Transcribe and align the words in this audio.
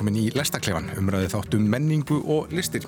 velkomin 0.00 0.16
í 0.16 0.30
Lestaklefan, 0.32 0.86
umræðið 0.96 1.34
þáttum 1.34 1.64
menningu 1.68 2.16
og 2.32 2.52
listir. 2.56 2.86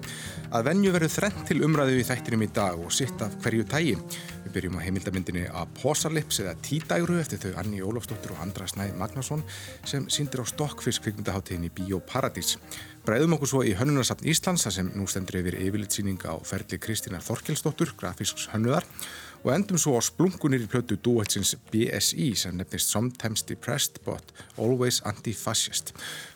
Að 0.48 0.71
venju 0.71 0.93
verið 0.95 1.11
þrennt 1.12 1.43
til 1.45 1.57
umræðið 1.66 1.98
í 2.01 2.05
þættinum 2.09 2.45
í 2.47 2.48
dag 2.57 2.79
og 2.80 2.95
sitt 2.97 3.21
af 3.21 3.35
hverju 3.45 3.66
tægi. 3.69 3.98
Við 4.47 4.55
byrjum 4.55 4.79
á 4.80 4.85
heimildamindinni 4.87 5.43
Aposalips 5.61 6.41
eða 6.41 6.55
Tídægru 6.65 7.19
eftir 7.21 7.43
þau 7.43 7.59
Anni 7.61 7.83
Ólafsdóttur 7.85 8.33
og 8.33 8.41
Andra 8.41 8.65
Snæ 8.65 8.95
Magnason 8.97 9.45
sem 9.85 10.07
síndir 10.09 10.41
á 10.41 10.48
Stokkfisk 10.48 11.05
kvikmyndaháttiðin 11.05 11.69
í 11.69 11.73
Bíóparadís. 11.77 12.55
Bræðum 13.05 13.37
okkur 13.37 13.51
svo 13.51 13.60
í 13.69 13.74
Hönnunarsafn 13.77 14.24
Íslands 14.33 14.65
þar 14.65 14.77
sem 14.79 14.88
nú 14.97 15.05
stendur 15.05 15.43
yfir 15.43 15.59
yfirlitsýning 15.66 16.24
á 16.24 16.41
ferli 16.49 16.80
Kristínar 16.80 17.21
Þorkelsdóttur, 17.29 17.93
grafísks 18.01 18.49
hönnuðar 18.55 18.88
og 19.42 19.51
endum 19.55 19.78
svo 19.80 19.96
á 19.98 20.02
splungunir 20.05 20.62
í 20.62 20.69
plötu 20.70 20.96
duetsins 21.02 21.55
BSI 21.73 22.28
sem 22.38 22.55
nefnist 22.59 22.92
Sometimes 22.92 23.42
Depressed 23.48 23.98
but 24.06 24.30
Always 24.56 25.01
Anti-Fascist. 25.09 25.92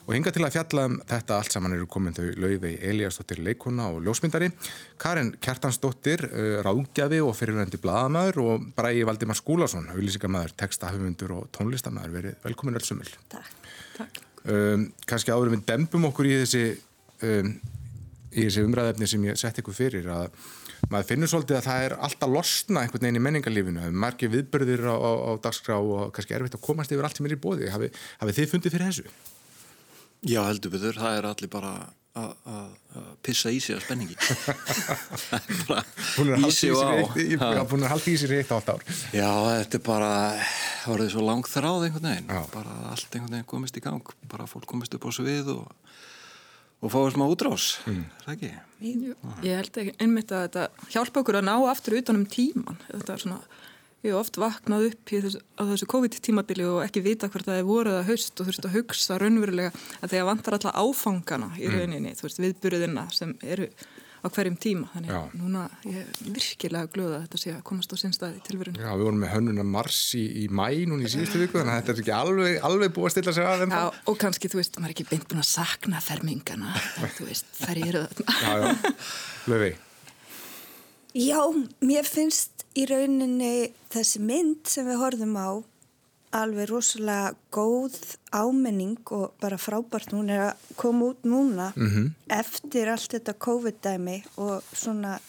Og 0.07 0.15
hinga 0.15 0.31
til 0.35 0.43
að 0.47 0.57
fjalla 0.57 0.85
um 0.89 0.97
þetta 1.07 1.37
allt 1.37 1.55
saman 1.55 1.75
eru 1.75 1.87
komin 1.91 2.15
þau 2.15 2.25
Laufey 2.39 2.75
Eliasdóttir 2.89 3.41
leikona 3.43 3.89
og 3.93 4.03
ljósmyndari 4.05 4.51
Karin 4.99 5.33
Kjartansdóttir 5.43 6.25
uh, 6.27 6.59
ráðgjafi 6.67 7.21
og 7.23 7.35
fyrirvændi 7.39 7.79
bladamæður 7.83 8.41
og 8.43 8.67
Bræði 8.77 9.07
Valdimar 9.07 9.39
Skúlason 9.39 9.89
auðlýsingamæður, 9.95 10.55
textahöfundur 10.59 11.35
og 11.39 11.49
tónlistamæður 11.55 12.15
verið 12.19 12.37
velkomin 12.43 12.79
öll 12.79 12.87
sumul 12.87 13.09
Takk, 13.31 13.73
takk. 13.97 14.21
Um, 14.47 14.89
Kanski 15.07 15.33
áður 15.35 15.55
við 15.55 15.65
dempum 15.67 16.07
okkur 16.11 16.29
í 16.29 16.37
þessi 16.43 16.63
um, 17.27 17.57
í 18.37 18.45
þessi 18.45 18.63
umræðefni 18.67 19.09
sem 19.09 19.27
ég 19.27 19.39
sett 19.39 19.59
ykkur 19.61 19.75
fyrir 19.75 20.07
að 20.13 20.31
maður 20.91 21.09
finnur 21.11 21.31
svolítið 21.31 21.59
að 21.59 21.67
það 21.67 21.85
er 21.87 21.95
alltaf 22.07 22.33
losna 22.33 22.83
einhvern 22.83 23.05
veginn 23.05 23.19
í 23.19 23.23
menningarlífinu. 23.27 23.91
Margir 24.05 24.33
viðbörðir 24.33 24.85
á, 24.87 24.95
á, 24.95 25.11
á 25.27 25.31
dagskrá 25.47 25.77
og 25.79 26.11
kannski 26.15 26.37
erfitt 26.37 26.57
að 26.59 26.65
komast 26.67 26.93
yfir 26.93 27.07
allt 27.07 27.19
sem 27.19 27.29
er 27.29 27.37
í 27.37 27.41
bóði 27.41 27.71
hafið 27.73 28.01
hafi 28.21 28.37
þið 28.39 28.51
fundið 28.53 28.77
fyrir 28.77 28.91
þessu? 28.91 29.15
Já, 30.27 30.41
heldur 30.47 30.73
betur, 30.73 30.97
það 30.97 31.19
er 31.19 31.29
allir 31.29 31.51
bara 31.53 31.73
að 32.17 32.71
pissa 33.25 33.51
í 33.53 33.59
sig 33.61 33.75
að 33.77 33.83
spenningi. 33.85 34.15
Hún 36.17 36.31
er 36.33 36.41
í 36.41 36.51
sig 36.55 36.71
í 38.31 38.39
eitt 38.39 38.53
átt 38.55 38.71
ár. 38.73 38.85
Já, 39.13 39.29
þetta 39.29 39.79
er 39.79 39.83
bara 39.85 40.11
það 40.83 41.03
því 41.03 41.09
svo 41.13 41.25
langt 41.27 41.51
þráð 41.51 41.87
einhvern 41.87 42.09
veginn. 42.09 42.31
Já. 42.31 42.41
bara 42.53 42.77
allt 42.93 43.09
einhvern 43.11 43.35
veginn 43.37 43.49
komist 43.53 43.77
í 43.77 43.83
gang. 43.83 44.13
Bara 44.31 44.49
fólk 44.49 44.67
komist 44.69 44.97
upp 44.97 45.05
á 45.05 45.11
svið 45.13 45.53
og 45.57 45.65
og 46.83 46.93
fáið 46.93 47.15
smá 47.15 47.25
útrás, 47.25 47.67
mm. 47.87 48.03
er 48.03 48.25
það 48.25 48.35
ekki? 48.35 48.51
Ég 49.47 49.55
held 49.57 49.79
ekki 49.81 49.95
einmitt 50.03 50.33
að 50.35 50.43
þetta 50.45 50.91
hjálpa 50.93 51.23
okkur 51.23 51.39
að 51.39 51.47
ná 51.47 51.55
aftur 51.71 51.97
utanum 51.97 52.27
tíman 52.29 52.77
þetta 52.85 53.15
er 53.15 53.23
svona, 53.23 53.39
ég 54.05 54.11
hef 54.11 54.19
oft 54.19 54.37
vaknað 54.41 54.89
upp 54.91 55.13
þessu, 55.13 55.41
á 55.57 55.61
þessu 55.71 55.89
COVID-tímabili 55.93 56.67
og 56.69 56.83
ekki 56.85 57.05
vita 57.05 57.31
hvert 57.33 57.49
það 57.49 57.61
er 57.63 57.67
voruð 57.67 57.97
að 57.97 58.11
haust 58.11 58.37
og 58.37 58.49
þurft 58.49 58.67
að 58.69 58.75
hugsa 58.77 59.17
raunverulega 59.21 59.71
að 59.73 60.13
þegar 60.13 60.29
vantar 60.29 60.59
alla 60.59 60.75
áfangana 60.83 61.49
í 61.57 61.65
mm. 61.65 61.77
rauninni, 61.79 62.11
mm. 62.11 62.19
þú 62.19 62.27
veist, 62.27 62.43
viðburðina 62.45 63.07
sem 63.17 63.33
eru 63.41 63.71
á 64.23 64.27
hverjum 64.33 64.57
tíma. 64.59 64.89
Þannig 64.93 65.13
að 65.13 65.35
núna 65.37 65.63
ég 65.85 65.99
er 66.01 66.33
virkilega 66.35 66.91
glöða 66.93 67.19
að 67.19 67.25
þetta 67.25 67.41
sé 67.41 67.53
að 67.53 67.63
komast 67.69 67.93
á 67.93 67.97
sinnstæði 68.01 68.43
tilverun 68.47 68.79
Já, 68.81 68.89
við 68.91 69.05
vorum 69.07 69.21
með 69.23 69.33
hönnuna 69.35 69.65
Mars 69.67 70.01
í, 70.17 70.23
í 70.43 70.45
mæ 70.49 70.67
núna 70.89 71.07
í 71.07 71.13
síðustu 71.13 71.41
viku 71.43 71.59
þannig 71.59 71.73
að 71.73 71.79
þetta 71.81 71.95
er 71.95 72.01
ekki 72.03 72.15
alveg, 72.17 72.59
alveg 72.69 72.93
búið 72.97 73.09
að 73.09 73.15
stilla 73.15 73.35
sig 73.37 73.49
að 73.49 73.65
Já, 73.67 73.83
og 74.11 74.19
kannski, 74.23 74.51
þú 74.51 74.61
veist, 74.61 74.79
maður 74.81 74.89
er 74.89 74.95
ekki 74.97 75.07
beint 75.11 75.27
búin 75.31 75.43
að 75.43 75.49
sakna 75.51 76.03
fermingana, 76.03 76.75
þú 77.17 77.29
veist, 77.29 77.49
þær 77.61 77.83
eru 77.85 78.05
Já, 78.43 78.53
já, 78.63 78.93
löfi 79.53 79.73
Já, 81.17 81.41
mér 81.81 82.05
finnst 82.05 82.67
í 82.77 82.85
rauninni 82.89 83.71
þessi 83.93 84.21
mynd 84.21 84.67
sem 84.69 84.85
við 84.85 84.99
horfum 85.01 85.37
á 85.39 85.49
alveg 86.41 86.69
rosalega 86.69 87.33
góð 87.53 87.97
ámenning 88.35 89.11
og 89.15 89.35
bara 89.41 89.57
frábært. 89.59 90.13
Hún 90.15 90.31
er 90.33 90.43
að 90.49 90.65
koma 90.79 91.11
út 91.11 91.23
núna 91.23 91.71
mm 91.75 91.87
-hmm. 91.87 92.11
eftir 92.29 92.89
allt 92.89 93.13
þetta 93.13 93.33
COVID-dæmi 93.33 94.23
og 94.37 94.63
svona 94.73 95.19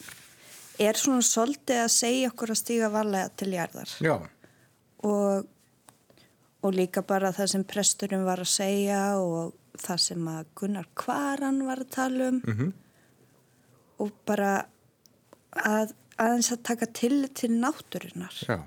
er 0.79 0.93
svona 0.93 1.21
svolítið 1.21 1.83
að 1.83 1.87
segja 1.87 2.27
okkur 2.27 2.49
að 2.51 2.61
stíga 2.61 2.89
varlega 2.89 3.29
til 3.35 3.53
jarðar. 3.53 3.89
Og, 5.03 5.45
og 6.61 6.73
líka 6.73 7.01
bara 7.01 7.31
það 7.31 7.47
sem 7.47 7.63
presturinn 7.63 8.25
var 8.25 8.39
að 8.39 8.47
segja 8.47 9.17
og 9.17 9.53
það 9.77 9.97
sem 9.97 10.27
að 10.27 10.45
Gunnar 10.55 10.87
Kvaran 10.95 11.65
var 11.65 11.79
að 11.79 11.89
tala 11.89 12.27
um. 12.27 12.41
Mm 12.45 12.57
-hmm. 12.57 12.71
og 13.97 14.11
bara 14.25 14.65
að 15.51 15.93
aðeins 16.17 16.51
að 16.51 16.63
taka 16.63 16.85
til 16.85 17.27
til 17.33 17.51
náturinnar 17.51 18.33
Já 18.47 18.59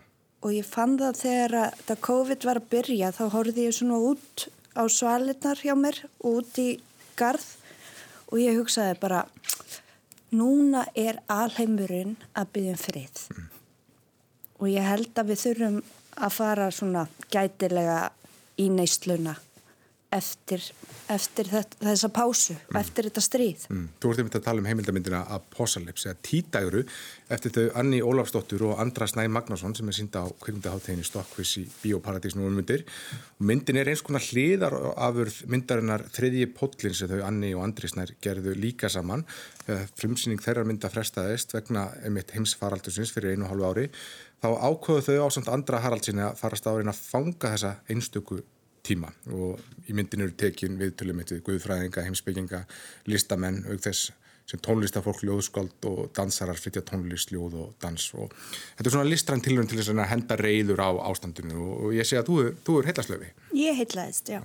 og 0.43 0.51
ég 0.55 0.67
fann 0.67 0.99
það 1.01 1.19
þegar 1.23 1.57
að 1.61 1.83
það 1.87 2.03
COVID 2.09 2.47
var 2.49 2.61
að 2.61 2.71
byrja 2.75 3.13
þá 3.15 3.23
horfið 3.37 3.63
ég 3.63 3.77
svona 3.77 3.99
út 4.11 4.47
á 4.75 4.83
svalinnar 4.91 5.63
hjá 5.63 5.75
mér 5.79 6.01
út 6.27 6.59
í 6.59 6.69
garð 7.19 7.47
og 8.33 8.41
ég 8.41 8.59
hugsaði 8.59 8.99
bara 9.03 9.23
núna 10.33 10.87
er 10.97 11.21
alheimurinn 11.31 12.17
að 12.33 12.53
byggja 12.57 12.75
um 12.75 12.81
frið 12.81 13.23
mm. 13.35 13.49
og 14.59 14.71
ég 14.73 14.89
held 14.89 15.21
að 15.21 15.33
við 15.33 15.43
þurfum 15.45 15.81
að 16.13 16.37
fara 16.37 16.69
svona 16.75 17.07
gætilega 17.33 18.01
í 18.61 18.69
neysluna 18.73 19.37
eftir, 20.13 20.63
eftir 21.13 21.49
þessa 21.49 22.11
pásu 22.13 22.55
mm. 22.55 22.79
eftir 22.81 23.09
þetta 23.09 23.23
stríð 23.25 23.67
mm. 23.71 23.85
Þú 24.03 24.13
ert 24.13 24.23
einmitt 24.23 24.39
að 24.39 24.45
tala 24.47 24.63
um 24.63 24.69
heimildamindina 24.69 25.23
Aposalips 25.37 26.07
eða 26.09 26.19
Títægru 26.29 26.83
eftir 27.33 27.55
þau 27.57 27.79
Anni 27.81 28.03
Ólafsdóttur 28.05 28.67
og 28.69 28.83
Andra 28.83 29.09
Snæ 29.09 29.25
Magnason 29.33 29.77
sem 29.79 29.89
er 29.89 29.97
sínda 29.97 30.25
á 30.25 30.29
kveikmyndaháttegin 30.45 31.03
í 31.03 31.09
Stokkvis 31.09 31.55
í 31.63 31.65
Bíóparadís 31.83 32.37
nú 32.37 32.47
um 32.49 32.59
myndir 32.59 32.85
myndin 33.41 33.81
er 33.81 33.93
eins 33.93 34.05
konar 34.05 34.25
hliðar 34.29 34.77
afur 34.93 35.33
myndarinnar 35.53 36.07
þriðji 36.13 36.51
pollin 36.59 36.97
sem 36.99 37.11
þau 37.13 37.25
Anni 37.29 37.55
og 37.57 37.65
Andri 37.67 37.91
Snær 37.91 38.15
gerðu 38.23 38.57
líka 38.59 38.93
saman 38.93 39.25
frumsýning 39.97 40.43
þeirra 40.43 40.67
mynda 40.69 40.93
frestaðist 40.93 41.57
vegna 41.57 41.89
einmitt 42.05 42.35
heimsfaraldusins 42.37 43.15
fyrir 43.15 43.37
einu 43.37 43.49
hálfu 43.49 43.71
ári 43.71 43.89
þá 44.43 44.49
ákvöðu 44.59 45.07
þau 45.07 45.25
á 45.25 45.29
samt 45.31 45.53
andra 45.53 45.81
Haraldsinni 45.85 46.25
að 46.27 46.41
farast 46.41 46.67
árin 46.67 46.91
að 46.91 46.99
fanga 46.99 47.53
þessa 47.55 47.77
einstöku 47.93 48.43
tíma. 48.87 49.13
Og 49.33 49.61
í 49.89 49.95
myndin 49.97 50.25
eru 50.25 50.35
tekin 50.39 50.79
viðtölu 50.81 51.15
með 51.17 51.39
guðfræðinga, 51.47 52.05
heimsbygginga, 52.07 52.65
listamenn 53.11 53.63
auk 53.71 53.85
þess 53.85 54.11
sem 54.51 54.61
tónlistafólk, 54.61 55.23
ljóðskáld 55.25 55.87
og 55.89 56.11
dansarar 56.17 56.59
flytja 56.59 56.83
tónlist, 56.85 57.31
ljóð 57.33 57.55
og 57.63 57.71
dans. 57.83 58.09
Og 58.19 58.33
þetta 58.75 58.89
er 58.89 58.95
svona 58.97 59.09
listræn 59.09 59.45
tilhörn 59.45 59.71
til 59.71 59.79
þess 59.79 59.95
að 59.95 60.11
henda 60.11 60.39
reyður 60.41 60.83
á 60.83 60.91
ástandinu. 61.09 61.63
Og 61.87 61.97
ég 61.97 62.09
sé 62.09 62.19
að 62.19 62.29
þú, 62.29 62.39
þú 62.67 62.79
er 62.81 62.91
heillaslöfi. 62.91 63.33
Ég 63.63 63.81
heillaðist, 63.81 64.35
já. 64.35 64.43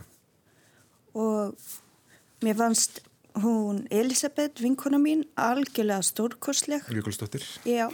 Og 1.17 1.57
mér 2.45 2.59
fannst 2.61 3.01
hún 3.41 3.83
Elisabeth, 3.93 4.61
vinkona 4.61 5.01
mín 5.01 5.25
algjörlega 5.37 6.05
stórkorsleg 6.05 6.85
Jökulsdóttir. 6.93 7.45
Já 7.65 7.89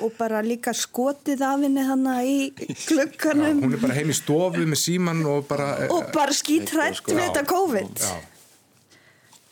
og 0.00 0.16
bara 0.18 0.40
líka 0.44 0.74
skotið 0.76 1.44
af 1.46 1.62
henni 1.64 1.84
þannig 1.86 2.30
í 2.30 2.76
klukkanum. 2.86 3.60
Já, 3.60 3.64
hún 3.66 3.76
er 3.76 3.84
bara 3.84 3.96
heim 3.98 4.12
í 4.12 4.16
stofu 4.16 4.66
með 4.66 4.80
síman 4.82 5.22
og 5.28 5.46
bara... 5.50 5.70
Og 5.92 6.10
bara 6.14 6.34
skítrætt 6.36 7.00
sko, 7.00 7.14
við 7.16 7.26
þetta 7.28 7.44
COVID. 7.50 8.04
Já. 8.04 8.18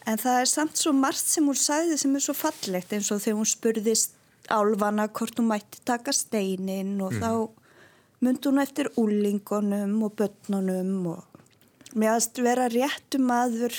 En 0.09 0.21
það 0.21 0.41
er 0.43 0.49
samt 0.49 0.81
svo 0.81 0.95
margt 0.97 1.29
sem 1.29 1.45
hún 1.45 1.59
sagði 1.59 1.99
sem 2.01 2.15
er 2.17 2.25
svo 2.25 2.35
fallegt 2.37 2.95
eins 2.97 3.11
og 3.13 3.21
þegar 3.21 3.41
hún 3.43 3.51
spurðist 3.51 4.15
álvana 4.49 5.09
hvort 5.13 5.41
hún 5.41 5.51
mætti 5.51 5.83
taka 5.85 6.15
steinin 6.17 6.97
og 7.05 7.13
mm. 7.13 7.21
þá 7.21 8.25
myndi 8.25 8.49
hún 8.49 8.63
eftir 8.63 8.89
úlingunum 8.97 9.99
og 10.07 10.15
börnunum 10.19 11.11
og 11.13 11.95
meðast 11.99 12.41
vera 12.45 12.71
réttum 12.73 13.29
aður 13.33 13.77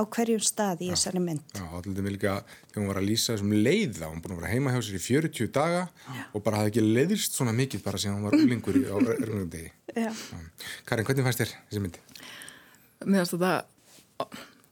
á 0.00 0.02
hverjum 0.08 0.42
stað 0.44 0.84
í 0.86 0.90
þessari 0.94 1.20
mynd. 1.22 1.44
Já, 1.54 1.66
allir 1.76 2.04
með 2.04 2.14
líka 2.16 2.36
þegar 2.70 2.80
hún 2.80 2.90
var 2.90 3.00
að 3.00 3.08
lýsa 3.10 3.34
þessum 3.34 3.52
leiða, 3.54 4.08
hún 4.08 4.22
búin 4.24 4.34
að 4.34 4.40
vera 4.40 4.52
heima 4.54 4.72
hjá 4.74 4.80
sér 4.86 4.96
í 4.96 5.02
40 5.04 5.52
daga 5.54 5.82
já. 5.86 6.22
og 6.32 6.44
bara 6.46 6.60
hafði 6.60 6.72
ekki 6.72 6.84
leiðist 6.86 7.36
svona 7.36 7.54
mikið 7.56 7.84
bara 7.84 8.00
sem 8.00 8.14
hún 8.14 8.26
var 8.26 8.36
úlingur 8.38 8.80
í 8.80 8.84
örgum 8.88 9.46
degi. 9.52 9.72
Karin, 10.88 11.06
hvernig 11.08 11.26
fannst 11.26 11.44
þér 11.44 11.54
þessi 11.68 11.84
myndi? 11.84 12.04
Mér 13.04 13.24
finnst 13.24 13.36
þetta 13.36 13.54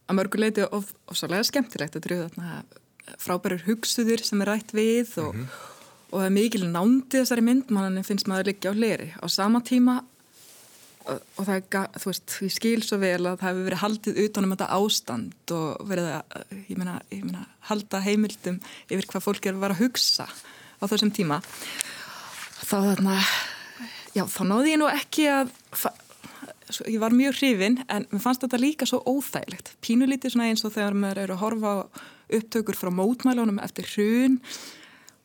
að 0.09 0.17
mörguleiti 0.17 0.67
of, 0.73 0.93
ofsalega 1.09 1.47
skemmtilegt 1.47 1.97
að 1.97 2.07
dröða 2.07 2.29
þarna 2.29 3.17
frábærir 3.19 3.65
hugsuðir 3.65 4.23
sem 4.25 4.41
er 4.43 4.53
rætt 4.53 4.73
við 4.75 5.15
og, 5.21 5.33
mm 5.33 5.41
-hmm. 5.41 5.67
og 6.11 6.15
það 6.19 6.27
er 6.27 6.37
mikil 6.37 6.63
nándi 6.69 7.21
þessari 7.21 7.45
mynd, 7.45 7.71
mann 7.73 8.03
finnst 8.05 8.29
maður 8.29 8.51
líka 8.51 8.73
á 8.73 8.73
leri. 8.73 9.13
Á 9.17 9.25
sama 9.29 9.61
tíma 9.61 10.01
og 11.07 11.45
það 11.45 11.53
er, 11.55 11.85
þú 11.95 12.09
veist, 12.11 12.33
ég 12.45 12.53
skil 12.53 12.81
svo 12.85 12.99
vel 13.01 13.21
að 13.23 13.39
það 13.39 13.47
hefur 13.47 13.67
verið 13.69 13.81
haldið 13.83 14.19
utanum 14.25 14.53
þetta 14.53 14.67
ástand 14.75 15.53
og 15.55 15.87
verið 15.89 16.09
að, 16.17 16.43
ég 16.67 16.81
meina, 16.81 16.97
ég 17.13 17.23
meina 17.23 17.45
halda 17.69 18.01
heimildum 18.03 18.59
yfir 18.89 19.07
hvað 19.09 19.25
fólk 19.25 19.47
er 19.47 19.55
að 19.55 19.63
vera 19.63 19.77
að 19.77 19.85
hugsa 19.85 20.27
á 20.27 20.83
þessum 20.85 21.13
tíma. 21.15 21.39
Þá 22.59 22.75
þarna 22.75 23.15
já, 24.13 24.23
þá 24.27 24.41
náði 24.51 24.75
ég 24.75 24.81
nú 24.81 24.91
ekki 24.91 25.27
að 25.31 25.55
ég 26.85 26.99
var 27.01 27.15
mjög 27.15 27.39
hrifin 27.39 27.79
en 27.89 28.05
mér 28.11 28.23
fannst 28.23 28.43
þetta 28.45 28.61
líka 28.61 28.87
svo 28.89 29.01
óþægilegt. 29.07 29.73
Pínulítið 29.81 30.35
svona 30.35 30.49
eins 30.51 30.65
og 30.67 30.75
þegar 30.75 30.97
maður 30.97 31.23
eru 31.23 31.37
að 31.37 31.43
horfa 31.43 31.73
upptökur 32.39 32.77
frá 32.77 32.91
mótmælunum 32.93 33.61
eftir 33.63 33.87
hrun. 33.95 34.37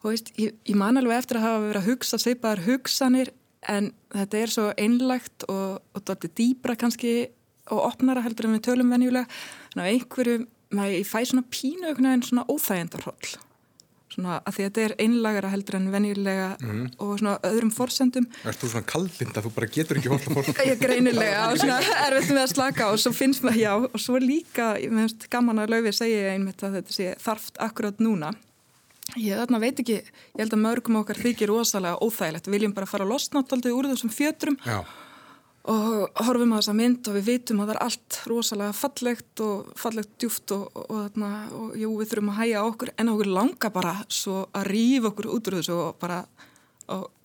Og 0.05 0.12
veist, 0.12 0.31
ég, 0.41 0.55
ég 0.65 0.79
man 0.79 0.97
alveg 1.00 1.21
eftir 1.21 1.41
að 1.41 1.47
hafa 1.49 1.65
verið 1.67 1.82
að 1.82 1.91
hugsa 1.91 2.21
seipaðar 2.21 2.65
hugsanir 2.69 3.32
en 3.72 3.93
þetta 4.14 4.40
er 4.40 4.52
svo 4.55 4.66
einlagt 4.81 5.46
og, 5.49 5.81
og 5.94 6.05
þetta 6.05 6.28
er 6.28 6.37
dýbra 6.40 6.76
kannski 6.81 7.14
og 7.72 7.81
opnara 7.87 8.25
heldur 8.25 8.49
en 8.49 8.58
við 8.58 8.66
tölum 8.69 8.93
venjulega 8.93 9.25
en 9.75 9.82
á 9.82 9.88
einhverju, 9.88 10.44
maður, 10.75 10.99
ég 10.99 11.08
fæ 11.08 11.19
svona 11.31 11.46
pínu 11.49 11.94
en 11.94 12.25
svona 12.26 12.46
óþægendarhóll 12.50 13.34
svona 14.14 14.38
að 14.43 14.56
því 14.56 14.64
að 14.64 14.69
þetta 14.69 14.84
er 14.84 14.94
einlagara 15.05 15.50
heldur 15.52 15.78
en 15.78 15.90
venjulega 15.93 16.49
mm. 16.61 16.84
og 17.02 17.12
svona 17.20 17.34
öðrum 17.49 17.72
forsendum. 17.75 18.26
Er 18.46 18.58
þú 18.58 18.70
svona 18.72 18.88
kallbind 18.90 19.38
að 19.38 19.49
þú 19.49 19.52
bara 19.56 19.70
getur 19.76 20.00
ekki 20.00 20.12
hóll 20.12 20.20
að 20.20 20.38
fólk? 20.38 20.62
Ég 20.70 20.81
greinilega 20.82 21.44
og 21.50 21.61
svona 21.62 21.78
erfitt 22.06 22.32
með 22.32 22.43
að 22.44 22.52
slaka 22.55 22.90
og 22.93 23.02
svo 23.02 23.14
finnst 23.16 23.44
maður, 23.46 23.61
já, 23.64 23.72
og 23.90 24.02
svo 24.02 24.20
líka, 24.22 24.75
ég 24.82 24.94
meðast 24.94 25.28
gaman 25.32 25.62
að 25.64 25.75
löfið 25.75 25.99
segja 26.00 26.34
einmitt 26.34 26.66
að 26.66 26.78
þetta 26.81 26.99
sé 26.99 27.14
þarft 27.25 27.62
akkurát 27.64 28.02
núna. 28.05 28.34
Ég 29.20 29.38
þarna 29.38 29.61
veit 29.62 29.81
ekki, 29.82 30.00
ég 30.02 30.43
held 30.43 30.56
að 30.56 30.62
mörgum 30.64 31.00
okkar 31.00 31.20
þykir 31.22 31.52
rosalega 31.52 32.00
óþægilegt, 32.02 32.49
við 32.49 32.56
viljum 32.58 32.76
bara 32.76 32.90
fara 32.90 33.06
að 33.06 33.14
losna 33.14 33.43
alltaf 33.43 33.70
úr 33.70 33.88
þessum 33.93 34.12
fjötrum 34.14 34.58
já. 34.66 34.78
og 35.70 36.22
horfum 36.26 36.55
á 36.55 36.58
þessa 36.58 36.76
mynd 36.81 37.11
og 37.11 37.19
við 37.19 37.28
vitum 37.31 37.62
að 37.62 37.70
það 37.70 37.75
er 37.76 37.82
allt 37.87 38.20
rosalega 38.31 38.76
fallegt 38.81 39.44
og 39.46 39.72
fallegt 39.78 40.14
djúft 40.19 40.55
og, 40.56 40.66
og, 40.82 40.93
og, 40.99 41.56
og 41.61 41.78
jú, 41.78 41.94
við 42.00 42.12
þurfum 42.12 42.32
að 42.34 42.40
hæja 42.43 42.66
okkur 42.69 42.94
en 42.99 43.12
okkur 43.14 43.32
langa 43.38 43.72
bara 43.78 43.96
svo 44.08 44.44
að 44.50 44.70
rýfa 44.72 45.12
okkur 45.12 45.31
út 45.37 45.50
úr 45.50 45.61
þessu 45.61 45.78
og 45.78 45.99
bara 46.02 46.22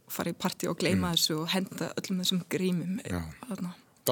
fara 0.09 0.33
í 0.33 0.38
parti 0.38 0.69
og 0.69 0.77
gleima 0.80 1.09
mm. 1.09 1.18
þessu 1.18 1.38
og 1.41 1.53
henda 1.53 1.94
öllum 2.00 2.24
þessum 2.24 2.44
grímum 2.50 3.00
er 3.06 3.21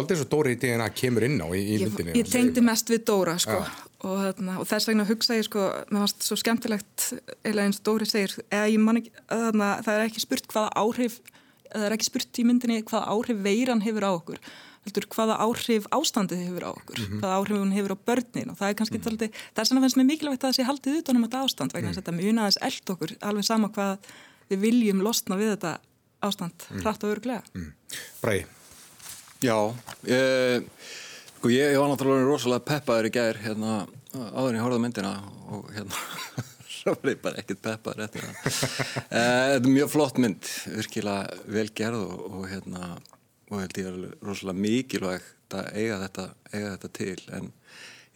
aldrei 0.02 0.20
svo 0.20 0.28
Dóri 0.32 0.56
í 0.56 0.60
DNA 0.62 0.90
kemur 0.98 1.26
inn 1.28 1.40
á 1.42 1.48
í, 1.52 1.62
í 1.62 1.80
myndinni 1.84 2.14
Ég, 2.14 2.22
ég 2.22 2.32
tengdi 2.32 2.64
mest 2.66 2.92
við 2.92 3.04
Dóra 3.10 3.38
sko, 3.42 3.62
og 4.06 4.68
þess 4.68 4.90
vegna 4.90 5.08
hugsa 5.10 5.38
ég 5.38 5.48
sko, 5.48 5.66
mér 5.90 6.06
fannst 6.06 6.28
svo 6.28 6.38
skemmtilegt 6.40 7.10
eða 7.44 7.66
eins 7.66 7.82
Dóri 7.86 8.08
segir, 8.10 8.38
eða 8.52 8.70
ég 8.74 8.80
man 8.84 9.02
ekki 9.02 9.12
það 9.28 9.94
er 9.96 10.06
ekki 10.06 10.24
spurt 10.24 10.48
hvaða 10.54 10.72
áhrif 10.78 11.20
það 11.74 11.90
er 11.90 11.98
ekki 11.98 12.10
spurt 12.10 12.40
í 12.42 12.48
myndinni 12.48 12.82
hvaða 12.88 13.12
áhrif 13.14 13.44
veiran 13.44 13.84
hefur 13.86 14.08
á 14.08 14.12
okkur 14.14 14.42
hvaða 14.88 15.36
áhrif 15.44 15.88
ástandið 15.92 16.46
hefur 16.46 16.64
á 16.64 16.72
okkur 16.72 17.00
mm 17.00 17.06
-hmm. 17.06 17.20
hvaða 17.20 17.38
áhrif 17.38 17.58
hún 17.58 17.74
hefur 17.76 17.92
á 17.92 17.98
börnin 18.08 18.50
og 18.52 18.58
það 18.58 18.70
er 18.70 18.76
kannski 18.76 18.98
mm 18.98 19.04
-hmm. 19.04 19.18
taldi, 19.18 19.28
það 19.54 19.62
er 19.62 19.68
svona 19.68 19.82
fennst 19.82 19.98
mér 19.98 20.08
mikilvægt 20.12 20.44
að 20.44 20.48
það 20.48 20.56
sé 20.56 20.64
haldið 20.64 21.00
utanum 21.00 21.24
þetta 21.26 21.44
ástand 21.44 21.74
vegna 21.74 21.90
mm 21.90 21.94
-hmm. 21.94 21.98
að 21.98 22.06
þetta 22.06 22.20
munaðis 22.20 22.58
eld 22.62 22.90
okkur 22.90 23.12
alveg 23.22 23.44
sama 23.44 23.68
hvað 23.68 23.98
við 24.50 24.60
viljum 24.60 25.02
losna 25.02 25.36
við 25.36 25.50
þetta 25.56 25.80
ástand 26.22 26.58
mhm. 26.70 26.80
hratt 26.82 27.04
og 27.04 27.12
örglega 27.12 27.44
mhm. 27.54 27.72
Bræði 28.22 28.46
Já 29.44 29.58
ég, 30.10 30.68
sko 31.38 31.52
ég, 31.54 31.74
ég 31.74 31.80
var 31.82 31.92
náttúrulega 31.92 32.26
rosalega 32.26 32.68
peppaður 32.72 33.10
í 33.10 33.14
gær 33.18 33.42
hérna 33.44 33.80
áður 34.14 34.58
ég 34.58 34.64
horfði 34.66 34.80
myndina 34.82 35.14
og 35.54 35.68
hérna 35.76 36.00
svo 36.78 36.96
var 36.96 37.12
ég 37.14 37.22
bara 37.22 37.44
ekkert 37.44 37.62
peppar 37.68 38.02
eftir 38.08 38.26
það 38.26 38.40
eh, 39.12 39.44
þetta 39.54 39.60
er 39.60 39.70
mjög 39.76 39.94
flott 39.94 40.22
mynd 40.24 40.50
virkilega 40.74 41.54
vel 41.58 41.70
gerð 41.78 42.02
og, 42.02 42.26
og 42.32 42.50
hérna 42.50 42.96
og 43.48 43.62
held 43.62 43.80
ég 43.80 43.88
er 43.90 44.00
rosalega 44.26 44.64
mikilvægt 44.66 45.56
að 45.56 45.70
eiga 45.80 46.02
þetta, 46.04 46.26
eiga 46.52 46.74
þetta 46.74 46.90
til. 46.98 47.18
En 47.38 47.50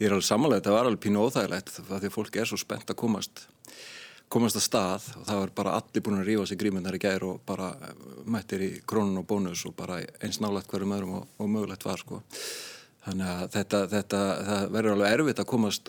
ég 0.02 0.08
er 0.08 0.16
alveg 0.16 0.28
samanlega 0.28 0.64
þetta 0.64 0.76
var 0.76 0.90
alveg 0.90 1.04
pínu 1.06 1.24
óþægilegt 1.26 1.74
því 1.78 2.00
að 2.00 2.14
fólk 2.16 2.40
er 2.42 2.50
svo 2.50 2.60
spennt 2.60 2.92
að 2.92 3.00
komast 3.00 3.46
komast 4.32 4.58
að 4.60 4.66
stað 4.66 5.08
og 5.20 5.26
það 5.28 5.40
var 5.42 5.56
bara 5.62 5.78
allir 5.80 6.06
búin 6.06 6.22
að 6.22 6.28
rífa 6.30 6.48
sig 6.50 6.60
grímundar 6.62 6.98
í 6.98 7.02
gær 7.04 7.26
og 7.28 7.42
bara 7.48 7.74
mættir 8.26 8.64
í 8.64 8.70
krónun 8.88 9.22
og 9.22 9.28
bónus 9.28 9.66
og 9.68 9.76
bara 9.78 10.00
eins 10.24 10.40
nálægt 10.44 10.72
hverjum 10.72 10.96
öðrum 10.98 11.18
og, 11.20 11.26
og 11.38 11.52
mögulegt 11.52 11.88
var 11.88 12.00
sko 12.02 12.22
Þannig 13.02 13.30
að 13.32 13.46
þetta, 13.56 13.78
þetta 13.90 14.18
verður 14.70 14.94
alveg 14.94 15.14
erfitt 15.16 15.40
að 15.42 15.48
komast, 15.50 15.88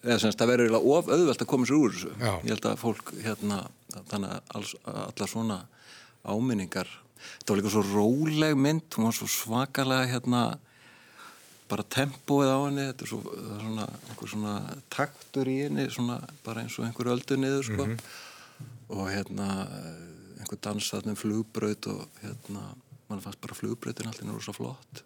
eða 0.00 0.14
semst 0.22 0.40
það 0.40 0.50
verður 0.54 0.70
alveg 0.70 0.86
of 0.94 1.10
auðvelt 1.12 1.42
að 1.44 1.50
komast 1.50 1.74
úr 1.76 1.92
þessu. 1.92 2.12
Já. 2.16 2.30
Ég 2.30 2.52
held 2.54 2.68
að 2.70 2.78
fólk, 2.80 3.10
hérna, 3.20 3.58
þannig 4.12 4.30
að 4.30 4.54
alls, 4.58 4.70
allar 4.94 5.30
svona 5.34 5.58
áminningar, 6.24 6.92
þetta 7.26 7.52
var 7.52 7.60
líka 7.60 7.72
svo 7.74 7.82
róleg 7.90 8.56
mynd, 8.56 8.86
hún 8.96 9.10
var 9.10 9.18
svo 9.18 9.28
svakalega, 9.28 10.08
hérna, 10.14 10.40
bara 11.68 11.86
tempóið 11.96 12.52
á 12.52 12.58
henni, 12.66 12.86
þetta 12.90 13.06
er 13.06 13.10
svo, 13.10 13.20
svona, 13.62 13.88
einhver 14.10 14.32
svona 14.34 14.54
taktur 14.92 15.50
í 15.50 15.58
henni, 15.64 15.88
svona 15.92 16.18
bara 16.44 16.64
eins 16.64 16.78
og 16.78 16.88
einhver 16.88 17.12
öldu 17.14 17.38
niður, 17.40 17.64
sko. 17.70 17.86
Mm 17.86 17.96
-hmm. 17.96 18.22
Og 18.94 19.08
hérna, 19.10 19.48
einhver 20.38 20.60
dansaðnum 20.60 21.16
flugbraut 21.16 21.86
og 21.86 22.08
hérna, 22.22 22.74
mann 23.08 23.20
fannst 23.20 23.40
bara 23.42 23.56
flugbröðin 23.56 24.08
alltaf 24.08 24.24
náttúrulega 24.24 24.44
svo 24.46 24.54
flott 24.56 25.02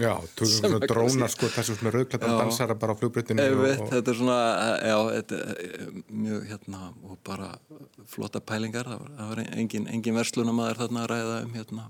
Já, 0.00 0.14
þú 0.36 0.44
veist 0.46 0.58
svona 0.58 0.80
drónar 0.88 1.32
sko 1.32 1.50
þessu 1.52 1.76
svona 1.76 1.92
rauðklættan 1.96 2.36
dansara 2.40 2.76
bara 2.80 2.96
á 2.96 3.00
flugbröðinu 3.00 3.44
og... 3.44 3.82
Þetta 3.92 4.12
er 4.12 4.18
svona, 4.18 4.38
já, 4.88 4.96
þetta 5.16 5.40
er 5.42 5.90
mjög 6.08 6.46
hérna 6.52 6.82
og 7.08 7.18
bara 7.26 7.50
flotta 8.12 8.40
pælingar, 8.40 8.88
það 8.88 9.32
var, 9.32 9.42
engin, 9.52 9.88
engin 9.92 10.16
verslunamaður 10.16 10.82
þarna 10.84 11.04
að 11.04 11.12
ræða 11.12 11.36
um 11.42 11.58
hérna 11.58 11.88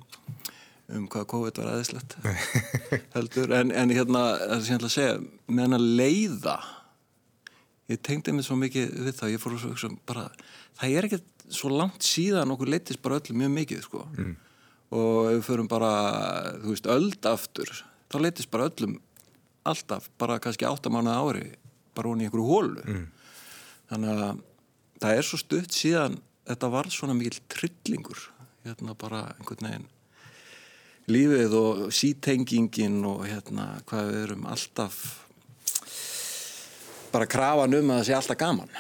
um 0.93 1.09
hvað 1.11 1.27
COVID 1.33 1.61
var 1.63 1.73
aðeinslegt 1.73 2.17
heldur, 3.17 3.53
en, 3.57 3.71
en 3.71 3.95
hérna 3.95 4.23
það 4.41 4.57
er 4.57 4.65
sérlega 4.67 4.89
að 4.91 4.97
segja, 4.97 5.19
með 5.47 5.67
hann 5.67 5.79
að 5.79 5.91
leiða 6.01 6.57
ég 7.93 8.03
tengdi 8.07 8.35
mig 8.35 8.47
svo 8.47 8.57
mikið 8.61 8.97
við 9.07 9.17
það, 9.19 9.35
ég 9.35 9.43
fór 9.43 9.57
að 9.57 9.65
svo 9.83 9.93
bara, 10.09 10.27
það 10.81 10.97
er 10.97 11.09
ekki 11.09 11.21
svo 11.53 11.73
langt 11.73 12.07
síðan 12.07 12.55
okkur 12.55 12.71
leytist 12.73 13.03
bara 13.05 13.19
öllum 13.21 13.43
mjög 13.43 13.51
mikið 13.59 13.81
sko. 13.85 14.05
Mm. 14.17 14.37
Og 14.97 15.17
ef 15.29 15.35
við 15.35 15.43
förum 15.49 15.69
bara, 15.69 15.91
þú 16.63 16.73
veist, 16.73 16.89
öld 16.93 17.29
aftur, 17.29 17.73
þá 18.13 18.17
leytist 18.23 18.53
bara 18.53 18.69
öllum 18.71 18.99
alltaf, 19.69 20.09
bara 20.21 20.41
kannski 20.43 20.67
áttamána 20.69 21.19
ári, 21.23 21.53
bara 21.97 22.11
hún 22.11 22.23
í 22.23 22.27
einhverju 22.27 22.49
hólu 22.49 22.83
mm. 22.83 23.07
þannig 23.93 24.23
að 24.27 24.43
það 25.03 25.19
er 25.19 25.27
svo 25.29 25.41
stutt 25.41 25.77
síðan 25.77 26.19
þetta 26.49 26.71
var 26.73 26.89
svona 26.93 27.17
mikil 27.19 27.43
trillingur 27.53 28.23
hérna 28.67 28.97
bara 28.99 29.25
einhvern 29.37 29.69
veginn 29.69 29.89
lífið 31.11 31.57
og 31.59 31.83
sítengingin 31.95 33.01
og 33.09 33.25
hérna 33.27 33.73
hvað 33.89 34.11
við 34.13 34.23
erum 34.27 34.47
alltaf 34.51 35.01
bara 37.13 37.29
krafan 37.29 37.77
um 37.77 37.93
að 37.93 38.01
það 38.01 38.09
sé 38.09 38.17
alltaf 38.19 38.41
gaman. 38.41 38.73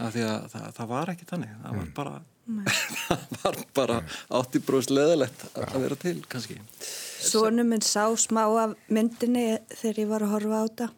Af 0.00 0.14
því 0.14 0.24
að 0.26 0.44
það, 0.54 0.66
það 0.78 0.90
var 0.94 1.12
ekki 1.12 1.28
þannig. 1.28 1.56
Það 1.60 1.76
var 1.76 1.86
mm. 1.86 1.94
bara 1.98 2.18
það 3.10 3.44
var 3.44 3.58
bara 3.76 3.98
80% 4.40 4.94
leðilegt 4.94 5.44
að 5.54 5.76
vera 5.84 5.98
til 6.00 6.16
kannski. 6.30 6.56
Sónu 7.20 7.66
minn 7.68 7.84
sá 7.84 8.08
smá 8.18 8.42
af 8.62 8.74
myndinni 8.90 9.60
þegar 9.74 10.02
ég 10.02 10.10
var 10.10 10.24
að 10.24 10.34
horfa 10.34 10.58
á 10.58 10.64
þetta. 10.64 10.88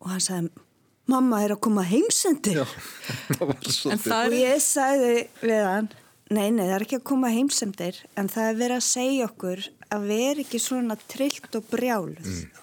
Og 0.00 0.12
hann 0.14 0.24
sagði 0.24 0.66
mamma 1.10 1.42
er 1.44 1.54
að 1.54 1.62
koma 1.66 1.84
heimsendi. 1.86 2.56
Og 3.42 4.34
ég 4.34 4.62
sagði 4.64 5.16
við 5.42 5.66
hann 5.66 5.90
nei, 6.30 6.48
nei, 6.54 6.64
það 6.64 6.74
er 6.76 6.86
ekki 6.86 6.98
að 7.00 7.06
koma 7.10 7.30
heimsendir 7.34 8.00
en 8.18 8.30
það 8.30 8.48
er 8.48 8.58
verið 8.60 8.78
að 8.78 8.88
segja 8.88 9.28
okkur 9.30 9.64
að 9.90 10.10
vera 10.10 10.44
ekki 10.44 10.60
svona 10.62 10.96
trillt 11.10 11.56
og 11.58 11.70
brjáluð 11.70 12.28
mm. 12.30 12.60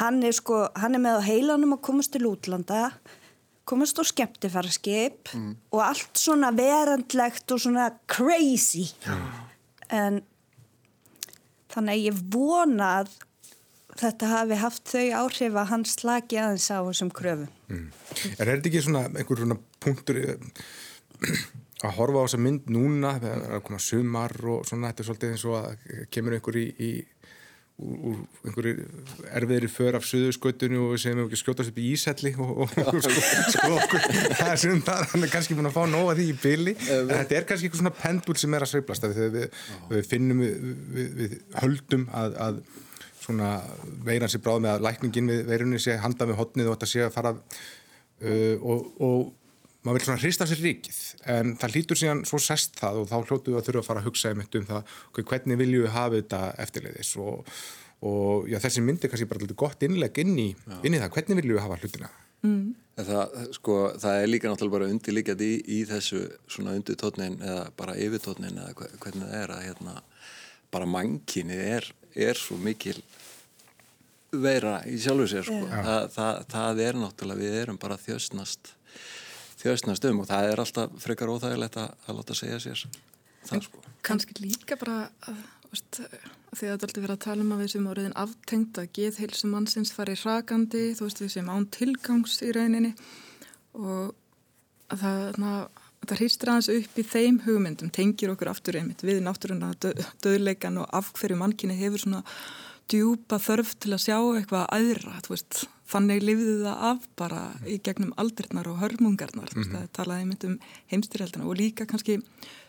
hann 0.00 0.18
er 0.26 0.36
sko, 0.36 0.66
hann 0.76 0.98
er 0.98 1.04
með 1.04 1.20
á 1.20 1.28
heilanum 1.28 1.76
að 1.78 1.84
komast 1.88 2.14
til 2.16 2.26
útlanda 2.28 2.88
komast 3.68 4.00
á 4.00 4.04
skemmtifæraskip 4.08 5.32
mm. 5.34 5.54
og 5.74 5.84
allt 5.84 6.20
svona 6.20 6.52
verandlegt 6.56 7.54
og 7.54 7.62
svona 7.64 7.90
crazy 8.10 8.88
ja. 9.06 9.16
en 9.88 10.20
þannig 11.72 11.94
að 11.94 12.04
ég 12.08 12.20
vona 12.32 12.92
að 13.02 13.16
þetta 13.98 14.30
hafi 14.30 14.58
haft 14.60 14.92
þau 14.92 15.06
áhrif 15.24 15.56
að 15.58 15.70
hann 15.72 15.86
slagi 15.88 16.38
aðeins 16.40 16.68
á 16.70 16.78
þessum 16.86 17.12
kröfum 17.14 17.48
mm. 17.72 17.88
Er 18.38 18.52
þetta 18.52 18.70
ekki 18.70 18.84
svona 18.84 19.06
einhver 19.10 19.42
svona 19.42 19.58
punktur 19.82 20.20
að 21.78 21.94
horfa 21.98 22.22
á 22.22 22.26
þessa 22.26 22.42
mynd 22.42 22.72
núna 22.74 23.14
að 23.18 23.60
koma 23.66 23.78
sumar 23.82 24.34
og 24.42 24.64
svona 24.66 24.90
þetta 24.90 25.04
er 25.04 25.08
svolítið 25.08 25.34
eins 25.34 25.46
og 25.46 25.58
að 25.60 26.08
kemur 26.14 26.34
einhver 26.38 26.58
í, 26.58 26.66
í 26.78 26.90
úr 27.78 28.16
einhverju 28.42 28.86
erfiðri 29.38 29.68
för 29.70 29.94
af 29.94 30.06
suðuskautunni 30.08 30.80
og 30.82 30.96
við 30.96 31.02
segjum 31.04 31.20
ekki 31.28 31.38
skjótast 31.38 31.70
upp 31.70 31.78
í 31.78 31.84
íselli 31.92 32.32
og, 32.34 32.64
og, 32.64 32.72
sko, 32.74 33.22
sko 33.54 33.68
okkur 33.76 34.08
það 34.08 34.50
er 34.50 34.60
sem 34.64 34.82
það, 34.88 35.04
hann 35.12 35.26
er 35.28 35.30
kannski 35.30 35.58
búin 35.58 35.70
að 35.70 35.76
fá 35.76 35.84
nóga 35.86 36.16
því 36.18 36.26
í 36.26 36.34
byli, 36.42 36.74
en 36.74 37.12
þetta 37.12 37.38
er 37.38 37.46
kannski 37.46 37.68
eitthvað 37.68 37.84
svona 37.84 37.94
pendul 38.00 38.36
sem 38.42 38.58
er 38.58 38.66
að 38.66 38.72
sveiblast, 38.72 39.06
þegar 39.06 39.32
við, 39.36 39.62
við 39.92 40.10
finnum 40.10 40.42
við, 40.42 40.68
við, 40.96 41.14
við 41.20 41.38
höldum 41.62 42.08
að, 42.18 42.38
að 42.48 42.60
svona 43.22 43.54
veiran 44.10 44.32
sér 44.32 44.42
bráð 44.42 44.62
með 44.64 44.74
að 44.74 44.86
lækningin 44.88 45.30
við 45.30 45.42
veirunni 45.52 45.82
sé 45.82 45.98
handa 46.02 46.26
með 46.26 46.40
hodnið 46.42 46.72
og 46.72 46.78
þetta 46.78 46.90
sé 46.96 47.06
að 47.06 47.14
fara 47.14 47.36
uh, 47.38 48.54
og, 48.58 48.90
og 48.98 49.20
maður 49.88 49.98
vil 49.98 50.04
svona 50.04 50.20
hrista 50.20 50.46
sér 50.48 50.60
ríkið 50.60 51.00
en 51.34 51.52
það 51.58 51.74
hlýtur 51.74 51.98
síðan 51.98 52.22
svo 52.28 52.40
sest 52.42 52.76
það 52.78 53.02
og 53.02 53.10
þá 53.10 53.16
hljótu 53.18 53.52
við 53.52 53.58
að 53.60 53.68
þurfa 53.68 53.80
að 53.80 53.88
fara 53.88 54.02
að 54.02 54.08
hugsa 54.10 54.32
um 54.36 54.68
það 54.68 54.94
okay, 55.08 55.26
hvernig 55.32 55.60
viljum 55.62 55.86
við 55.86 55.94
hafa 55.94 56.18
þetta 56.18 56.40
eftirleiðis? 56.64 57.12
Og, 57.24 57.52
og 58.08 58.50
já, 58.52 58.58
þessi 58.62 58.84
myndi 58.84 59.10
kannski 59.10 59.28
bara 59.30 59.42
alltaf 59.42 59.60
gott 59.64 59.86
innleg 59.88 60.20
inn 60.22 60.34
í, 60.36 60.48
inn 60.82 60.96
í 60.96 61.00
það. 61.00 61.12
Hvernig 61.16 61.40
viljum 61.40 61.56
við 61.56 61.64
hafa 61.64 61.80
hlutina? 61.80 62.10
Mm. 62.46 62.74
það, 62.94 63.38
sko, 63.56 63.76
það 63.98 64.20
er 64.20 64.28
líka 64.28 64.50
náttúrulega 64.50 64.76
bara 64.76 64.90
undirlíkjað 64.92 65.40
í, 65.42 65.52
í 65.74 65.78
þessu 65.88 66.20
svona 66.46 66.76
undirtótnin 66.78 67.40
eða 67.42 67.64
bara 67.80 67.96
yfirtótnin 67.98 68.60
eða 68.62 68.76
hvernig 68.76 69.24
það 69.24 69.38
er 69.40 69.54
að 69.56 69.64
hérna, 69.64 69.94
bara 70.70 70.86
mankinni 70.86 71.58
er, 71.58 71.88
er 72.14 72.38
svo 72.38 72.60
mikil 72.62 73.00
vera 74.30 74.78
í 74.86 74.98
sjálfu 75.00 75.26
sér 75.32 75.46
sko. 75.48 75.60
það, 75.72 76.02
það, 76.14 76.42
það 76.52 76.82
er 76.84 77.00
náttúrulega 77.02 77.42
við 77.42 77.58
erum 77.62 77.80
bara 77.80 77.98
þjóstnast 77.98 78.74
þjóðsnast 79.68 80.08
um 80.10 80.24
og 80.24 80.28
það 80.32 80.50
er 80.50 80.64
alltaf 80.64 80.98
frekar 81.04 81.32
óþægilegt 81.32 81.78
að, 81.80 81.94
að 82.08 82.18
láta 82.18 82.36
segja 82.38 82.58
sér 82.64 82.84
það 83.48 83.64
sko. 83.68 83.82
Kanski 84.06 84.36
líka 84.42 84.78
bara 84.80 84.98
að, 85.28 85.40
veist, 85.70 86.00
því 86.52 86.68
að 86.68 86.72
þetta 86.72 86.88
alltaf 86.88 87.02
verið 87.02 87.16
að 87.16 87.24
tala 87.24 87.44
um 87.44 87.54
að 87.54 87.62
við 87.62 87.72
sem 87.74 87.88
áriðin 87.90 88.16
aftengt 88.22 88.80
að 88.80 88.92
geðheilsum 88.98 89.52
mannsins 89.54 89.92
fari 89.94 90.16
hrakandi, 90.18 90.84
þú 90.98 91.08
veist 91.08 91.22
við 91.22 91.34
sem 91.34 91.50
án 91.52 91.68
tilgangs 91.74 92.38
í 92.44 92.52
rauninni 92.56 92.94
og 93.78 94.14
að 94.88 95.02
það, 95.02 95.40
na, 95.42 95.52
það 96.06 96.22
hristir 96.22 96.52
aðeins 96.52 96.70
upp 96.74 97.00
í 97.00 97.06
þeim 97.12 97.42
hugmyndum, 97.44 97.92
tengir 97.94 98.32
okkur 98.32 98.52
aftur 98.52 98.78
einmitt 98.80 99.04
við 99.04 99.20
náttúruna 99.24 99.74
döð, 99.82 100.00
döðleikan 100.24 100.80
og 100.82 100.88
af 100.96 101.12
hverju 101.18 101.38
mannkinni 101.40 101.76
hefur 101.78 102.04
svona 102.04 102.22
djúpa 102.88 103.36
þörf 103.42 103.74
til 103.82 103.92
að 103.92 104.04
sjá 104.06 104.16
eitthvað 104.16 104.70
aðra, 104.72 105.18
þú 105.26 105.34
veist, 105.34 105.66
þannig 105.88 106.24
lifði 106.24 106.54
það 106.62 106.86
af 106.90 107.04
bara 107.18 107.42
í 107.66 107.78
gegnum 107.84 108.14
aldirnar 108.20 108.68
og 108.70 108.80
hörmungarnar, 108.82 109.52
þú 109.52 109.62
veist, 109.62 109.74
það 109.74 109.92
talaði 109.96 110.24
einmitt 110.24 110.48
um 110.48 110.56
heimstyrjaldina 110.92 111.48
og 111.48 111.58
líka 111.58 111.86
kannski 111.88 112.18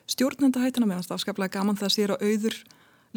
stjórnendahættina 0.10 0.88
meðan 0.90 1.08
það 1.08 1.24
skaplega 1.26 1.60
gaman 1.60 1.80
það 1.80 1.96
sér 1.96 2.14
á 2.16 2.18
auður 2.18 2.60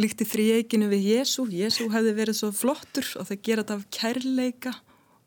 líkti 0.01 0.27
þrýeikinu 0.27 0.89
við 0.91 1.07
Jésu, 1.13 1.47
Jésu 1.53 1.89
hefði 1.93 2.17
verið 2.17 2.39
svo 2.39 2.51
flottur 2.57 3.07
og 3.21 3.29
það 3.29 3.43
gera 3.47 3.65
þetta 3.65 3.79
af 3.79 3.87
kærleika 3.93 4.75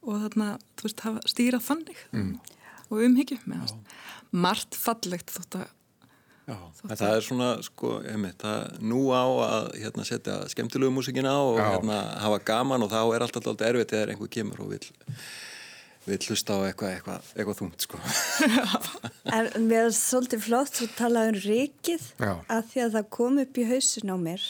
og 0.06 0.26
þarna, 0.26 0.50
þú 0.78 0.88
veist, 0.88 1.06
stýra 1.32 1.62
þannig 1.62 2.02
mm. 2.12 2.34
og 2.90 3.06
umhyggju 3.08 3.40
meðan 3.46 3.86
margt 4.36 4.78
fallegt 4.78 5.32
þótt 5.34 5.62
að 5.62 5.75
Já, 6.46 6.58
það 6.84 7.08
er 7.10 7.24
svona, 7.26 7.48
sko, 7.66 7.96
einmitt, 8.06 8.38
það 8.44 8.76
nú 8.86 9.00
á 9.10 9.26
að 9.26 9.72
hérna, 9.82 10.04
setja 10.06 10.36
skemmtilegu 10.52 10.94
músikina 10.94 11.34
á 11.34 11.42
og 11.42 11.58
hérna, 11.58 11.98
hafa 12.22 12.42
gaman 12.46 12.86
og 12.86 12.92
þá 12.92 13.00
er 13.02 13.26
alltaf 13.26 13.42
alltaf 13.42 13.66
erfitt 13.66 13.96
eða 13.98 14.14
einhver 14.14 14.30
kemur 14.36 14.62
og 14.62 14.76
vil, 14.76 14.84
vil 16.06 16.20
hlusta 16.28 16.60
á 16.62 16.68
eitthvað 16.68 16.94
eitthva, 17.00 17.16
eitthva 17.34 17.58
þungt, 17.58 17.88
sko. 17.88 18.02
en 19.40 19.50
mér 19.66 19.88
er 19.88 19.98
svolítið 19.98 20.46
flott 20.46 20.84
að 20.86 20.94
tala 21.00 21.26
um 21.32 21.42
rikið 21.48 22.12
að 22.22 22.70
því 22.70 22.86
að 22.86 23.00
það 23.00 23.10
kom 23.18 23.42
upp 23.42 23.58
í 23.58 23.68
hausin 23.74 24.14
á 24.14 24.18
mér 24.28 24.48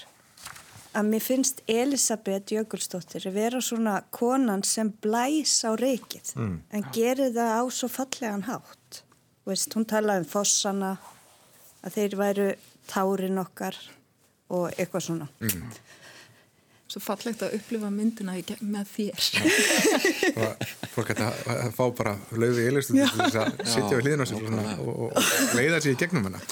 að 0.96 1.10
mér 1.14 1.24
finnst 1.24 1.64
Elisabeth 1.72 2.54
Jökulsdóttir 2.56 3.26
að 3.28 3.40
vera 3.40 3.64
svona 3.64 3.98
konan 4.16 4.64
sem 4.68 4.92
blæs 5.04 5.58
á 5.68 5.72
rikið 5.80 6.36
mm. 6.36 6.56
en 6.76 6.88
gerir 6.96 7.34
það 7.36 7.52
á 7.60 7.64
svo 7.72 7.90
fallegan 7.92 8.48
hátt. 8.48 9.04
Veist, 9.46 9.76
hún 9.78 9.86
talaði 9.88 10.24
um 10.24 10.30
fossana 10.32 10.96
að 11.86 11.98
þeir 11.98 12.18
væru 12.20 12.48
tárin 12.90 13.42
okkar 13.42 13.78
og 14.54 14.70
eitthvað 14.76 15.06
svona. 15.08 15.28
Mm. 15.42 15.74
Svo 16.86 17.02
fallegt 17.02 17.42
að 17.44 17.56
upplifa 17.58 17.90
myndina 17.92 18.36
með 18.62 18.92
þér. 18.94 19.30
Fólk 20.94 21.10
hætti 21.12 21.26
að 21.26 21.72
fá 21.76 21.84
bara 21.98 22.14
löfi 22.38 22.68
ílustu 22.70 22.96
til 22.96 23.08
þess 23.10 23.40
að 23.42 23.64
sitja 23.64 23.98
við 23.98 24.06
hlýðin 24.06 24.24
á 24.24 24.26
sig 24.30 24.46
og, 24.46 24.92
og 25.08 25.58
leiða 25.58 25.82
sér 25.82 25.96
í 25.96 26.00
gegnum 26.00 26.30
hana. 26.30 26.44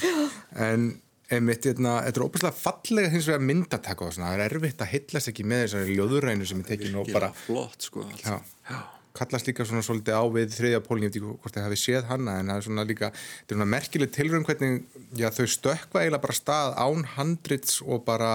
En 0.58 0.90
einmitt, 1.34 1.70
hérna, 1.70 2.00
þetta 2.08 2.20
er 2.20 2.26
óbúslega 2.26 2.58
fallega 2.58 3.14
hins 3.14 3.30
vegar 3.30 3.46
myndatakka 3.46 4.10
og 4.10 4.18
svona. 4.18 4.34
Það 4.34 4.44
er 4.48 4.58
erfitt 4.58 4.84
að 4.84 4.92
hillast 4.98 5.32
ekki 5.32 5.48
með 5.54 5.64
þessari 5.68 5.96
ljóðurænu 6.02 6.50
sem 6.50 6.66
er 6.66 6.70
tekin 6.74 7.00
og 7.00 7.14
bara... 7.14 7.32
Flott, 7.46 7.88
sko. 7.88 8.10
Já. 8.26 8.36
Já 8.68 8.82
kallast 9.14 9.48
líka 9.48 9.66
svona 9.68 9.84
svolítið 9.86 10.18
á 10.18 10.24
við 10.34 10.56
þriðja 10.56 10.82
pólning, 10.86 11.06
ég 11.06 11.12
veit 11.14 11.20
ekki 11.20 11.42
hvort 11.44 11.58
þið 11.58 11.68
hafi 11.68 11.80
séð 11.80 12.08
hanna 12.10 12.38
en 12.40 12.50
það 12.50 12.60
er 12.60 12.66
svona 12.68 12.86
líka, 12.90 13.10
þetta 13.14 13.54
er 13.54 13.60
svona 13.60 13.70
merkileg 13.74 14.14
tilrönd 14.16 14.48
hvernig, 14.50 14.88
já 15.20 15.30
þau 15.36 15.46
stökka 15.54 16.02
eiginlega 16.02 16.24
bara 16.26 16.38
stað 16.38 16.78
án 16.82 17.06
handrits 17.14 17.82
og 17.86 18.04
bara 18.08 18.32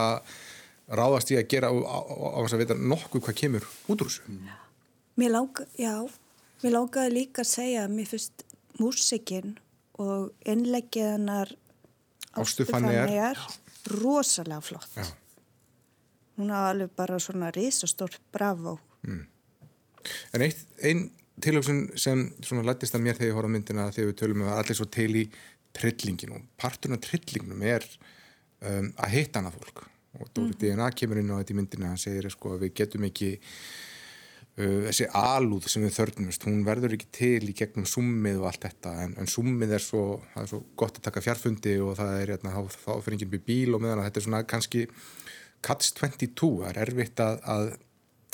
ráðast 0.88 1.32
í 1.34 1.38
að 1.38 1.48
gera 1.52 1.70
á 1.74 2.38
þess 2.44 2.56
að 2.56 2.62
vita 2.62 2.78
nokkuð 2.78 3.24
hvað 3.26 3.40
kemur 3.42 3.68
út 3.90 4.04
úr 4.04 4.12
þessu. 4.12 4.36
Já, 5.78 5.94
mér 6.62 6.74
lágaði 6.74 7.14
líka 7.14 7.42
að 7.42 7.50
segja 7.50 7.86
að 7.86 7.96
mér 7.96 8.12
finnst 8.12 8.44
músikinn 8.78 9.56
og 9.98 10.30
innleggiðanar 10.46 11.50
ástufanni 12.38 12.94
er 12.94 13.40
rosalega 13.98 14.60
flott. 14.62 14.94
Já. 14.94 15.06
Hún 16.38 16.52
hafa 16.54 16.70
alveg 16.70 16.94
bara 16.94 17.18
svona 17.18 17.50
risastórt 17.50 18.20
bravo. 18.32 18.76
Mm. 19.02 19.26
En 20.36 20.44
eitt, 20.46 20.64
einn 20.84 21.08
tilhjómsun 21.42 21.84
sem 21.98 22.24
svona 22.44 22.66
lættist 22.66 22.96
að 22.96 23.04
mér 23.04 23.18
þegar 23.18 23.30
ég 23.30 23.38
horfa 23.38 23.52
myndina 23.52 23.90
þegar 23.94 24.10
við 24.10 24.18
tölum 24.22 24.42
um 24.42 24.50
að 24.52 24.62
allir 24.62 24.78
svo 24.78 24.88
til 24.94 25.10
í 25.20 25.24
trillinginu 25.78 26.38
og 26.38 26.48
parturna 26.58 26.98
trillingnum 27.02 27.62
er 27.66 27.84
um, 28.64 28.90
að 28.96 29.14
hitta 29.14 29.42
hana 29.42 29.52
fólk. 29.54 29.84
Og 30.18 30.30
Dóri 30.34 30.54
mm. 30.54 30.58
DNA 30.62 30.88
kemur 30.98 31.20
inn 31.20 31.30
á 31.30 31.38
þetta 31.38 31.54
í 31.54 31.58
myndina 31.60 31.92
og 31.94 32.02
segir 32.02 32.30
sko 32.32 32.56
að 32.56 32.64
við 32.64 32.74
getum 32.80 33.06
ekki 33.06 33.30
uh, 33.36 34.88
þessi 34.88 35.08
alúð 35.20 35.68
sem 35.70 35.84
við 35.86 35.96
þörnumst 36.00 36.46
hún 36.48 36.62
verður 36.66 36.96
ekki 36.96 37.10
til 37.20 37.52
í 37.52 37.56
gegnum 37.56 37.86
summið 37.88 38.42
og 38.42 38.50
allt 38.50 38.66
þetta. 38.66 38.94
En, 39.04 39.16
en 39.22 39.30
summið 39.30 39.76
er 39.78 39.84
svo, 39.84 40.04
er 40.34 40.48
svo 40.50 40.64
gott 40.80 40.98
að 40.98 41.10
taka 41.10 41.24
fjarfundi 41.24 41.78
og 41.84 41.98
það 42.00 42.14
er 42.22 42.34
hérna, 42.34 42.56
þá 42.74 42.94
fyrir 42.96 43.18
enginn 43.18 43.44
bíl 43.50 43.76
og 43.76 43.84
meðan 43.84 44.06
þetta 44.08 44.22
er 44.22 44.28
svona 44.28 44.46
kannski 44.48 44.88
Cuts 45.64 45.90
22, 45.98 46.48
það 46.62 46.68
er 46.70 46.80
erfitt 46.84 47.20
að, 47.22 47.40
að 47.50 47.70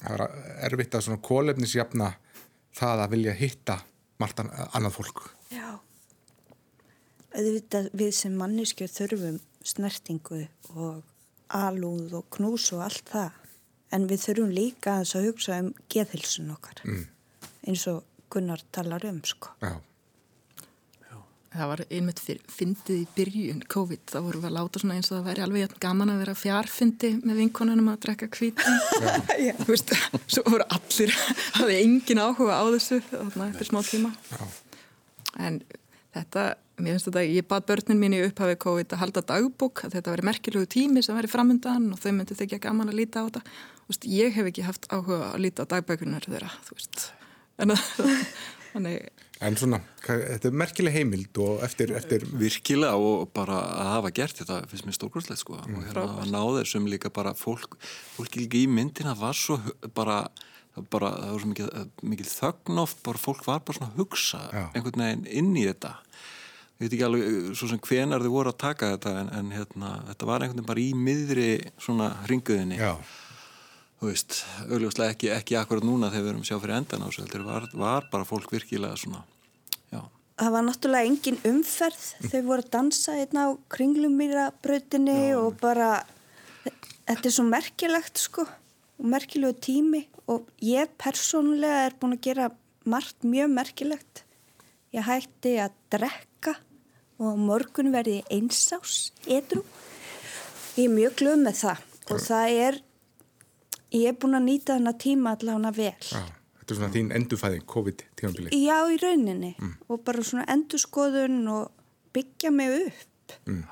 það 0.00 0.24
er 0.24 0.68
erfitt 0.68 0.96
að 0.96 1.06
svona 1.06 1.24
kólefnisjafna 1.24 2.10
það 2.74 3.02
að 3.04 3.14
vilja 3.14 3.34
hitta 3.38 3.78
margt 4.22 4.42
annað 4.44 4.96
fólk. 4.98 5.24
Já. 5.54 5.78
Auðvitað 7.34 7.88
við 7.98 8.12
sem 8.14 8.36
manneskjöð 8.38 8.92
þurfum 8.98 9.40
snertingu 9.64 10.44
og 10.74 11.02
alúð 11.54 12.18
og 12.20 12.28
knús 12.36 12.68
og 12.76 12.84
allt 12.86 13.10
það. 13.10 13.40
En 13.94 14.06
við 14.10 14.22
þurfum 14.26 14.54
líka 14.54 14.98
að 15.00 15.28
hugsa 15.28 15.58
um 15.62 15.72
geðhilsun 15.92 16.54
okkar. 16.54 16.82
Mm. 16.84 17.06
eins 17.64 17.86
og 17.88 18.02
Gunnar 18.30 18.62
talar 18.74 19.04
um 19.06 19.20
sko. 19.24 19.52
Já 19.62 19.78
það 21.54 21.70
var 21.70 21.82
einmitt 21.86 22.20
fyndið 22.50 22.96
í 22.96 23.04
byrjun 23.14 23.62
COVID, 23.70 24.02
þá 24.10 24.16
vorum 24.24 24.42
við 24.42 24.48
að 24.48 24.56
láta 24.56 24.82
svona 24.82 24.96
eins 24.98 25.10
og 25.10 25.18
það 25.18 25.28
væri 25.28 25.44
alveg 25.44 25.76
gaman 25.82 26.12
að 26.14 26.20
vera 26.24 26.34
fjárfyndi 26.38 27.10
með 27.22 27.40
vinkonunum 27.42 27.92
að 27.92 28.00
drekka 28.06 28.28
kvítin 28.34 28.80
þú 29.62 29.68
veist, 29.70 29.94
svo 30.26 30.44
voru 30.48 30.66
allir 30.74 31.14
hefði 31.60 31.78
engin 31.78 32.22
áhuga 32.24 32.58
á 32.58 32.64
þessu 32.74 33.00
þarna 33.10 33.48
eftir 33.52 33.70
smá 33.70 33.80
tíma. 33.86 34.12
Já. 34.34 34.44
en 35.46 35.60
þetta, 36.14 36.46
mér 36.80 36.96
finnst 36.96 37.10
þetta 37.10 37.24
ég 37.28 37.48
bað 37.50 37.68
börnin 37.70 38.02
mín 38.02 38.16
í 38.18 38.22
upphafi 38.26 38.58
COVID 38.64 38.96
að 38.96 39.02
halda 39.04 39.24
dagbúk, 39.30 39.84
að 39.86 39.98
þetta 39.98 40.14
veri 40.14 40.28
merkilegu 40.30 40.70
tími 40.74 41.04
sem 41.06 41.18
veri 41.18 41.30
framöndan 41.30 41.92
og 41.94 42.02
þau 42.02 42.10
myndi 42.16 42.38
þykja 42.38 42.62
gaman 42.66 42.90
að 42.90 42.98
líta 43.02 43.22
á 43.22 43.26
þetta. 43.28 43.44
Veist, 43.90 44.06
ég 44.08 44.34
hef 44.34 44.48
ekki 44.50 44.64
haft 44.66 44.88
áhuga 44.90 45.34
að 45.34 45.42
líta 45.44 45.66
á 45.66 45.70
dagbækunar 45.74 46.26
þeirra, 46.26 46.50
þú 46.66 46.78
veist. 46.78 47.08
En 47.62 47.74
þannig 48.72 49.23
En 49.44 49.56
svona, 49.58 49.80
þetta 50.04 50.48
er 50.48 50.56
merkileg 50.56 50.94
heimild 50.94 51.40
og 51.42 51.62
eftir, 51.66 51.92
eftir... 51.96 52.24
Virkilega 52.40 52.96
og 52.96 53.28
bara 53.36 53.58
að 53.74 53.90
hafa 53.90 54.12
gert 54.16 54.40
þetta 54.40 54.60
finnst 54.70 54.88
mér 54.88 54.96
stórkvöldslega 54.96 55.40
sko 55.40 55.58
mm. 55.58 55.74
og 55.76 55.88
hérna 55.88 56.04
að 56.22 56.32
ná 56.32 56.40
þessum 56.60 56.88
líka 56.90 57.12
bara 57.14 57.34
fólk 57.38 57.76
fólk 58.16 58.38
líka 58.38 58.60
í 58.60 58.64
myndina 58.70 59.16
var 59.18 59.36
svo 59.38 59.58
bara, 59.96 60.22
bara 60.92 61.12
það 61.18 61.34
var 61.34 61.42
svo 61.42 61.50
mikið, 61.52 61.74
mikið 62.14 62.30
þögnoft, 62.32 63.02
bara 63.04 63.22
fólk 63.26 63.44
var 63.48 63.60
bara 63.66 63.80
svona 63.80 63.92
að 63.92 64.00
hugsa 64.00 64.40
Já. 64.48 64.64
einhvern 64.70 65.04
veginn 65.04 65.28
inn 65.42 65.52
í 65.60 65.66
þetta 65.68 65.92
ég 65.98 66.86
veit 66.86 66.94
ekki 66.96 67.04
alveg 67.06 67.52
svo 67.58 67.70
sem 67.70 67.84
hvenar 67.84 68.24
þið 68.24 68.34
voru 68.38 68.54
að 68.54 68.62
taka 68.64 68.94
þetta 68.96 69.18
en, 69.20 69.34
en 69.40 69.52
hérna 69.54 69.92
þetta 70.08 70.30
var 70.30 70.46
einhvern 70.46 70.62
veginn 70.62 70.72
bara 70.72 70.86
í 70.86 70.90
miðri 71.10 71.50
svona 71.76 72.10
ringuðinni 72.30 72.80
Já 72.80 72.96
þú 74.04 74.10
veist, 74.10 74.40
augljóslega 74.68 75.14
ekki, 75.14 75.30
ekki 75.32 75.56
akkurat 75.56 75.84
núna 75.86 76.10
þegar 76.12 76.26
við 76.26 76.32
erum 76.34 76.44
sjá 76.44 76.56
fyrir 76.58 76.76
endan 76.76 77.04
á 77.04 77.08
þessu 77.08 77.22
heldur 77.24 77.46
var, 77.46 77.68
var 77.72 78.08
bara 78.12 78.26
fólk 78.28 78.52
virkilega 78.52 78.98
svona. 79.00 79.22
Það 80.34 80.50
var 80.50 80.66
náttúrulega 80.66 81.08
engin 81.10 81.38
umferð. 81.46 82.04
Þau 82.26 82.40
voru 82.48 82.64
að 82.64 82.72
dansa 82.74 83.14
hérna 83.18 83.46
á 83.46 83.50
kringlumýrabröðinni 83.74 85.18
og 85.38 85.60
bara 85.60 85.92
þetta 87.06 87.28
er 87.30 87.34
svo 87.36 87.46
merkilegt 87.46 88.22
sko 88.22 88.46
og 88.48 89.08
merkilegu 89.14 89.58
tími. 89.62 90.04
Og 90.26 90.48
ég 90.64 90.90
persónulega 90.98 91.86
er 91.86 91.98
búin 92.00 92.16
að 92.16 92.24
gera 92.26 92.50
margt 92.88 93.22
mjög 93.22 93.52
merkilegt. 93.54 94.24
Ég 94.94 95.06
hætti 95.06 95.56
að 95.62 95.76
drekka 95.94 96.56
og 97.22 97.38
morgun 97.38 97.92
verði 97.94 98.22
einsás 98.32 99.12
edru 99.30 99.62
ég 100.74 100.88
er 100.88 100.94
mjög 100.94 101.20
glöð 101.20 101.42
með 101.44 101.60
það. 101.62 101.86
Og 102.10 102.26
það 102.26 102.56
er 102.64 102.80
Ég 103.94 104.10
er 104.10 104.16
búin 104.18 104.34
að 104.34 104.48
nýta 104.48 104.74
þennan 104.74 104.96
tíma 104.98 105.32
allavega 105.36 105.70
vel. 105.76 106.22
Þetta 106.64 106.72
er 106.72 106.78
svona 106.78 106.94
þín 106.94 107.08
endurfæðing, 107.12 107.64
COVID-tímanbili. 107.68 108.50
Já, 108.56 108.78
í 108.88 108.94
rauninni. 109.02 109.50
Mm. 109.60 109.72
Og 109.92 109.98
bara 110.00 110.22
svona 110.24 110.46
endurskoðun 110.48 111.42
og 111.52 111.66
byggja 112.16 112.52
mig 112.56 112.72
upp. 112.78 113.34
Mm. 113.44 113.66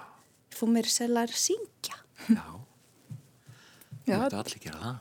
Fór 0.52 0.68
mér 0.74 0.90
selgar 0.92 1.32
að 1.32 1.40
syngja. 1.40 1.96
Já. 2.28 2.44
Já. 4.04 4.18
Þetta 4.18 4.28
er 4.28 4.38
allir 4.42 4.62
gera 4.66 4.82
það. 4.82 5.00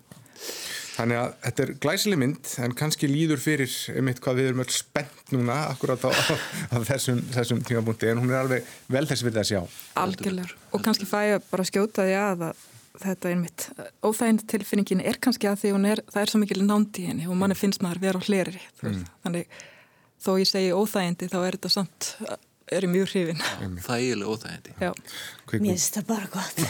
Þannig 0.91 1.19
að 1.19 1.29
þetta 1.43 1.63
er 1.65 1.75
glæsileg 1.83 2.19
mynd 2.21 2.55
en 2.63 2.73
kannski 2.79 3.11
líður 3.11 3.43
fyrir 3.43 3.75
einmitt 3.91 4.23
hvað 4.23 4.39
við 4.39 4.49
erum 4.53 4.63
öll 4.63 4.73
spennt 4.75 5.35
núna 5.35 5.59
akkurat 5.73 6.07
á, 6.07 6.11
á 6.71 6.77
þessum, 6.87 7.19
þessum 7.35 7.61
tímabúndi 7.67 8.11
en 8.11 8.23
hún 8.23 8.31
er 8.31 8.45
alveg 8.45 8.73
vel 8.91 9.03
þess 9.09 9.23
að 9.23 9.27
við 9.27 9.39
það 9.41 9.49
sjá. 9.51 9.61
Algjörlega 9.99 10.59
og 10.71 10.83
kannski 10.87 11.07
fæ 11.09 11.17
ég 11.33 11.47
bara 11.51 11.67
skjóta 11.67 12.07
því 12.07 12.19
að 12.23 12.45
þetta 13.05 13.31
er 13.31 13.41
mitt 13.41 13.67
óþægind 14.05 14.45
tilfinningin 14.51 15.03
er 15.03 15.19
kannski 15.23 15.49
að 15.49 15.59
því 15.63 15.73
er, 15.91 16.03
það 16.11 16.21
er 16.23 16.33
svo 16.33 16.41
mikil 16.41 16.61
nándi 16.65 17.07
henni 17.09 17.27
og 17.29 17.37
manni 17.39 17.57
finnst 17.57 17.83
maður 17.83 18.05
vera 18.05 18.21
á 18.21 18.25
hleri 18.27 18.61
mm. 18.83 19.03
þannig 19.25 19.59
þó 20.21 20.31
ég 20.37 20.49
segi 20.49 20.71
óþægindi 20.75 21.29
þá 21.31 21.37
er 21.41 21.57
þetta 21.57 21.73
samt 21.73 22.15
er 22.71 22.85
ég 22.85 22.91
mjög 22.91 23.09
hrifin. 23.11 23.41
Þægileg 23.83 24.29
óþægindi. 24.31 24.73
Já. 24.79 24.91
Mér 25.51 25.65
finnst 25.65 25.97
það 25.97 26.05
bara 26.07 26.27
gott. 26.31 26.61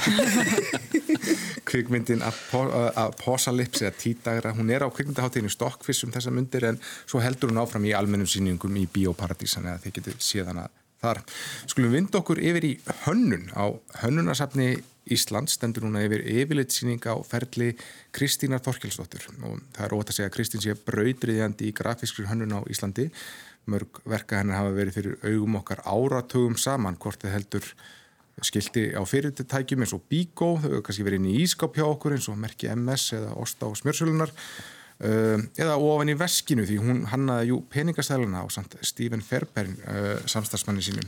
Kvikmyndin 1.69 2.23
Apocalypse 2.25 3.85
eða 3.85 3.93
Tídagra, 3.99 4.53
hún 4.57 4.71
er 4.73 4.81
á 4.81 4.89
kvikmyndaháttíðinu 4.89 5.53
Stokkfiss 5.53 6.07
um 6.07 6.13
þessa 6.13 6.33
myndir 6.33 6.65
en 6.71 6.81
svo 7.05 7.21
heldur 7.21 7.53
hún 7.53 7.61
áfram 7.61 7.85
í 7.85 7.93
almennum 7.95 8.29
síningum 8.29 8.79
í 8.81 8.87
Bíóparadísan 8.89 9.69
eða 9.69 9.83
þið 9.85 9.97
getur 9.99 10.17
síðan 10.25 10.63
að 10.65 10.80
þar. 11.01 11.21
Skulum 11.69 11.93
vind 11.95 12.15
okkur 12.17 12.41
yfir 12.41 12.67
í 12.67 12.71
hönnun. 13.05 13.49
Á 13.57 13.73
hönnunasafni 14.03 14.75
Íslands 15.11 15.55
stendur 15.57 15.87
núna 15.87 16.03
yfir 16.05 16.21
yfirlitsýning 16.29 17.01
á 17.09 17.17
ferli 17.25 17.71
Kristínar 18.13 18.61
Þorkelsdóttur. 18.65 19.25
Og 19.41 19.63
það 19.73 19.87
er 19.87 19.95
ótt 19.97 20.11
að 20.11 20.19
segja 20.19 20.29
að 20.29 20.35
Kristín 20.35 20.63
sé 20.63 20.75
brautriðjandi 20.77 21.71
í 21.71 21.77
grafískri 21.77 22.27
hönnun 22.29 22.53
á 22.53 22.59
Íslandi. 22.69 23.09
Mörg 23.71 24.01
verka 24.09 24.41
hennar 24.41 24.61
hafa 24.61 24.75
verið 24.77 24.99
fyrir 24.99 25.17
augum 25.25 25.57
okkar 25.61 25.81
áratögum 25.85 26.57
saman 26.57 26.99
hvort 27.01 27.21
þið 27.21 27.35
heldur 27.37 27.73
skildi 28.41 28.87
á 28.97 29.01
fyrirtækjum 29.05 29.83
eins 29.83 29.93
og 29.93 30.05
Bíkó, 30.09 30.55
þau 30.57 30.69
hefur 30.69 30.85
kannski 30.87 31.05
verið 31.05 31.21
inn 31.21 31.29
í 31.29 31.41
ískap 31.43 31.75
hjá 31.77 31.85
okkur 31.85 32.15
eins 32.15 32.29
og 32.31 32.39
merki 32.41 32.71
MS 32.73 33.11
eða 33.19 33.35
Osta 33.41 33.67
og 33.69 33.77
Smjörsölunar 33.77 34.33
eða 35.01 35.79
ofan 35.81 36.11
í 36.13 36.17
veskinu 36.17 36.67
því 36.69 36.75
hún 36.81 37.05
hannaði 37.09 37.55
peningastæluna 37.73 38.43
á 38.43 38.47
Stephen 38.85 39.23
Fairbairn 39.25 39.79
samstagsmanni 40.29 40.85
sínum 40.85 41.07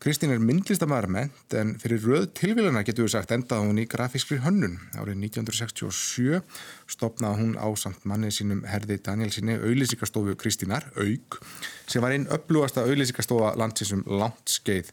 Kristín 0.00 0.30
er 0.32 0.40
myndlistamæðar 0.40 1.10
ment 1.12 1.54
en 1.60 1.74
fyrir 1.76 2.00
röð 2.00 2.22
tilvíluna 2.38 2.80
getur 2.88 3.04
við 3.04 3.12
sagt 3.12 3.34
endaði 3.36 3.66
hún 3.68 3.80
í 3.82 3.84
grafískri 3.84 4.38
hönnun. 4.40 4.78
Árið 4.96 5.18
1967 5.26 6.40
stopnaði 6.88 7.42
hún 7.42 7.52
á 7.60 7.68
samt 7.76 8.06
manni 8.08 8.30
sínum 8.32 8.62
herði 8.64 8.96
Daniel 9.04 9.28
sinni 9.34 9.58
auðlýsikastofu 9.60 10.38
Kristínar, 10.40 10.88
Aug, 10.96 11.36
sem 11.84 12.00
var 12.00 12.16
einn 12.16 12.24
upplúasta 12.32 12.86
auðlýsikastofa 12.88 13.52
landsinsum 13.60 14.06
langt 14.08 14.48
skeið 14.48 14.88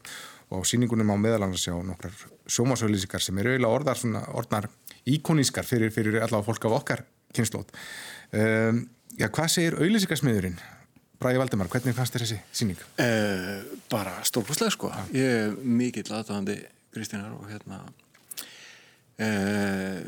og 0.52 0.60
á 0.60 0.68
síningunum 0.68 1.08
á 1.08 1.16
meðalans 1.16 1.64
sjá 1.64 1.72
nokkrar 1.72 2.12
sjómasauðlýsikar 2.44 3.24
sem 3.24 3.40
eru 3.40 3.56
svona, 3.96 4.26
orðnar 4.36 4.68
íkonískar 5.08 5.64
fyrir, 5.64 5.88
fyrir 5.88 6.20
allavega 6.20 6.50
fólk 6.52 6.68
af 6.68 6.82
okkar 6.82 7.08
kynnslót. 7.38 7.70
Um, 8.34 8.84
já, 9.16 9.30
hvað 9.30 9.54
segir 9.54 9.78
auðlýsikarsmiðurinn? 9.78 10.58
Bræði 11.18 11.40
Valdemar, 11.40 11.68
hvernig 11.72 11.96
fannst 11.96 12.14
þessi 12.14 12.36
síning? 12.54 12.78
Eh, 13.02 13.64
bara 13.90 14.20
stórkostlega 14.26 14.70
sko 14.70 14.90
ja. 14.92 15.06
ég 15.16 15.32
er 15.48 15.56
mikill 15.66 16.06
aðtöðandi 16.14 16.60
Kristínar 16.94 17.32
og 17.34 17.48
hérna 17.50 17.80
eh, 19.18 19.98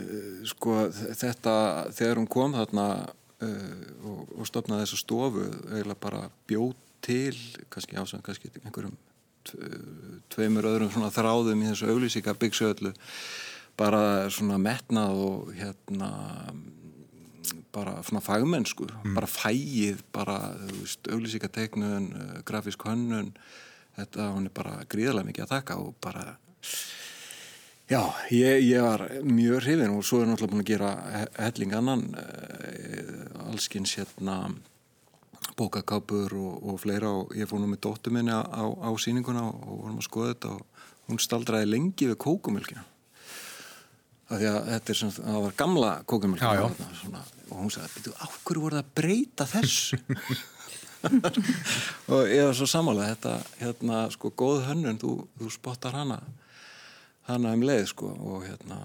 sko 0.46 0.84
þetta 0.94 1.56
þegar 1.96 2.20
hún 2.20 2.30
kom 2.30 2.54
þarna 2.54 2.86
eh, 3.42 3.82
og, 4.06 4.22
og 4.38 4.46
stopnaði 4.46 4.86
þessu 4.86 5.00
stofu 5.02 5.48
eiginlega 5.72 5.98
bara 6.06 6.22
bjóð 6.46 6.76
til 7.02 7.34
kannski 7.74 7.98
ásang, 7.98 8.22
kannski 8.22 8.52
einhverjum 8.62 8.94
tveimur 10.30 10.68
öðrum 10.68 10.92
svona 10.94 11.10
þráðum 11.10 11.64
í 11.64 11.72
þessu 11.72 11.90
auglýsíka 11.90 12.36
byggsöðlu 12.38 12.94
bara 13.80 14.28
svona 14.30 14.60
metnað 14.62 15.24
og 15.26 15.54
hérna 15.56 16.12
bara 17.74 17.98
svona 18.06 18.22
fagmennsku 18.24 18.86
mm. 18.88 19.16
bara 19.16 19.28
fæið, 19.30 20.04
bara 20.14 20.38
auglýsíkateiknun, 21.10 22.08
grafísk 22.48 22.86
hönnun. 22.88 23.34
Þetta, 23.98 24.30
hún 24.36 24.46
er 24.48 24.54
bara 24.54 24.80
gríðarlega 24.88 25.28
mikið 25.28 25.44
að 25.44 25.52
taka 25.56 25.76
og 25.82 25.94
bara 26.00 26.24
já, 27.90 28.00
ég, 28.30 28.62
ég 28.70 28.84
var 28.86 29.02
mjög 29.26 29.64
hrifin 29.64 29.96
og 29.96 30.04
svo 30.06 30.22
er 30.22 30.30
náttúrulega 30.30 30.54
búin 30.54 30.62
að 30.62 30.70
gera 30.70 30.90
helling 31.36 31.74
annan 31.74 32.04
allskins 33.50 33.96
hérna 33.98 34.36
bókakápur 35.58 36.32
og, 36.38 36.70
og 36.70 36.78
fleira 36.80 37.10
og 37.10 37.34
ég 37.36 37.50
fór 37.50 37.60
nú 37.60 37.68
með 37.70 37.82
dóttu 37.88 38.12
minni 38.14 38.32
á, 38.32 38.42
á, 38.46 38.90
síninguna 39.00 39.48
og 39.50 39.82
vorum 39.82 39.98
að 40.00 40.06
skoða 40.06 40.32
þetta 40.34 40.54
og 40.54 40.86
hún 41.10 41.20
staldraði 41.20 41.70
lengi 41.70 42.08
við 42.12 42.20
kókumilkina 42.22 42.86
að 44.30 44.70
þetta 44.70 44.92
er 44.92 44.98
svona, 45.00 45.16
það 45.18 45.44
var 45.44 45.56
gamla 45.58 45.92
kókumilkina 46.08 46.66
og 47.50 47.54
hún 47.58 47.72
sagði, 47.74 47.92
betur, 47.96 48.16
áhverju 48.26 48.64
voru 48.64 48.78
það 48.78 48.84
að 48.84 48.92
breyta 49.00 49.46
þessu? 49.50 50.00
Og 52.12 52.28
ég 52.28 52.44
var 52.44 52.52
svo 52.58 52.66
samála 52.68 53.06
þetta, 53.08 53.30
hérna, 53.56 54.02
sko, 54.12 54.28
góð 54.36 54.66
hönnun 54.66 54.98
þú, 55.00 55.14
þú 55.40 55.52
spottar 55.54 55.96
hana 55.96 56.18
hana 57.30 57.54
um 57.56 57.64
leið, 57.64 57.86
sko, 57.94 58.10
og 58.12 58.44
hérna 58.44 58.82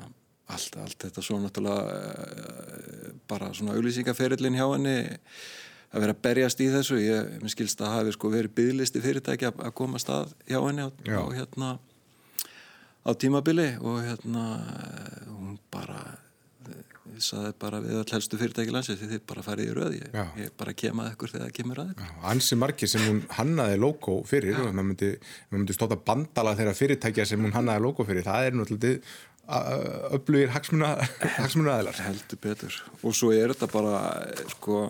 allt, 0.54 0.78
allt 0.82 0.98
þetta 1.08 1.24
svo 1.26 1.40
náttúrulega 1.42 1.84
bara 3.30 3.52
svona 3.58 3.76
auðlýsingaferillin 3.76 4.58
hjá 4.58 4.66
henni 4.70 4.98
að 5.96 6.04
vera 6.04 6.16
að 6.16 6.24
berjast 6.28 6.62
í 6.62 6.70
þessu 6.74 7.00
ég 7.02 7.34
minn 7.42 7.52
skilst 7.52 7.82
að 7.82 7.96
hafi 7.96 8.16
sko 8.16 8.32
verið 8.34 8.56
bygglisti 8.60 9.02
fyrirtæki 9.04 9.50
að 9.50 9.76
koma 9.78 10.02
stað 10.02 10.34
hjá 10.50 10.60
henni 10.60 10.86
og, 10.88 11.04
og 11.22 11.34
hérna 11.38 11.76
á 13.06 13.12
tímabili 13.14 13.72
og 13.82 14.02
hérna 14.06 14.46
hún 15.30 15.58
bara 15.74 16.02
saði 17.22 17.54
bara 17.62 17.80
við 17.84 18.00
all 18.00 18.12
helstu 18.16 18.38
fyrirtæki 18.40 18.74
landsins 18.74 19.00
því 19.00 19.08
þið 19.14 19.22
bara 19.30 19.44
farið 19.46 19.70
í 19.70 19.76
röð 19.78 19.94
ég, 20.00 20.18
ég 20.42 20.56
bara 20.58 20.74
kemaði 20.76 21.14
ekkur 21.14 21.32
þegar 21.32 21.46
það 21.46 21.54
kemur 21.60 21.82
að 21.84 22.02
Ansi 22.32 22.58
margir 22.60 22.92
sem 22.92 23.06
hún 23.06 23.22
hannaði 23.38 23.78
logo 23.80 24.18
fyrir 24.28 24.58
maður 24.66 24.90
myndi, 24.90 25.12
myndi 25.54 25.78
stóta 25.78 26.00
bandala 26.10 26.56
þeirra 26.58 26.76
fyrirtækja 26.76 27.28
sem 27.30 27.46
hún 27.46 27.56
hannaði 27.56 27.86
logo 27.86 28.08
fyrir 28.08 28.26
það 28.26 28.50
er 28.50 28.60
náttúrulega 28.60 29.16
öflugir 30.16 30.50
hagsmuna 30.50 31.76
aðlar 31.78 32.00
heldur 32.02 32.40
betur. 32.42 32.78
Og 33.06 33.14
svo 33.16 33.32
er 33.36 33.54
þetta 33.54 33.70
bara 33.70 34.00
sko 34.56 34.88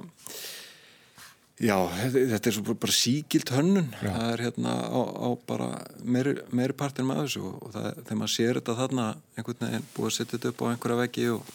Já, 1.56 1.78
þetta 2.12 2.50
er 2.52 2.58
bara 2.68 2.92
síkilt 2.92 3.52
hönnun, 3.56 3.86
Já. 4.04 4.10
það 4.12 4.32
er 4.34 4.42
hérna 4.44 4.72
á, 4.92 5.00
á 5.08 5.30
bara 5.48 5.68
meiri, 6.04 6.34
meiri 6.52 6.76
partin 6.76 7.08
með 7.08 7.22
þessu 7.22 7.44
og 7.48 7.70
það, 7.72 7.86
þegar 8.02 8.20
maður 8.20 8.34
sér 8.34 8.58
þetta 8.60 8.76
þarna 8.82 9.06
einhvern 9.38 9.62
veginn 9.64 9.86
búið 9.96 10.10
að 10.10 10.16
setja 10.18 10.34
þetta 10.34 10.52
upp 10.52 10.64
á 10.66 10.66
einhverja 10.74 10.98
veggi 11.00 11.30
og 11.32 11.54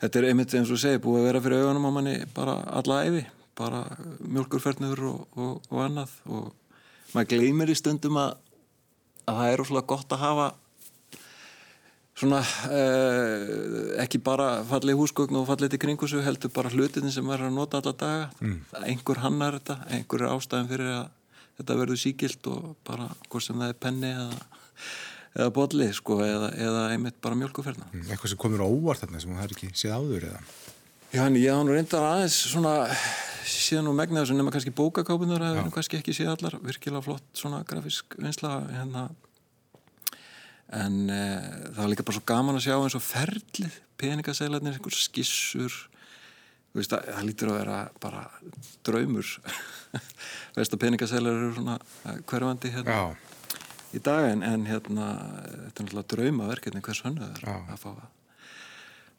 þetta 0.00 0.20
er 0.22 0.28
einmitt 0.30 0.56
eins 0.56 0.72
og 0.72 0.80
segi 0.80 1.02
búið 1.04 1.20
að 1.20 1.28
vera 1.28 1.42
fyrir 1.44 1.66
augunum 1.66 1.88
á 1.92 1.96
manni 1.98 2.16
bara 2.32 2.56
alla 2.80 3.02
æfi, 3.04 3.26
bara 3.60 3.82
mjölkurferðnur 4.24 5.04
og, 5.10 5.20
og, 5.36 5.68
og 5.68 5.84
annað 5.84 6.16
og 6.32 6.48
maður 7.12 7.30
gleymir 7.34 7.74
í 7.74 7.76
stundum 7.76 8.16
að, 8.22 8.32
að 9.28 9.42
það 9.42 9.52
er 9.52 9.64
óslulega 9.66 9.90
gott 9.92 10.16
að 10.16 10.24
hafa 10.24 10.50
svona 12.20 12.40
eh, 12.68 14.02
ekki 14.04 14.20
bara 14.24 14.60
fallið 14.68 14.98
húsgögn 15.00 15.38
og 15.40 15.46
fallið 15.48 15.74
til 15.74 15.82
kringusu 15.86 16.24
heldur 16.24 16.52
bara 16.52 16.72
hlutin 16.72 17.12
sem 17.12 17.26
verður 17.26 17.48
að 17.48 17.56
nota 17.56 17.80
alla 17.80 17.94
daga 17.96 18.26
mm. 18.40 18.58
einhver 18.82 19.22
hannar 19.24 19.56
þetta, 19.58 19.78
einhver 19.96 20.26
er 20.26 20.34
ástæðin 20.34 20.68
fyrir 20.72 20.90
að 20.98 21.06
þetta 21.60 21.78
verður 21.80 22.02
síkilt 22.02 22.50
og 22.50 22.74
bara 22.86 23.08
hvort 23.28 23.46
sem 23.46 23.56
það 23.60 23.72
er 23.72 23.78
penni 23.86 24.10
eða, 24.10 24.42
eða 25.38 25.54
bolli 25.56 25.88
sko 25.96 26.20
eða, 26.26 26.52
eða 26.66 26.84
einmitt 26.92 27.20
bara 27.24 27.38
mjölkuferna 27.40 27.88
mm. 27.88 28.04
Eitthvað 28.10 28.34
sem 28.34 28.42
komur 28.44 28.64
á 28.64 28.68
óvart 28.68 29.04
þarna 29.04 29.24
sem 29.24 29.34
það 29.38 29.46
er 29.46 29.56
ekki 29.56 29.72
séð 29.72 29.96
áður 29.96 30.28
eða? 30.32 30.44
Já, 31.10 31.24
en 31.24 31.40
ég 31.40 31.50
hann 31.50 31.72
reyndar 31.72 32.06
aðeins 32.06 32.36
svona 32.52 32.74
síðan 33.50 33.88
og 33.90 33.96
megna 33.98 34.22
þessu 34.22 34.36
nema 34.38 34.52
kannski 34.54 34.74
bókakápunar 34.76 35.42
eða 35.48 35.64
kannski 35.74 35.98
ekki 35.98 36.14
séð 36.14 36.36
allar 36.36 36.60
virkilega 36.62 37.02
flott 37.02 37.26
svona 37.34 37.64
grafísk 37.66 38.14
vinsla 38.20 38.60
hérna 38.68 39.08
en 40.76 40.98
uh, 41.10 41.16
það 41.70 41.80
var 41.80 41.90
líka 41.92 42.06
bara 42.06 42.18
svo 42.18 42.26
gaman 42.30 42.58
að 42.58 42.66
sjá 42.66 42.74
eins 42.76 42.98
og 42.98 43.04
ferlið 43.04 43.74
peningaseglarnir, 44.00 44.74
einhver 44.78 44.96
skissur. 44.96 45.72
Veist, 46.76 46.92
það, 46.92 47.00
það 47.10 47.26
lítur 47.26 47.50
að 47.50 47.58
vera 47.58 47.78
bara 48.00 48.20
draumur. 48.86 49.28
Veist 50.56 50.76
að 50.76 50.82
peningaseglar 50.84 51.34
eru 51.34 51.50
svona 51.56 51.76
eh, 51.80 52.20
hverfandi 52.30 52.68
hérna 52.76 52.96
í 53.90 53.98
dag 54.04 54.22
en, 54.30 54.40
en 54.46 54.62
hérna 54.68 55.06
þetta 55.18 55.82
er 55.82 55.86
náttúrulega 55.88 56.10
draumaverkefni 56.14 56.84
hvers 56.86 57.04
hönnu 57.06 57.22
það 57.24 57.34
er 57.40 57.44
að 57.74 57.80
fá 57.82 57.90
að 57.90 58.08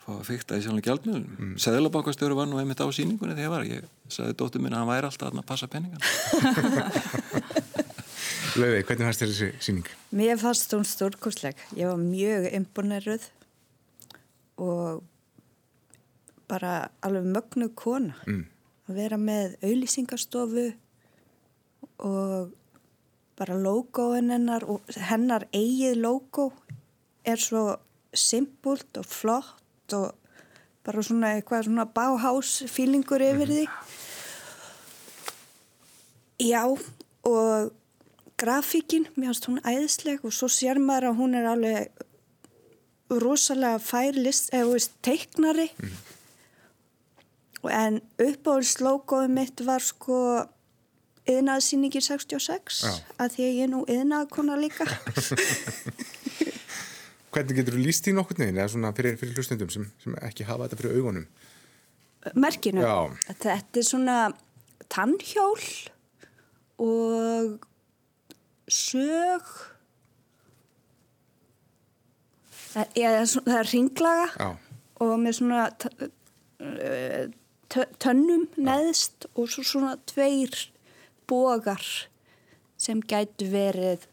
fá 0.01 0.11
að 0.15 0.27
fykta 0.29 0.57
í 0.57 0.61
sjálflega 0.63 0.87
gjaldmiðlun 0.87 1.33
mm. 1.35 1.55
Sæðlabankastjóru 1.61 2.35
var 2.39 2.47
nú 2.49 2.55
einmitt 2.61 2.81
á 2.81 2.87
síningunni 2.89 3.37
þegar 3.37 3.45
ég 3.45 3.53
var. 3.53 3.63
Ég 3.67 3.81
sagði 4.15 4.33
dóttur 4.39 4.61
minna 4.63 4.75
að 4.79 4.81
hann 4.81 4.93
væri 4.95 5.07
alltaf 5.11 5.27
að 5.35 5.49
passa 5.51 5.67
peningan 5.71 6.01
Lauði, 8.59 8.81
hvernig 8.83 9.07
fannst 9.07 9.21
þér 9.23 9.31
þessi 9.31 9.49
síning? 9.63 9.87
Mér 10.15 10.39
fannst 10.41 10.73
hún 10.75 10.87
stórkosleg. 10.87 11.59
Ég 11.77 11.87
var 11.87 11.99
mjög 12.01 12.49
imponeruð 12.51 13.27
og 14.61 15.03
bara 16.51 16.91
alveg 17.05 17.29
mögnu 17.31 17.69
kona 17.79 18.17
mm. 18.27 18.41
að 18.89 18.97
vera 18.99 19.17
með 19.21 19.55
auðlýsingastofu 19.63 20.65
og 22.03 22.51
bara 23.39 23.55
logoinn 23.57 24.33
hennar 24.33 24.67
og 24.69 24.83
hennar 25.07 25.47
eigið 25.55 26.01
logo 26.03 26.51
er 27.23 27.39
svo 27.39 27.77
simpult 28.11 28.99
og 28.99 29.07
flott 29.07 29.95
og 29.95 30.11
bara 30.83 31.03
svona 31.05 31.35
eitthvað 31.37 31.69
svona 31.69 31.87
báhásfílingur 31.87 33.23
yfir 33.23 33.47
mm. 33.47 33.55
því. 33.55 33.65
Já 36.51 36.63
og 36.67 37.71
grafíkin, 38.41 39.07
mér 39.15 39.31
finnst 39.31 39.49
hún 39.49 39.59
æðisleg 39.67 40.23
og 40.25 40.33
svo 40.35 40.49
sér 40.51 40.81
maður 40.81 41.11
að 41.11 41.19
hún 41.21 41.37
er 41.37 41.49
alveg 41.51 42.07
rosalega 43.21 43.81
fær 43.83 44.17
list, 44.17 44.49
eða 44.55 44.71
veist, 44.71 44.95
teiknari 45.03 45.67
mm. 45.75 45.93
en 47.75 47.99
uppáhaldslogoðu 48.21 49.31
mitt 49.35 49.63
var 49.67 49.83
sko 49.83 50.17
yðnaðsýningi 51.29 52.01
66 52.01 52.81
Já. 52.85 52.91
að 53.21 53.35
því 53.35 53.45
að 53.45 53.55
ég 53.57 53.63
er 53.65 53.71
nú 53.71 53.81
yðnaðkona 53.89 54.57
líka. 54.59 54.87
Hvernig 57.31 57.61
getur 57.61 57.77
þú 57.77 57.83
líst 57.85 58.07
því 58.07 58.15
nokkur 58.17 58.41
neginn 58.41 58.59
eða 58.59 58.71
svona 58.73 58.91
fyrir, 58.95 59.17
fyrir 59.19 59.37
hlustendum 59.37 59.71
sem, 59.71 59.85
sem 60.03 60.15
ekki 60.27 60.47
hafa 60.49 60.67
þetta 60.67 60.81
fyrir 60.81 60.97
augunum? 60.99 61.27
Merkinu, 62.37 62.83
Já. 62.83 62.97
þetta 63.29 63.81
er 63.81 63.87
svona 63.87 64.17
tannhjól 64.91 65.61
og 66.81 67.69
sög 68.71 69.47
það 72.71 73.01
er, 73.03 73.17
það 73.27 73.57
er 73.59 73.71
ringlaga 73.71 74.27
Já, 74.35 74.49
og 75.03 75.15
með 75.21 75.37
svona 75.39 75.63
tönnum 78.01 78.47
neðst 78.59 79.27
og 79.33 79.49
svo 79.51 79.65
svona 79.65 79.97
tveir 80.09 80.55
bógar 81.29 81.83
sem 82.81 83.01
gætu 83.01 83.47
verið 83.51 84.07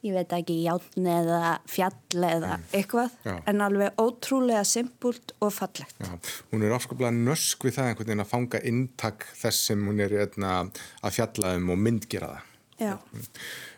ég 0.00 0.14
veit 0.16 0.30
ekki 0.32 0.56
játn 0.64 1.08
eða 1.12 1.54
fjall 1.68 2.24
eða 2.24 2.54
eitthvað 2.72 3.16
Já. 3.26 3.34
en 3.50 3.64
alveg 3.64 3.98
ótrúlega 4.00 4.62
simpult 4.64 5.34
og 5.44 5.52
fallegt 5.52 5.96
já. 6.00 6.12
Hún 6.52 6.64
er 6.64 6.72
afskaplega 6.76 7.12
nösk 7.12 7.66
við 7.66 7.76
það 7.76 7.90
einhvern 7.90 8.08
veginn 8.08 8.24
að 8.24 8.30
fanga 8.30 8.62
inntak 8.70 9.26
þess 9.36 9.68
sem 9.70 9.82
hún 9.84 10.00
er 10.00 10.16
etna, 10.24 10.62
að 11.04 11.18
fjalla 11.18 11.56
um 11.58 11.74
og 11.74 11.82
myndgera 11.84 12.32
það. 12.32 12.49
Já. 12.80 12.94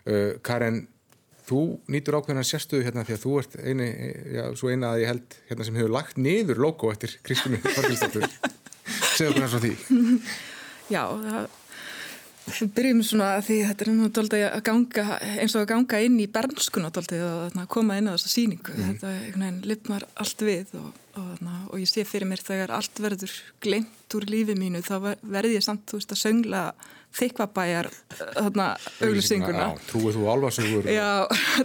Uh, 0.06 0.38
Karen, 0.46 0.84
þú 1.48 1.60
nýtur 1.90 2.16
ákveðina 2.20 2.44
sérstöðu 2.46 2.84
hérna 2.86 3.02
því 3.06 3.16
að 3.16 3.24
þú 3.24 3.32
ert 3.42 3.56
eini, 3.66 3.88
já, 4.36 4.44
svo 4.58 4.70
eina 4.70 4.92
að 4.94 5.02
ég 5.02 5.10
held 5.12 5.38
hérna 5.50 5.66
sem 5.66 5.80
hefur 5.80 5.94
lagt 5.96 6.20
niður 6.22 6.60
logo 6.62 6.92
eftir 6.94 7.16
Kristínu 7.26 7.58
Þorgilsdóttur. 7.76 8.28
Segðu 9.16 9.32
okkur 9.34 9.44
hans 9.46 9.56
frá 9.56 9.64
því. 9.66 9.74
Já, 10.92 11.02
það, 11.22 11.44
byrjum 12.76 13.02
svona 13.06 13.28
að 13.38 13.44
því 13.46 13.56
þetta 13.68 13.84
er 13.84 13.90
nú 13.96 14.08
doldið 14.12 14.42
að 14.48 14.62
ganga, 14.66 15.04
eins 15.40 15.54
og 15.56 15.62
að 15.62 15.68
ganga 15.70 16.00
inn 16.06 16.16
í 16.20 16.26
bernskuna 16.34 16.90
doldið 16.94 17.22
og 17.26 17.36
þarna, 17.46 17.66
koma 17.70 17.98
inn 18.00 18.10
á 18.10 18.14
þessa 18.16 18.32
síningu. 18.32 18.74
Þetta 18.78 19.12
einhvern 19.12 19.44
veginn 19.46 19.60
lifnar 19.70 20.06
allt 20.24 20.42
við 20.46 20.74
og, 20.80 20.88
og, 21.14 21.28
þarna, 21.30 21.54
og 21.70 21.78
ég 21.84 21.90
sé 21.92 22.04
fyrir 22.08 22.28
mér 22.32 22.42
þegar 22.44 22.74
allt 22.78 23.02
verður 23.04 23.36
glemt 23.62 24.16
úr 24.18 24.26
lífi 24.28 24.58
mínu 24.58 24.82
þá 24.84 24.94
ver- 25.06 25.22
verði 25.38 25.56
ég 25.60 25.64
samt, 25.68 25.86
þú 25.90 26.00
veist, 26.02 26.16
að 26.16 26.22
söngla 26.24 26.64
þykvabæjar. 27.16 27.88
Já, 29.76 29.86
trúið 29.90 30.16
þú 30.18 30.26
álfarsögur. 30.32 30.88
Já, 30.92 31.08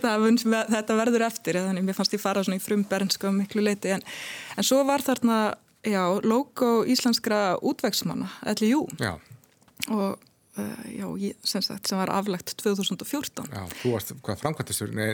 þetta 0.74 0.98
verður 1.00 1.28
eftir 1.30 1.62
þannig 1.62 1.88
mér 1.88 1.98
fannst 1.98 2.14
ég 2.18 2.24
fara 2.24 2.44
í 2.44 2.60
frum 2.64 2.84
bernska 2.90 3.32
miklu 3.36 3.64
leiti 3.66 3.94
en, 3.96 4.04
en 4.58 4.64
svo 4.68 4.84
var 4.88 5.04
þarna 5.06 5.40
já, 5.88 6.04
logo 6.24 6.84
íslenskra 6.90 7.58
útvegsmanna, 7.64 8.28
LIU 8.60 8.86
og 9.94 10.18
uh, 10.58 10.86
já, 10.92 11.06
ég, 11.22 11.38
sem 11.48 11.62
sagt, 11.64 11.88
sem 11.88 12.00
var 12.00 12.10
aflagt 12.12 12.56
2014 12.60 13.48
já, 13.54 13.64
þú 13.82 13.94
varst 13.94 14.12
hvað 14.26 14.42
framkvæmtastjóri, 14.44 14.96
nei, 14.98 15.08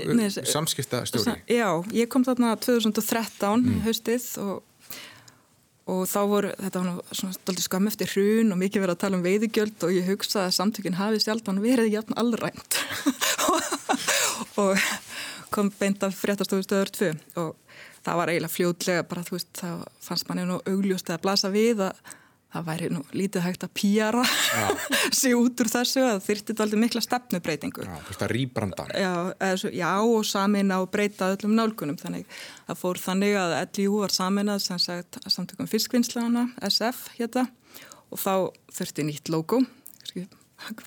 Eh, 0.00 0.14
nei 0.16 0.30
samskiptastjóri. 0.30 1.36
Já, 1.50 1.68
ég 1.92 2.08
kom 2.12 2.24
þarna 2.24 2.54
2013 2.56 3.60
Mm. 3.66 3.80
haustið 3.84 4.26
og, 4.40 4.62
og 5.88 6.02
þá 6.08 6.20
voru, 6.28 6.50
þetta 6.60 6.82
var 6.84 7.14
svona 7.16 7.62
skam 7.64 7.88
eftir 7.90 8.10
hrun 8.12 8.52
og 8.52 8.60
mikið 8.60 8.84
verið 8.84 8.96
að 8.96 9.02
tala 9.04 9.18
um 9.18 9.24
veiðigjöld 9.24 9.86
og 9.86 9.94
ég 9.94 10.10
hugsaði 10.10 10.46
að 10.48 10.56
samtökinn 10.58 10.98
hafi 11.00 11.22
sjaldan 11.24 11.62
verið 11.64 11.94
jafn 11.94 12.18
allrænt 12.20 12.78
og 14.62 14.76
kom 15.50 15.72
beint 15.80 16.04
af 16.06 16.14
fréttastofu 16.16 16.66
stöður 16.66 16.92
2 17.00 17.10
og 17.42 17.54
það 18.04 18.20
var 18.20 18.32
eiginlega 18.32 18.54
fljótlega 18.54 19.06
bara 19.08 19.24
þú 19.26 19.36
veist, 19.36 19.52
það 19.58 19.84
fannst 20.04 20.28
manni 20.28 20.46
nú 20.48 20.60
augljóst 20.68 21.10
að 21.10 21.22
blasa 21.24 21.52
við 21.52 21.84
að 21.88 22.16
það 22.50 22.66
væri 22.66 22.90
nú 22.90 23.02
lítið 23.14 23.44
hægt 23.46 23.66
að 23.66 23.72
pjara 23.78 24.24
sig 25.20 25.36
út 25.38 25.62
úr 25.62 25.70
þessu 25.70 26.04
að 26.06 26.22
þyrti 26.26 26.50
þetta 26.50 26.66
aldrei 26.66 26.82
mikla 26.84 27.04
stefnubreitingu. 27.04 27.86
Já, 27.86 27.94
þú 27.94 28.12
veist 28.12 28.24
að 28.26 28.34
rýbranda. 28.34 28.86
Já, 28.94 29.12
já 29.76 29.92
og 30.00 30.26
samina 30.26 30.80
og 30.82 30.90
breyta 30.94 31.30
öllum 31.34 31.56
nálgunum. 31.58 31.98
Þannig 32.00 32.26
að 32.66 32.80
fór 32.82 33.00
þannig 33.00 33.38
að 33.38 33.56
LIU 33.78 34.02
var 34.02 34.14
saminað 34.14 34.64
sem 34.66 34.82
sagt 34.82 35.20
samtökum 35.26 35.70
fiskvinnslana, 35.70 36.48
SF 36.70 37.12
hérna 37.18 37.46
og 38.10 38.18
þá 38.18 38.34
þurfti 38.74 39.06
nýtt 39.06 39.30
logo 39.30 39.62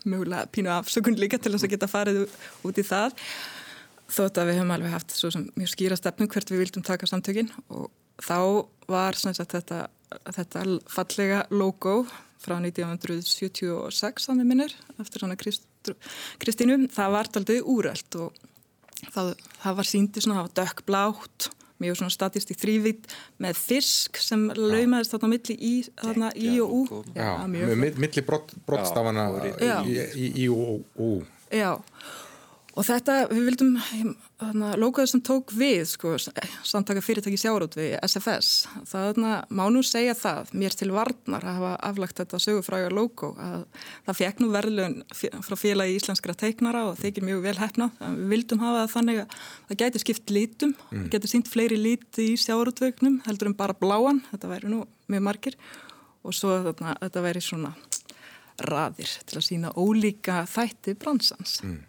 mögulega 0.05 0.47
pínu 0.51 0.69
afsökun 0.69 1.17
líka 1.17 1.39
til 1.41 1.53
þess 1.53 1.67
að 1.67 1.73
geta 1.73 1.89
farið 1.89 2.21
út 2.67 2.79
í 2.79 2.85
það. 2.85 3.17
Þótt 4.13 4.39
að 4.39 4.49
við 4.49 4.59
höfum 4.59 4.73
alveg 4.75 4.93
haft 4.93 5.15
mjög 5.57 5.71
skýra 5.71 5.97
stefnum 5.97 6.29
hvert 6.29 6.51
við 6.51 6.63
vildum 6.63 6.85
taka 6.85 7.09
samtökin. 7.09 7.49
Og 7.73 7.89
þá 8.21 8.37
var 8.91 9.17
sagt 9.17 9.55
þetta, 9.55 9.87
þetta 10.29 10.63
fallega 10.91 11.43
logo 11.53 12.03
frá 12.43 12.57
1976 12.59 14.29
að 14.29 14.39
mér 14.39 14.49
minnir 14.49 14.77
eftir 14.99 15.23
svona 15.23 15.37
Krist, 15.39 15.67
Kristínu, 16.41 16.87
það 16.91 17.15
var 17.17 17.31
aldrei 17.39 17.59
úrælt 17.61 18.19
og 18.19 18.39
það, 19.13 19.33
það 19.63 19.77
var 19.79 19.89
síndi 19.89 20.23
svona, 20.23 20.39
það 20.41 20.47
var 20.47 20.55
dökkblátt 20.61 21.49
mjög 21.83 21.99
svona 21.99 22.13
statist 22.13 22.51
í 22.53 22.57
þrývít 22.57 23.13
með 23.43 23.59
fisk 23.59 24.19
sem 24.21 24.45
laumaðist 24.55 25.15
þarna 25.15 25.31
milli 25.33 25.55
í, 25.57 25.73
þarna 25.99 26.31
í 26.39 26.53
og 26.63 26.75
ú. 26.77 27.01
Já, 27.17 27.31
með 27.49 27.99
milli 27.99 28.25
brott, 28.25 28.53
brottstafana 28.67 29.27
Já. 29.59 29.75
í, 29.83 29.97
í, 29.97 30.29
í 30.45 30.49
og 30.53 31.01
ú. 31.01 31.09
Já, 31.53 31.75
og 32.73 32.85
þetta, 32.87 33.15
við 33.29 33.47
vildum, 33.47 33.73
logoðið 34.81 35.09
sem 35.11 35.21
tók 35.25 35.51
við, 35.53 35.83
sko, 35.91 36.15
samtaka 36.65 37.03
fyrirtæki 37.05 37.37
sjárót 37.37 37.77
við 37.77 37.93
SFS, 38.07 38.65
það 38.89 39.07
þarna, 39.09 39.33
má 39.53 39.63
nú 39.73 39.83
segja 39.85 40.15
það, 40.17 40.53
mér 40.57 40.77
til 40.79 40.89
varnar 40.95 41.45
að 41.45 41.59
hafa 41.59 41.73
aflagt 41.89 42.21
þetta 42.21 42.41
sögufræga 42.41 42.89
logo, 42.93 43.33
að 43.37 43.67
það 44.07 44.19
fekk 44.21 44.41
nú 44.41 44.49
verðlun 44.55 44.97
frá 45.45 45.57
félagi 45.59 45.99
íslenskra 45.99 46.37
teiknara 46.39 46.87
og 46.89 46.97
þykir 47.01 47.27
mjög 47.29 47.45
vel 47.45 47.55
hefna, 47.61 47.89
við 48.01 48.27
vildum 48.33 48.65
hafa 48.65 48.81
það 48.81 48.93
þannig 48.97 49.23
að 49.23 49.39
það 49.69 49.81
gæti 49.83 50.03
skipt 50.03 50.33
lítum, 50.33 50.75
mm. 50.89 51.07
getur 51.13 51.33
sínt 51.35 51.53
fleiri 51.53 51.77
líti 51.77 52.31
í 52.33 52.35
sjárótvegnum, 52.41 53.21
heldur 53.27 53.53
um 53.53 53.57
bara 53.59 53.77
bláan, 53.77 54.25
þetta 54.31 54.53
væri 54.55 54.73
nú 54.73 54.83
mjög 55.13 55.27
margir, 55.29 55.59
og 56.25 56.33
svo 56.33 56.57
þarna, 56.65 56.97
þetta 57.05 57.27
væri 57.27 57.43
svona 57.43 57.75
raðir 58.63 59.09
til 59.27 59.39
að 59.39 59.47
sína 59.47 59.71
ólíka 59.77 60.43
þætti 60.49 60.93
bransans. 60.99 61.59
Mm. 61.65 61.81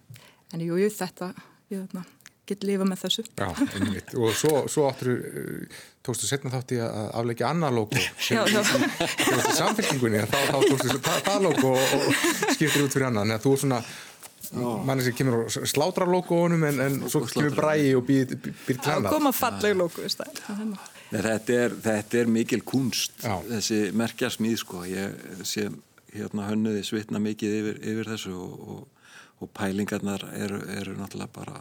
En 0.54 0.62
jú, 0.62 0.76
jú, 0.78 0.86
þetta, 0.94 1.32
ég 1.72 1.82
þarna, 1.84 2.04
get 2.46 2.64
lifa 2.68 2.86
með 2.86 3.02
þessu. 3.04 3.24
Já, 3.40 3.48
einmitt. 3.74 4.14
Og 4.20 4.34
svo, 4.38 4.64
svo 4.70 4.86
áttur, 4.86 5.12
uh, 5.18 5.84
tókstu 6.04 6.28
setna 6.30 6.52
þátt 6.54 6.74
í 6.76 6.80
að 6.84 7.10
afleggja 7.20 7.50
annað 7.50 7.78
logo 7.80 8.02
sem 8.22 8.38
í 8.38 9.54
samfélkingunni, 9.58 10.24
þá, 10.30 10.40
þá 10.52 10.58
tókstu 10.70 10.98
það, 11.04 11.38
logo 11.48 11.74
og, 11.74 11.94
og 11.98 12.18
skiptir 12.54 12.84
út 12.86 12.94
fyrir 12.94 13.08
annað. 13.10 13.24
Þannig 13.24 13.38
að 13.38 13.46
þú 13.46 13.54
er 13.56 13.62
svona, 13.64 13.80
manni 14.86 15.06
sem 15.06 15.16
kemur 15.16 15.38
og 15.40 15.70
slátrar 15.72 16.10
logounum 16.12 16.66
en, 16.68 16.82
en 16.84 16.98
svo 17.10 17.24
kemur 17.26 17.56
bræði 17.56 17.94
og 17.98 18.04
býr, 18.06 18.34
Það 18.68 18.90
annað. 18.98 19.16
koma 19.16 19.32
falleg 19.34 19.78
logo, 19.80 20.04
Þetta 21.14 21.54
er, 21.54 21.74
þetta 21.84 22.18
er 22.20 22.30
mikil 22.32 22.62
kunst, 22.66 23.12
Já. 23.22 23.36
þessi 23.46 23.80
merkja 23.94 24.30
smíð 24.34 24.56
sko. 24.62 24.80
Ég 24.88 25.44
sé 25.46 25.68
hérna 26.14 26.48
hönnuði 26.48 26.82
svitna 26.86 27.20
mikið 27.22 27.54
yfir, 27.60 27.78
yfir 27.92 28.10
þessu 28.14 28.32
og, 28.34 28.54
og, 28.74 28.93
og 29.44 29.52
pælingarnar 29.56 30.26
eru, 30.34 30.60
eru 30.74 30.96
náttúrulega 30.98 31.32
bara 31.34 31.60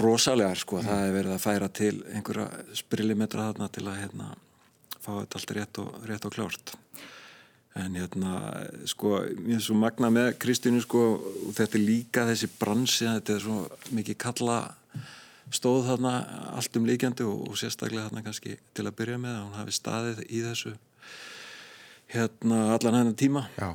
rosalegar 0.00 0.58
sko. 0.58 0.82
Það 0.84 1.08
er 1.08 1.16
verið 1.18 1.34
að 1.34 1.44
færa 1.44 1.68
til 1.80 1.94
einhverja 2.12 2.46
sprillimetra 2.76 3.50
þarna 3.50 3.70
til 3.74 3.86
að 3.88 4.00
hérna, 4.02 4.30
fá 4.98 5.12
þetta 5.12 5.40
allt 5.40 5.54
rétt 5.58 5.82
og, 5.82 5.92
rétt 6.10 6.28
og 6.28 6.36
klárt. 6.36 6.74
En 7.74 7.96
hérna, 7.98 8.38
sko, 8.86 9.16
mér 9.42 9.58
er 9.58 9.64
svo 9.66 9.74
magna 9.74 10.10
með 10.14 10.36
Kristínu, 10.42 10.84
sko, 10.84 11.04
og 11.48 11.54
þetta 11.56 11.78
er 11.80 11.86
líka 11.88 12.26
þessi 12.28 12.48
bransi, 12.60 13.08
þetta 13.08 13.34
er 13.34 13.42
svo 13.42 13.64
mikið 13.96 14.20
kalla 14.22 14.60
stóð 15.52 15.88
þarna 15.88 16.12
allt 16.56 16.78
um 16.78 16.86
líkjandi 16.88 17.26
og, 17.26 17.48
og 17.50 17.58
sérstaklega 17.60 18.08
þarna 18.08 18.24
kannski 18.26 18.56
til 18.76 18.86
að 18.88 18.96
byrja 19.00 19.20
með 19.20 19.34
að 19.34 19.42
hún 19.42 19.58
hafi 19.58 19.76
staðið 19.76 20.22
í 20.28 20.42
þessu 20.44 20.74
hérna 22.14 22.60
allan 22.74 22.98
hennar 23.00 23.18
tíma 23.18 23.44
Já, 23.58 23.74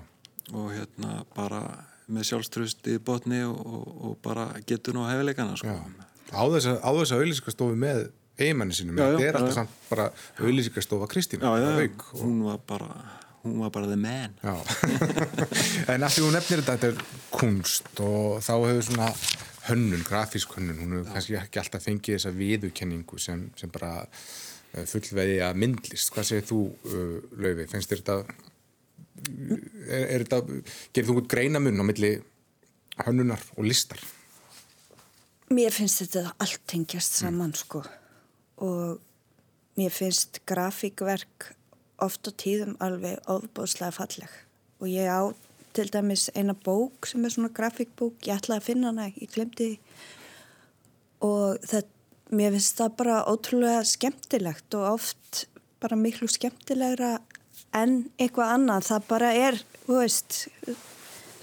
og 0.53 0.71
hérna 0.73 1.23
bara 1.35 1.61
með 2.09 2.29
sjálfströst 2.31 2.89
í 2.91 2.97
botni 3.05 3.41
og, 3.47 3.59
og, 3.59 3.89
og 4.09 4.17
bara 4.25 4.49
getur 4.67 4.97
nú 4.97 5.05
hefileikana 5.07 5.57
sko. 5.59 5.75
Á 6.29 6.43
þess 6.53 6.69
að, 6.69 6.81
að 6.85 7.15
auðlýsingastofu 7.19 7.77
með 7.79 8.03
eigimanni 8.39 8.75
sínum, 8.77 8.99
þetta 8.99 9.23
er 9.25 9.39
alltaf 9.39 9.51
já, 9.51 9.57
samt 9.61 9.87
bara 9.89 10.09
auðlýsingastofa 10.39 11.09
Kristín. 11.11 11.43
Já, 11.43 11.51
já, 11.59 11.69
já, 11.69 11.87
Auk, 11.87 12.05
og, 12.13 12.21
hún 12.23 12.43
var 12.47 12.61
bara 12.69 12.91
hún 13.43 13.59
var 13.63 13.71
bara 13.71 13.87
the 13.87 13.95
man 13.95 14.33
en 15.91 16.03
að 16.03 16.11
því 16.11 16.23
hún 16.25 16.33
nefnir 16.35 16.59
þetta, 16.59 16.73
þetta 16.75 16.89
er 16.89 17.21
kunst 17.31 18.01
og 18.03 18.41
þá 18.43 18.51
hefur 18.67 18.83
svona 18.89 19.13
hönnun, 19.69 20.03
grafísk 20.07 20.55
hönnun, 20.57 20.81
hún 20.81 20.97
hefur 20.97 21.13
kannski 21.13 21.37
ekki 21.39 21.61
alltaf 21.61 21.85
fengið 21.85 22.17
þessa 22.17 22.33
viðukenningu 22.35 23.19
sem, 23.21 23.45
sem 23.59 23.71
bara 23.73 23.93
uh, 24.03 24.85
fullvegi 24.89 25.39
að 25.45 25.59
myndlist. 25.61 26.11
Hvað 26.13 26.29
segir 26.31 26.47
þú, 26.49 26.61
uh, 26.89 27.15
Laufi? 27.43 27.67
Finnst 27.71 27.93
þér 27.93 28.03
þetta, 28.03 28.48
er, 29.19 30.05
er 30.15 30.25
þetta, 30.25 30.41
gerir 30.93 31.09
þú 31.09 31.17
út 31.21 31.29
greinamun 31.31 31.81
á 31.81 31.85
milli 31.85 32.13
hönnunar 33.05 33.43
og 33.57 33.67
listar? 33.67 34.01
Mér 35.49 35.73
finnst 35.73 36.03
þetta 36.03 36.35
allt 36.37 36.61
tengjast 36.69 37.19
saman 37.21 37.55
sko. 37.57 37.81
Og 38.61 38.99
mér 39.79 39.93
finnst 39.93 40.41
grafíkverk 40.49 41.53
oft 42.03 42.27
á 42.27 42.31
tíðum 42.31 42.75
alveg 42.83 43.19
ofbóðslega 43.29 43.95
falleg. 43.95 44.33
Og 44.79 44.91
ég 44.91 45.09
á 45.09 45.31
til 45.75 45.89
dæmis 45.93 46.29
eina 46.35 46.53
bók 46.53 47.07
sem 47.07 47.23
er 47.25 47.33
svona 47.33 47.51
grafíkbók, 47.53 48.17
ég 48.25 48.39
ætlaði 48.39 48.59
að 48.59 48.67
finna 48.67 48.91
hana, 48.91 49.09
ég 49.15 49.31
glemdi 49.31 49.69
og 51.25 51.59
það, 51.67 51.89
mér 52.33 52.55
finnst 52.55 52.79
það 52.79 52.95
bara 53.01 53.19
ótrúlega 53.29 53.83
skemmtilegt 53.87 54.77
og 54.79 54.87
oft 54.95 55.45
bara 55.79 55.99
miklu 55.99 56.27
skemmtilegra 56.31 57.17
en 57.77 57.95
eitthvað 58.17 58.53
annað, 58.55 58.89
það 58.89 59.07
bara 59.09 59.31
er, 59.37 59.57
þú 59.85 60.01
veist, 60.01 60.43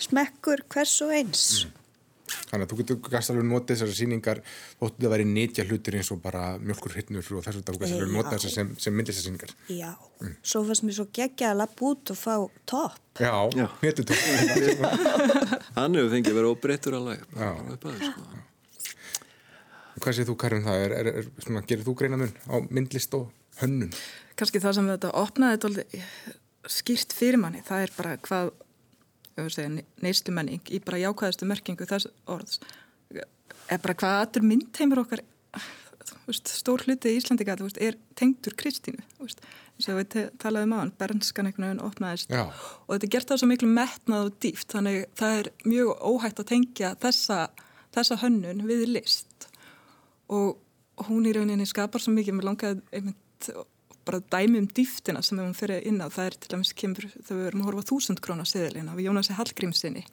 smekkur 0.07 0.65
hvers 0.73 1.01
og 1.07 1.17
eins. 1.17 1.49
Mm. 1.65 1.83
Þannig 2.27 2.65
að 2.65 2.71
þú 2.71 2.77
getur 2.81 2.97
gæst 3.13 3.31
alveg 3.31 3.45
notið 3.47 3.77
þessari 3.77 3.97
síningar 3.97 4.41
þóttu 4.81 4.97
það 4.99 5.07
að 5.07 5.13
vera 5.15 5.27
nýtja 5.31 5.65
hlutir 5.67 5.97
eins 5.99 6.11
og 6.11 6.19
bara 6.25 6.43
mjölkurhittnur 6.59 7.29
og 7.39 7.45
þess 7.45 7.61
að 7.61 7.69
þú 7.69 7.77
gæst 7.83 7.97
alveg 7.97 8.13
notið 8.15 8.33
þessari 8.35 8.55
sem, 8.55 8.73
sem 8.83 8.97
myndist 8.97 9.21
þessar 9.21 9.29
síningar. 9.29 9.55
Já, 9.71 9.93
mm. 10.23 10.35
svo 10.43 10.65
fannst 10.67 10.87
mér 10.87 10.99
svo 10.99 11.07
geggja 11.19 11.53
að 11.53 11.61
lappa 11.63 11.87
út 11.91 12.13
og 12.15 12.19
fá 12.19 12.35
topp. 12.67 12.99
Já, 13.23 13.33
héttu 13.85 14.07
topp. 14.11 14.27
Hann 15.79 15.99
hefur 15.99 16.13
fengið 16.17 16.33
að 16.33 16.41
vera 16.41 16.53
óbreyttur 16.53 16.99
alveg. 16.99 17.25
Já. 17.39 17.51
Sko. 18.03 18.45
Hvað 19.97 20.19
séð 20.19 20.31
þú 20.31 20.39
Karin 20.43 20.67
það? 20.67 20.83
Er, 20.85 20.95
er, 20.99 21.13
er, 21.23 21.29
svona, 21.41 21.65
gerir 21.67 21.87
þú 21.87 21.97
greina 21.99 22.21
mun 22.21 22.35
á 22.51 22.57
myndlist 22.69 23.15
og 23.17 23.31
hönnun? 23.63 23.95
Kanski 24.37 24.61
það 24.61 24.79
sem 24.79 24.89
þetta 24.93 25.13
opnaði 25.17 25.85
skýrt 26.67 27.15
fyrir 27.15 27.41
manni, 27.41 27.63
það 27.65 27.87
er 27.87 27.93
bara 27.97 28.17
hvað 28.27 28.53
neyslu 30.03 30.33
menning 30.35 30.73
í 30.73 30.81
bara 30.85 31.01
jákvæðastu 31.03 31.49
merkingu 31.49 31.87
þess 31.89 32.09
orðs 32.31 32.61
er 33.71 33.83
bara 33.83 33.97
hvað 33.99 34.21
aður 34.23 34.47
myndheimur 34.49 35.03
okkar 35.03 35.23
veist, 36.27 36.49
stór 36.49 36.85
hluti 36.87 37.13
í 37.13 37.21
Íslandika 37.21 37.57
veist, 37.61 37.81
er 37.83 37.99
tengdur 38.19 38.57
Kristínu 38.59 39.05
eins 39.21 39.89
og 39.93 40.01
við 40.01 40.31
talaðum 40.41 40.77
á 40.77 40.79
hann 40.81 40.95
bernskan 40.99 41.51
einhvern 41.51 41.69
veginn 41.69 41.85
opnaðist 41.85 42.33
Já. 42.33 42.47
og 42.49 42.95
þetta 42.95 43.09
er 43.09 43.15
gert 43.17 43.33
á 43.33 43.37
svo 43.37 43.51
miklu 43.51 43.71
metnað 43.71 44.31
og 44.31 44.39
dýft 44.43 44.73
þannig 44.73 45.05
það 45.19 45.41
er 45.43 45.51
mjög 45.69 45.93
óhægt 46.01 46.43
að 46.43 46.51
tengja 46.55 46.95
þessa, 47.03 47.41
þessa 47.97 48.21
hönnun 48.25 48.65
við 48.69 48.87
list 48.95 49.49
og 50.33 50.57
hún 51.11 51.29
í 51.29 51.35
rauninni 51.37 51.69
skapar 51.69 52.03
svo 52.03 52.15
mikið 52.17 52.39
með 52.39 52.49
langaði 52.51 52.85
einmitt 52.97 53.51
bara 54.07 54.23
dæmi 54.33 54.63
um 54.63 54.69
dýftina 54.71 55.23
sem 55.25 55.39
við 55.39 55.45
höfum 55.45 55.59
fyrir 55.59 55.89
inn 55.89 56.03
á 56.03 56.09
það 56.09 56.29
er 56.31 56.37
til 56.41 56.53
dæmis 56.53 56.75
kemur 56.79 57.09
þegar 57.17 57.39
við 57.39 57.47
verum 57.49 57.65
að 57.65 57.71
horfa 57.71 57.89
þúsund 57.91 58.23
krónar 58.25 58.51
seðilina 58.51 58.97
við 58.97 59.09
Jónasi 59.11 59.37
Hallgrímsinni 59.37 60.05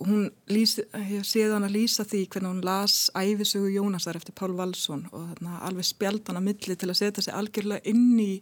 hún 0.00 0.30
lýs, 0.48 0.78
séð 1.26 1.52
hann 1.52 1.66
að 1.66 1.76
lýsa 1.76 2.06
því 2.08 2.22
hvernig 2.32 2.52
hún 2.54 2.64
las 2.64 3.10
æfisögu 3.12 3.74
Jónasar 3.74 4.16
eftir 4.16 4.34
Pál 4.36 4.54
Valsson 4.56 5.04
og 5.12 5.26
þarna, 5.30 5.60
alveg 5.68 5.84
spjald 5.84 6.24
hann 6.28 6.40
að 6.40 6.48
milli 6.48 6.76
til 6.76 6.90
að 6.90 7.00
setja 7.02 7.26
sig 7.26 7.36
algjörlega 7.36 7.84
inn 7.92 8.16
í 8.20 8.32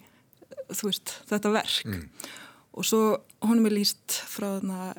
veist, 0.83 1.17
þetta 1.31 1.53
verk 1.55 1.89
mm. 1.91 2.05
og 2.79 2.87
svo 2.87 3.03
honum 3.45 3.67
er 3.69 3.77
lýst 3.81 4.21
frá 4.31 4.47
þarna, 4.57 4.93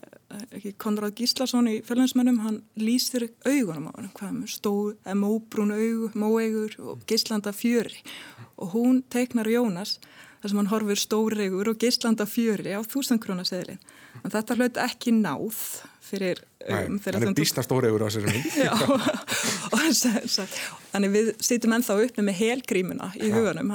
Konrad 0.82 1.16
Gíslason 1.18 1.70
í 1.72 1.80
fjölunsmennum, 1.86 2.42
hann 2.44 2.62
lýsir 2.80 3.28
augunum 3.46 3.90
á 3.90 3.92
hann, 3.96 4.12
hvað 4.18 4.36
með 4.40 4.54
stóð, 4.56 4.94
móbrún 5.18 5.74
augu, 5.76 6.12
móeigur 6.18 6.78
og 6.84 7.04
gíslanda 7.10 7.54
fjöri 7.56 8.04
og 8.56 8.76
hún 8.76 9.04
teiknar 9.12 9.50
Jónas 9.52 9.98
þar 10.46 10.52
sem 10.52 10.60
hann 10.62 10.70
horfur 10.70 11.00
stóregur 11.02 11.72
og 11.72 11.80
geislanda 11.82 12.28
fjöri 12.30 12.76
á 12.78 12.82
þúsankrónaseðlin 12.86 13.80
en 14.22 14.34
þetta 14.34 14.58
hlaut 14.60 14.78
ekki 14.84 15.14
náð 15.16 15.62
fyrir 16.06 16.44
um, 16.66 17.00
hann 17.06 17.28
er 17.28 17.34
bísna 17.38 17.64
stóregur 17.66 18.06
á 18.06 18.10
sér 18.14 18.26
þannig 20.92 21.14
við 21.14 21.32
sýtum 21.44 21.76
ennþá 21.78 21.98
upp 22.06 22.20
með 22.22 22.40
helgrímuna 22.40 23.12
í 23.20 23.32
huganum 23.34 23.74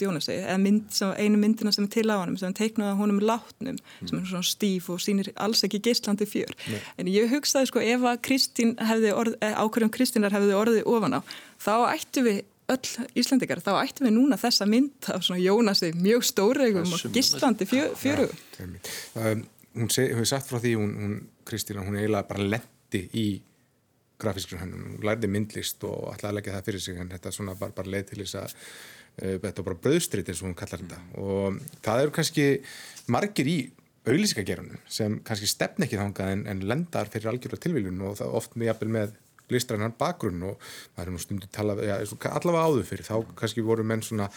Jónasi, 0.00 0.36
mynd, 0.62 1.00
einu 1.18 1.40
myndina 1.40 1.72
sem 1.74 1.86
er 1.86 1.92
til 1.92 2.08
á 2.08 2.16
hann 2.20 2.38
sem 2.40 2.54
teiknaði 2.56 2.98
honum 3.00 3.20
látnum 3.22 3.76
mm. 3.76 4.08
sem 4.08 4.20
er 4.20 4.30
svona 4.30 4.46
stíf 4.46 4.88
og 4.92 5.02
sýnir 5.02 5.32
alls 5.40 5.64
ekki 5.66 5.82
geislandi 5.84 6.28
fjör 6.28 6.52
Nei. 6.66 6.80
en 7.00 7.12
ég 7.12 7.30
hugsaði 7.32 7.70
sko 7.70 7.82
ef 7.84 8.06
að 8.06 8.22
Kristín 8.26 8.76
hefði 8.78 9.12
orð, 9.16 9.36
eh, 9.44 9.56
ákveðum 9.56 9.92
Kristínar 9.94 10.34
hefði 10.34 10.56
orðið 10.58 10.90
ofan 10.90 11.18
á 11.18 11.20
þá 11.60 11.74
ættu 11.92 12.24
við 12.26 12.42
öll 12.70 13.06
Íslandikar, 13.18 13.62
þá 13.64 13.72
ættum 13.80 14.08
við 14.08 14.16
núna 14.16 14.38
þessa 14.40 14.68
mynd 14.70 15.10
af 15.10 15.24
svona 15.26 15.42
Jónasi 15.42 15.92
mjög 15.98 16.26
stóregum 16.28 16.94
og 16.94 17.06
gislandi 17.14 17.66
fjö, 17.68 17.88
fjörugum. 17.98 18.76
Um, 19.18 19.44
hún 19.74 19.90
hefur 19.90 20.28
sagt 20.28 20.50
frá 20.50 20.60
því, 20.62 20.76
hún, 20.78 20.92
hún 21.00 21.16
Kristína, 21.50 21.84
hún 21.86 21.98
eiginlega 21.98 22.28
bara 22.30 22.46
lendi 22.56 23.02
í 23.18 23.26
grafískur 24.20 24.60
hennum, 24.60 24.86
hún 24.94 25.04
lærði 25.06 25.30
myndlist 25.32 25.84
og 25.88 26.12
að 26.14 26.36
leggja 26.36 26.56
það 26.56 26.66
fyrir 26.68 26.84
sig 26.84 27.00
en 27.00 27.12
þetta 27.12 27.34
svona 27.34 27.56
bara, 27.58 27.76
bara 27.76 27.94
leið 27.94 28.10
til 28.10 28.20
þess 28.22 28.38
að 28.40 28.54
uh, 28.54 29.36
þetta 29.44 29.54
er 29.54 29.68
bara 29.68 29.82
bröðstritt 29.86 30.30
eins 30.32 30.42
og 30.42 30.50
hún 30.50 30.58
kallar 30.58 30.84
þetta. 30.84 31.00
Og 31.22 31.60
það 31.86 32.04
eru 32.04 32.16
kannski 32.18 32.46
margir 33.10 33.50
í 33.50 33.58
auðlýsingagerunum 34.08 34.84
sem 34.88 35.18
kannski 35.26 35.48
stefn 35.50 35.84
ekki 35.84 35.98
þangað 36.00 36.34
en, 36.34 36.46
en 36.48 36.62
lendar 36.68 37.10
fyrir 37.12 37.32
algjörlega 37.32 37.64
tilvílun 37.66 38.06
og 38.08 38.16
það 38.20 38.38
oft 38.38 38.56
með, 38.60 38.86
með 38.88 39.12
listrænan 39.52 39.96
bakgrunn 39.98 40.46
og 40.50 40.62
það 40.94 41.02
er 41.04 41.12
nú 41.12 41.20
stundu 41.20 41.50
talað, 41.52 41.82
já, 41.84 41.96
allavega 42.30 42.64
áður 42.64 42.88
fyrir, 42.88 43.06
þá 43.08 43.34
kannski 43.40 43.64
voru 43.66 43.84
menn 43.86 44.04
svona 44.06 44.30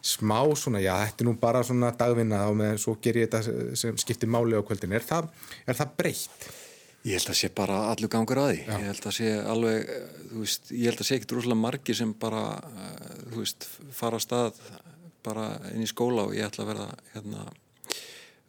smá 0.00 0.38
svona, 0.56 0.80
já, 0.82 0.94
þetta 1.04 1.24
er 1.24 1.28
nú 1.28 1.34
bara 1.40 1.62
svona 1.66 1.92
dagvinna 1.96 2.46
og 2.48 2.56
með 2.60 2.80
svo 2.82 2.96
ger 3.02 3.20
ég 3.20 3.28
þetta 3.28 3.76
sem 3.76 3.98
skiptir 4.00 4.30
máli 4.32 4.56
á 4.56 4.64
kvöldin, 4.64 4.94
er 4.96 5.04
það, 5.04 5.30
er 5.66 5.78
það 5.78 5.94
breytt? 6.00 6.50
Ég 7.00 7.16
held 7.16 7.32
að 7.32 7.38
sé 7.38 7.48
bara 7.56 7.78
allur 7.88 8.12
gangur 8.12 8.42
að 8.42 8.50
því, 8.50 8.60
já. 8.66 8.74
ég 8.74 8.86
held 8.90 9.06
að 9.08 9.16
sé 9.16 9.32
alveg, 9.52 9.90
þú 10.30 10.44
veist, 10.44 10.70
ég 10.74 10.90
held 10.90 11.00
að 11.00 11.08
sé 11.08 11.16
ekkert 11.16 11.34
rúslega 11.36 11.60
margi 11.62 11.96
sem 11.96 12.12
bara, 12.20 12.44
þú 13.30 13.40
veist, 13.40 13.68
fara 13.96 14.20
á 14.20 14.24
stað 14.24 14.60
bara 15.24 15.46
inn 15.72 15.84
í 15.84 15.88
skóla 15.88 16.26
og 16.28 16.36
ég 16.36 16.48
ætla 16.48 16.66
að 16.66 16.72
verða, 16.74 16.88
hérna, 17.14 17.46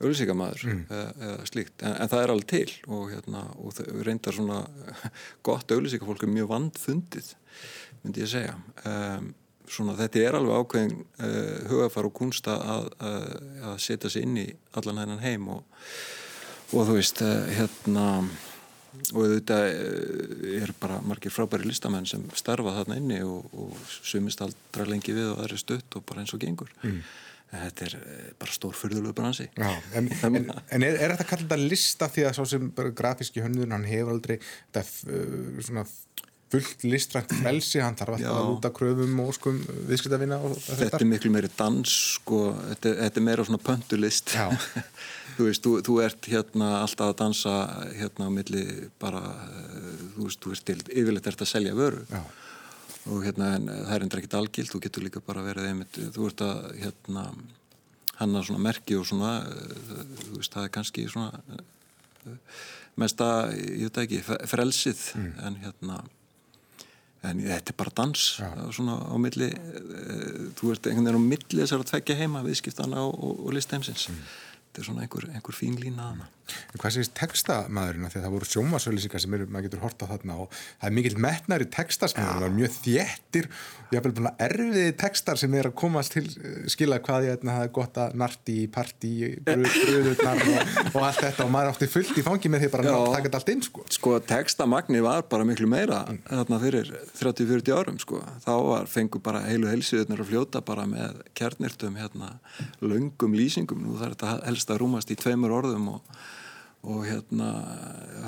auðvilsingamæður 0.01 0.65
mm. 0.67 0.81
eða, 0.89 1.11
eða 1.27 1.49
slíkt, 1.51 1.75
en, 1.83 1.95
en 1.95 2.11
það 2.11 2.23
er 2.23 2.33
alveg 2.33 2.49
til 2.51 2.75
og, 2.87 3.03
hérna, 3.11 3.43
og 3.61 3.75
það 3.77 4.01
reyndar 4.07 4.37
svona 4.37 4.61
gott 5.47 5.75
auðvilsingafólk 5.75 6.25
er 6.25 6.33
mjög 6.33 6.51
vandfundið 6.51 7.31
myndi 8.01 8.23
ég 8.23 8.31
segja 8.31 8.55
um, 8.87 9.31
svona 9.69 9.97
þetta 10.00 10.24
er 10.24 10.38
alveg 10.38 10.62
ákveðin 10.62 10.95
uh, 11.02 11.58
hugafar 11.71 12.08
og 12.08 12.15
kunsta 12.17 12.58
að, 12.76 12.88
að, 13.00 13.28
að 13.71 13.76
setja 13.84 14.12
sig 14.13 14.28
inn 14.28 14.39
í 14.41 14.47
allan 14.80 15.04
hennan 15.04 15.24
heim 15.24 15.50
og, 15.58 15.84
og 16.71 16.88
þú 16.88 16.97
veist 16.97 17.21
uh, 17.26 17.36
hérna 17.58 18.08
og 18.91 19.34
þetta 19.38 19.58
er 20.62 20.71
bara 20.82 21.00
margir 21.06 21.32
frábæri 21.34 21.69
listamenn 21.69 22.08
sem 22.10 22.24
starfa 22.36 22.74
þarna 22.76 22.97
inni 23.00 23.19
og, 23.24 23.47
og 23.56 23.76
sumist 23.88 24.43
aldra 24.43 24.88
lengi 24.89 25.15
við 25.15 25.32
og 25.32 25.43
er 25.45 25.56
stutt 25.60 25.95
og 25.97 26.06
bara 26.08 26.24
eins 26.24 26.34
og 26.36 26.41
gengur. 26.43 26.71
Mm. 26.84 27.00
Þetta 27.52 27.86
er 27.88 27.95
eh, 28.00 28.28
bara 28.39 28.56
stór 28.56 28.76
fyrðulegu 28.80 29.15
bransi. 29.15 29.47
Já, 29.60 29.71
en, 30.00 30.10
en, 30.28 30.52
en 30.52 30.86
er, 30.88 31.00
er 31.00 31.15
þetta 31.15 31.30
kallið 31.34 31.56
að 31.56 31.65
lista 31.71 32.08
því 32.12 32.28
að 32.28 32.38
svo 32.38 32.47
sem 32.47 32.69
grafíski 33.00 33.43
hönnun 33.43 33.76
hann 33.76 33.88
hefur 33.88 34.13
aldrei 34.15 34.38
þetta 34.43 34.86
svona 35.67 35.86
fullt 36.51 36.83
listrænt 36.83 37.31
frelsi, 37.39 37.79
hann 37.79 37.95
þarf 37.99 38.17
alltaf 38.17 38.35
að 38.35 38.49
lúta 38.49 38.71
kröfum 38.75 39.21
og 39.23 39.31
skum 39.37 39.61
viðskiptavina 39.87 40.39
Þetta 40.65 40.99
er 40.99 41.07
miklu 41.07 41.31
meiri 41.33 41.49
dans 41.55 41.95
sko, 42.17 42.41
þetta, 42.67 42.93
þetta 43.05 43.21
er 43.21 43.25
meira 43.29 43.47
svona 43.47 43.61
pöntulist. 43.63 44.35
Þú 45.37 45.47
veist, 45.47 45.63
þú, 45.63 45.71
þú 45.87 45.93
ert 46.03 46.27
hérna 46.27 46.69
alltaf 46.81 47.13
að 47.13 47.19
dansa 47.21 47.53
hérna 47.95 48.27
á 48.27 48.31
milli 48.35 48.65
bara, 48.99 49.21
eh, 49.47 50.01
þú 50.17 50.25
veist, 50.27 50.41
þú 50.43 50.51
veist 50.51 50.65
til 50.67 50.75
yfirleitt 50.83 51.29
ert 51.31 51.43
að 51.45 51.49
selja 51.53 51.77
vöru. 51.77 52.03
Já. 52.11 52.19
Og 53.09 53.23
hérna 53.25 53.53
það 53.63 53.93
er 53.95 54.05
endur 54.05 54.21
ekkit 54.21 54.35
algilt, 54.37 54.73
þú 54.73 54.81
getur 54.83 55.07
líka 55.07 55.23
bara 55.25 55.45
verið 55.45 55.69
einmitt, 55.71 56.01
þú 56.13 56.27
ert 56.27 56.43
að 56.45 56.59
hérna 56.83 57.23
hanna 58.19 58.43
svona 58.45 58.61
merki 58.67 58.99
og 58.99 59.07
svona 59.09 59.31
þú 60.27 60.35
veist, 60.35 60.51
það 60.51 60.67
er 60.67 60.73
kannski 60.75 61.07
svona 61.09 61.31
mesta, 62.99 63.29
ég 63.55 63.87
veit 63.87 64.01
ekki 64.03 64.21
frelsið, 64.51 65.05
mm. 65.15 65.31
en 65.47 65.61
hérna 65.63 66.01
en 67.29 67.41
þetta 67.45 67.73
er 67.73 67.77
bara 67.77 67.93
dans 68.01 68.27
Já. 68.41 68.49
svona 68.73 68.97
á 68.97 69.15
milli 69.21 69.49
þú 70.57 70.71
ert 70.73 70.89
einhvern 70.89 71.10
veginn 71.10 71.21
á 71.21 71.31
milli 71.34 71.62
þessar 71.62 71.84
að 71.84 71.91
tvekja 71.91 72.19
heima 72.23 72.43
viðskiptana 72.45 73.03
og, 73.05 73.13
og, 73.13 73.43
og 73.45 73.55
listeimsins 73.57 74.07
mm. 74.10 74.21
þetta 74.67 74.81
er 74.81 74.89
svona 74.89 75.05
einhver, 75.05 75.27
einhver 75.36 75.57
fín 75.57 75.77
lína 75.81 76.07
að 76.07 76.15
hana 76.15 76.29
Hvað 76.77 76.95
sést 76.97 77.15
textamæðurinn 77.19 78.09
það 78.11 78.31
voru 78.35 78.49
sjómasauðlýsingar 78.49 79.23
sem 79.25 79.37
eru, 79.37 79.49
maður 79.51 79.69
getur 79.69 79.85
horta 79.85 80.09
þarna 80.09 80.39
og 80.45 80.55
það 80.55 80.89
er 80.89 80.97
mikill 80.97 81.21
metnar 81.27 81.63
í 81.65 81.69
textasmæðurinn 81.75 82.49
og 82.49 82.57
mjög 82.57 82.77
þéttir 82.81 83.49
og 83.91 83.95
ég 83.95 83.99
haf 83.99 84.05
vel 84.07 84.13
búin 84.15 84.29
að 84.29 84.43
erfiði 84.45 84.91
textar 85.01 85.39
sem 85.39 85.55
er 85.59 85.67
að 85.67 85.73
komast 85.81 86.13
til 86.15 86.23
eh, 86.23 86.59
skila 86.71 87.01
hvað 87.03 87.25
ég 87.27 87.41
það 87.43 87.65
er 87.65 87.71
gott 87.75 87.97
að 87.99 88.13
narti 88.21 88.55
í 88.63 88.67
parti 88.71 89.11
bröðurnar 89.43 90.43
og, 90.45 90.71
og 90.93 91.07
allt 91.09 91.21
þetta. 91.25 91.45
Og 91.45 91.51
maður 91.51 91.73
átti 91.73 91.89
fullt 91.91 92.21
í 92.21 92.23
fangi 92.25 92.51
með 92.51 92.65
því 92.65 92.71
bara 92.75 92.93
að 92.95 93.07
taka 93.15 93.25
þetta 93.27 93.41
allt 93.41 93.51
inn 93.51 93.65
sko. 93.67 93.85
Sko 93.97 94.15
textamagni 94.31 95.03
var 95.03 95.25
bara 95.31 95.47
miklu 95.47 95.67
meira 95.71 96.01
mm. 96.07 96.21
þarna 96.29 96.61
fyrir 96.63 96.91
30-40 97.19 97.75
árum 97.75 97.99
sko. 98.01 98.21
þá 98.45 98.53
var, 98.69 98.91
fengu 98.91 99.21
bara 99.23 99.43
heilu 99.49 99.67
heilsiðunar 99.71 100.23
að 100.23 100.31
fljóta 100.31 100.63
bara 100.71 100.87
með 100.89 101.23
kjarnirtum 101.37 101.99
hérna, 101.99 102.37
löngum 102.79 103.35
lýsingum. 103.35 103.83
Nú 103.83 103.99
þarf 103.99 104.15
þetta 104.15 104.37
helst 104.47 104.71
að 104.71 104.85
rúmast 104.85 105.11
í 105.11 105.19
tveimur 105.19 105.59
orðum 105.59 105.97
og 105.97 106.15
og 106.82 107.04
hérna 107.06 107.52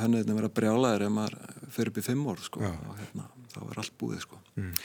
henni 0.02 0.22
er 0.22 0.30
að 0.30 0.38
vera 0.42 0.52
brjálaður 0.60 1.08
ef 1.08 1.16
maður 1.16 1.40
fyrir 1.74 1.92
upp 1.92 1.98
í 1.98 2.06
fimm 2.06 2.28
orð 2.30 2.46
sko, 2.50 2.62
og 2.62 3.00
hérna, 3.00 3.26
þá 3.54 3.60
er 3.66 3.82
allt 3.84 3.98
búið 4.00 4.22
sko. 4.28 4.40
mm. 4.60 4.78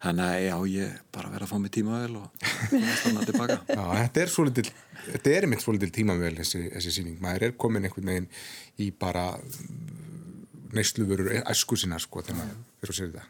Þannig 0.00 0.24
að 0.24 0.42
já, 0.46 0.54
ég 0.72 0.92
bara 1.12 1.28
verða 1.28 1.44
að 1.44 1.50
fá 1.50 1.58
mig 1.60 1.72
tímavel 1.74 2.14
og 2.16 2.44
stanna 2.96 3.24
tilbaka. 3.28 3.56
Já, 3.76 3.82
þetta 3.98 4.22
er 4.22 4.30
svolítil, 4.32 4.70
þetta 5.10 5.32
er 5.34 5.44
einmitt 5.44 5.60
svolítil 5.60 5.90
tímavel 5.92 6.30
þessi, 6.38 6.60
þessi 6.72 6.92
síning. 6.94 7.18
Maður 7.20 7.44
er 7.50 7.52
komin 7.60 7.84
einhvern 7.84 8.08
veginn 8.08 8.30
í 8.80 8.86
bara 8.96 9.26
neysluvörur 10.72 11.42
æsku 11.42 11.76
sína 11.76 12.00
sko 12.00 12.24
þegar 12.24 12.40
maður 12.40 12.56
fyrir 12.80 12.94
að 12.94 12.98
sér 13.00 13.12
þetta. 13.12 13.26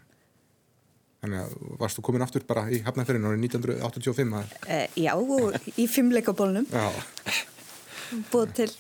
Þannig 1.25 1.43
að 1.43 1.75
varst 1.83 1.99
þú 1.99 2.07
komin 2.07 2.27
aftur 2.29 2.47
bara 2.49 2.65
í 2.71 2.81
Hafnarferðin 2.87 3.27
árið 3.33 3.43
1985? 3.49 4.39
Að... 4.39 4.55
E, 4.71 4.81
já, 5.03 5.13
og 5.19 5.75
í 5.75 5.91
fimmleikabólnum. 5.91 6.71
Já. 6.71 6.87
Búið 8.31 8.55
til 8.63 8.71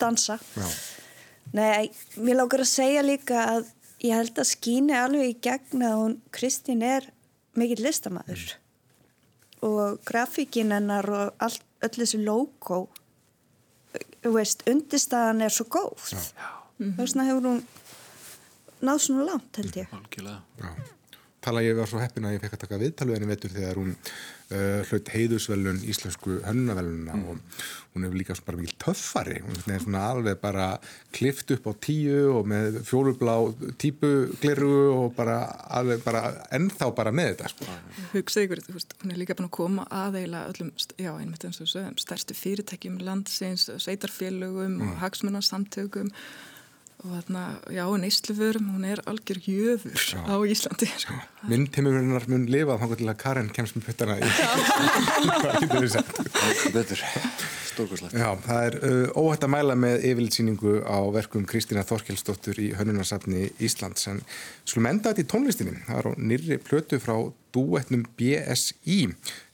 dansa. 0.00 0.38
Já. 0.56 0.68
Nei, 1.56 1.88
mér 2.20 2.42
lágur 2.42 2.62
að 2.64 2.70
segja 2.70 3.02
líka 3.04 3.44
að 3.56 3.70
ég 4.04 4.14
held 4.14 4.38
að 4.38 4.50
skýni 4.50 4.96
alveg 4.96 5.32
í 5.32 5.36
gegn 5.42 5.84
að 5.86 5.96
hún, 6.02 6.16
Kristín 6.34 6.84
er 6.86 7.08
mikill 7.58 7.80
listamæður 7.82 8.44
mm. 8.44 9.64
og 9.68 9.98
grafíkin 10.06 10.74
hennar 10.74 11.08
og 11.08 11.42
all, 11.42 11.56
öll 11.82 11.94
þessi 11.96 12.20
logo 12.22 12.84
þú 14.22 14.34
veist, 14.36 14.62
undirstaðan 14.70 15.42
er 15.46 15.54
svo 15.54 15.66
góð 15.72 16.12
Já. 16.12 16.22
þú 16.76 16.92
veist, 17.00 17.16
það 17.16 17.30
hefur 17.32 17.48
hún 17.48 17.64
náð 18.84 19.02
svona 19.06 19.26
langt 19.32 19.60
held 19.62 19.80
ég 19.80 19.98
Algjörlega. 19.98 20.40
Já. 20.62 20.97
Tala 21.48 21.62
ég 21.64 21.78
var 21.78 21.88
svo 21.88 22.00
heppin 22.02 22.26
að 22.28 22.34
ég 22.36 22.42
fekk 22.44 22.56
að 22.58 22.62
taka 22.66 22.78
viðtalu 22.82 23.14
henni 23.14 23.28
vetur 23.30 23.52
þegar 23.54 23.78
hún 23.80 23.92
uh, 23.94 24.80
hlaut 24.90 25.10
heiðusvelun 25.14 25.78
íslensku 25.88 26.34
hönnavelunna 26.44 27.14
mm. 27.16 27.22
og 27.24 27.62
hún 27.94 28.04
hefur 28.04 28.18
líka 28.20 28.36
bara 28.44 28.60
mikil 28.60 28.76
töffari 28.84 29.38
hún 29.46 29.72
er 29.72 29.80
svona 29.80 30.02
alveg 30.10 30.36
bara 30.42 30.66
klift 31.16 31.54
upp 31.56 31.70
á 31.70 31.72
tíu 31.86 32.26
og 32.34 32.50
með 32.52 32.82
fjólublá 32.88 33.36
típugliru 33.80 34.74
og 34.92 35.16
bara 35.16 35.38
alveg 35.80 36.04
bara 36.04 36.34
ennþá 36.58 36.90
bara 36.98 37.14
með 37.16 37.32
þetta 37.32 37.52
sko. 37.54 37.70
Hugsaði 38.12 38.50
ykkur, 38.50 38.62
veist, 38.76 38.94
hún 39.00 39.14
er 39.14 39.22
líka 39.22 39.38
búin 39.38 39.48
að 39.48 39.56
koma 39.56 39.88
aðeila 40.02 40.44
öllum, 40.52 40.74
já 41.00 41.14
einmitt 41.14 41.48
eins 41.48 41.62
og 41.64 41.72
sögum 41.72 41.96
stærstu 42.00 42.36
fyrirtækjum 42.36 43.00
landsins, 43.08 43.70
sveitarfélögum 43.80 44.76
mm. 44.76 44.84
og 44.84 45.02
hagsmunarsamtökum 45.06 46.12
og 47.04 47.12
þarna, 47.12 47.42
já, 47.70 47.84
neyslufurum, 48.02 48.72
hún 48.74 48.86
er 48.88 49.02
algjör 49.06 49.38
jöfur 49.44 49.94
já. 49.94 50.18
á 50.18 50.34
Íslandi. 50.50 50.88
Minn 51.46 51.68
tímurinn 51.70 52.10
mun 52.10 52.48
lifað 52.50 52.82
þá 52.82 52.96
til 52.96 53.08
að 53.12 53.20
Karin 53.22 53.52
kemst 53.54 53.78
með 53.78 53.86
puttana 53.86 54.18
í. 54.18 54.26
Það 54.26 55.58
getur 55.62 55.86
við 55.86 55.92
sagt. 55.94 57.66
Stórkurslegt. 57.78 58.16
Já, 58.18 58.32
það 58.42 58.64
er 58.66 58.76
uh, 58.82 59.18
óhætt 59.22 59.44
að 59.46 59.52
mæla 59.54 59.74
með 59.78 60.06
yfirlitsýningu 60.08 60.78
á 60.82 60.98
verkum 61.14 61.44
Kristína 61.46 61.84
Þorkelsdóttur 61.86 62.58
í 62.58 62.72
Hönnunarsafni 62.74 63.52
Íslands. 63.62 64.08
En 64.10 64.22
skulum 64.64 64.88
enda 64.90 65.12
þetta 65.12 65.22
í 65.22 65.28
tónlistinni. 65.30 65.76
Það 65.86 66.00
er 66.00 66.08
á 66.10 66.12
nýrri 66.18 66.58
plötu 66.64 66.98
frá 67.02 67.14
dúetnum 67.54 68.02
BSI 68.18 68.98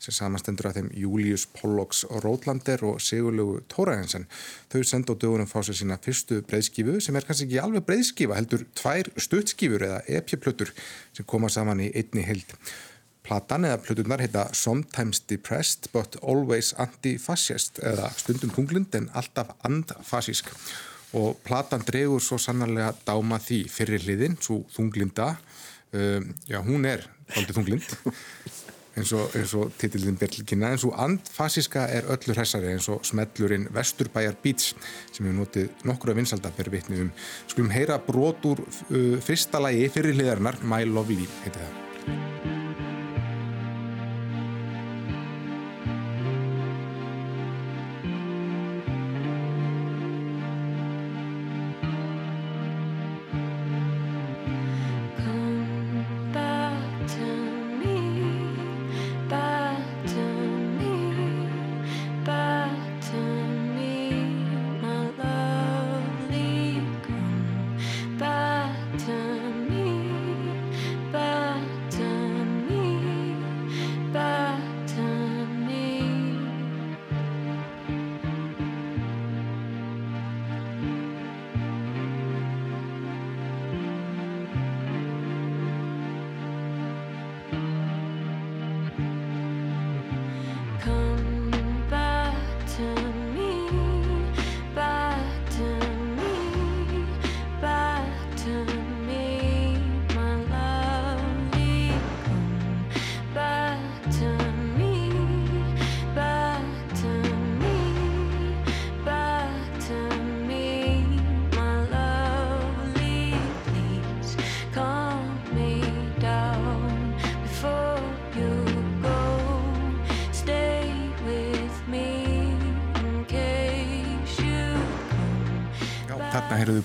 sem 0.03 0.17
samastendur 0.17 0.71
af 0.71 0.79
þeim 0.79 0.89
Július 0.99 1.45
Pollocks 1.53 2.03
Rótlander 2.25 2.87
og 2.89 3.03
Sigurlegu 3.05 3.61
Tórahensen. 3.71 4.25
Þau 4.73 4.81
senda 4.89 5.13
á 5.13 5.21
dögunum 5.21 5.51
fá 5.51 5.61
sér 5.61 5.79
sína 5.83 6.01
fyrstu 6.03 6.41
breyðskifu 6.49 6.97
sem 7.05 7.21
er 7.21 7.29
kannski 7.29 7.51
ekki 7.51 7.61
alveg 7.63 7.87
breyðskifa 7.87 8.41
heldur 8.41 8.65
tvær 8.81 9.13
stuttskifur 9.21 9.87
eða 9.91 10.03
epjaplötur 10.21 10.73
sem 11.13 11.29
koma 11.29 11.53
saman 11.53 11.85
í 11.85 11.93
einni 11.93 12.25
held. 12.27 12.57
Platan 13.25 13.65
eða 13.65 13.79
plöturnar 13.81 14.21
heita 14.21 14.49
Sometimes 14.53 15.23
Depressed 15.31 15.89
but 15.95 16.19
Always 16.23 16.75
Anti-Fascist 16.79 17.81
eða 17.81 18.11
stundum 18.19 18.53
tunglind 18.53 18.95
en 18.99 19.09
alltaf 19.17 19.55
andfasísk. 19.65 20.51
Og 21.17 21.39
platan 21.47 21.85
dregur 21.87 22.21
svo 22.21 22.37
sannarlega 22.43 22.91
dáma 23.07 23.39
því 23.41 23.63
fyrir 23.71 24.03
hliðin, 24.05 24.37
svo 24.43 24.65
þunglinda 24.75 25.37
um, 25.95 26.29
já 26.51 26.61
hún 26.67 26.85
er 26.91 27.07
aldrei 27.39 27.57
þunglind 27.57 27.87
eins 28.99 29.13
og, 29.17 29.35
og 29.59 29.73
titillin 29.79 30.19
Berlkina 30.19 30.71
en 30.75 30.81
svo 30.83 30.93
andfasíska 31.01 31.87
er 31.97 32.11
öllur 32.15 32.39
hessari 32.39 32.75
eins 32.75 32.89
og 32.93 33.07
smellurinn 33.07 33.71
Vesturbæjar 33.75 34.37
Beats 34.43 34.75
sem 35.11 35.25
hefur 35.25 35.39
notið 35.41 35.87
nokkru 35.89 36.15
að 36.15 36.21
vinsalda 36.23 36.53
fyrir 36.55 36.77
vitni 36.77 37.01
um. 37.07 37.13
Skulum 37.49 37.73
heyra 37.75 37.99
brot 38.05 38.45
úr 38.53 38.63
uh, 38.67 39.17
fyrsta 39.25 39.63
lagi 39.63 39.89
fyrir 39.95 40.19
hliðarinnar 40.19 40.61
My 40.63 40.85
Lovely 40.87 41.31
heiti 41.47 41.63
það 41.63 42.44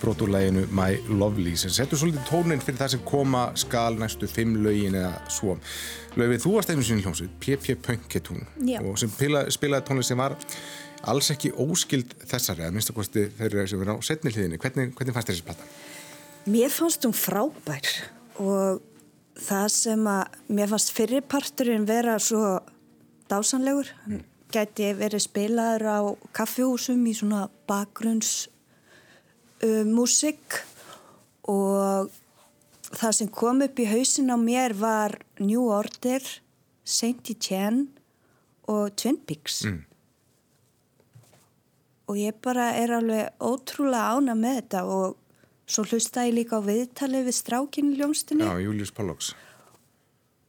brot 0.02 0.22
úr 0.26 0.32
læginu 0.34 0.66
My 0.76 0.98
Lovely 1.10 1.56
sem 1.60 1.74
setur 1.74 2.00
svolítið 2.00 2.28
tónin 2.30 2.64
fyrir 2.64 2.80
það 2.82 2.94
sem 2.96 3.06
koma 3.08 3.46
skal 3.60 4.00
næstu 4.00 4.28
fimm 4.32 4.58
lögin 4.64 4.98
eða 5.00 5.14
svo. 5.32 5.58
Löfið, 6.20 6.44
þú 6.44 6.54
varst 6.56 6.74
einu 6.74 6.86
sinni 6.86 7.06
hljómsveit, 7.06 7.36
P.P. 7.44 7.76
Punketún 7.86 8.46
og 8.82 9.00
sem 9.00 9.12
pila, 9.18 9.46
spilaði 9.54 9.88
tónlist 9.88 10.14
sem 10.14 10.20
var 10.20 10.36
alls 11.08 11.32
ekki 11.32 11.52
óskild 11.56 12.16
þessari 12.28 12.66
að 12.68 12.76
minnstakosti 12.76 13.26
þeirra 13.38 13.68
sem 13.70 13.80
verið 13.80 14.00
á 14.00 14.08
setni 14.08 14.34
hliðinni. 14.34 14.60
Hvernig, 14.60 14.94
hvernig 14.98 15.16
fannst 15.16 15.32
þessi 15.32 15.48
platta? 15.48 15.68
Mér 16.50 16.72
fannst 16.74 17.06
hún 17.08 17.16
frábær 17.16 17.92
og 18.40 18.82
það 19.40 19.68
sem 19.76 20.10
að 20.10 20.40
mér 20.56 20.72
fannst 20.74 20.94
fyrirparturinn 20.96 21.88
vera 21.88 22.18
svo 22.24 22.60
dásanlegur. 23.32 23.92
Mm. 24.08 24.26
Gæti 24.50 24.94
verið 24.98 25.22
spilaður 25.28 25.86
á 25.86 26.00
kaffihúsum 26.34 27.04
í 27.06 27.14
svona 27.14 27.44
bakgrunns 27.70 28.48
uh, 29.64 29.84
músik 29.88 30.60
og 31.50 32.10
það 32.90 33.16
sem 33.20 33.30
kom 33.34 33.62
upp 33.66 33.80
í 33.80 33.88
hausin 33.90 34.34
á 34.34 34.38
mér 34.40 34.76
var 34.78 35.18
New 35.42 35.70
Order, 35.70 36.24
Saint 36.84 37.30
Etienne 37.30 37.88
og 38.70 38.94
Twin 38.98 39.18
Peaks. 39.26 39.64
Mm. 39.66 39.86
og 42.10 42.18
ég 42.18 42.38
bara 42.42 42.72
er 42.74 42.90
alveg 42.98 43.36
ótrúlega 43.38 44.16
ána 44.18 44.34
með 44.38 44.56
þetta 44.62 44.80
og 44.90 45.18
svo 45.70 45.86
hlusta 45.86 46.24
ég 46.26 46.40
líka 46.40 46.58
á 46.58 46.66
viðtalið 46.66 47.28
við 47.28 47.38
strákinu 47.38 47.94
ljónstinni 48.00 48.48
Já, 48.48 48.58
Julius 48.66 48.94
Pollocks 48.96 49.36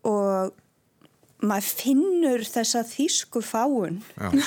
og 0.08 0.54
maður 1.44 1.68
finnur 1.82 2.44
þessa 2.48 2.80
þýsku 2.88 3.42
fáun 3.44 4.00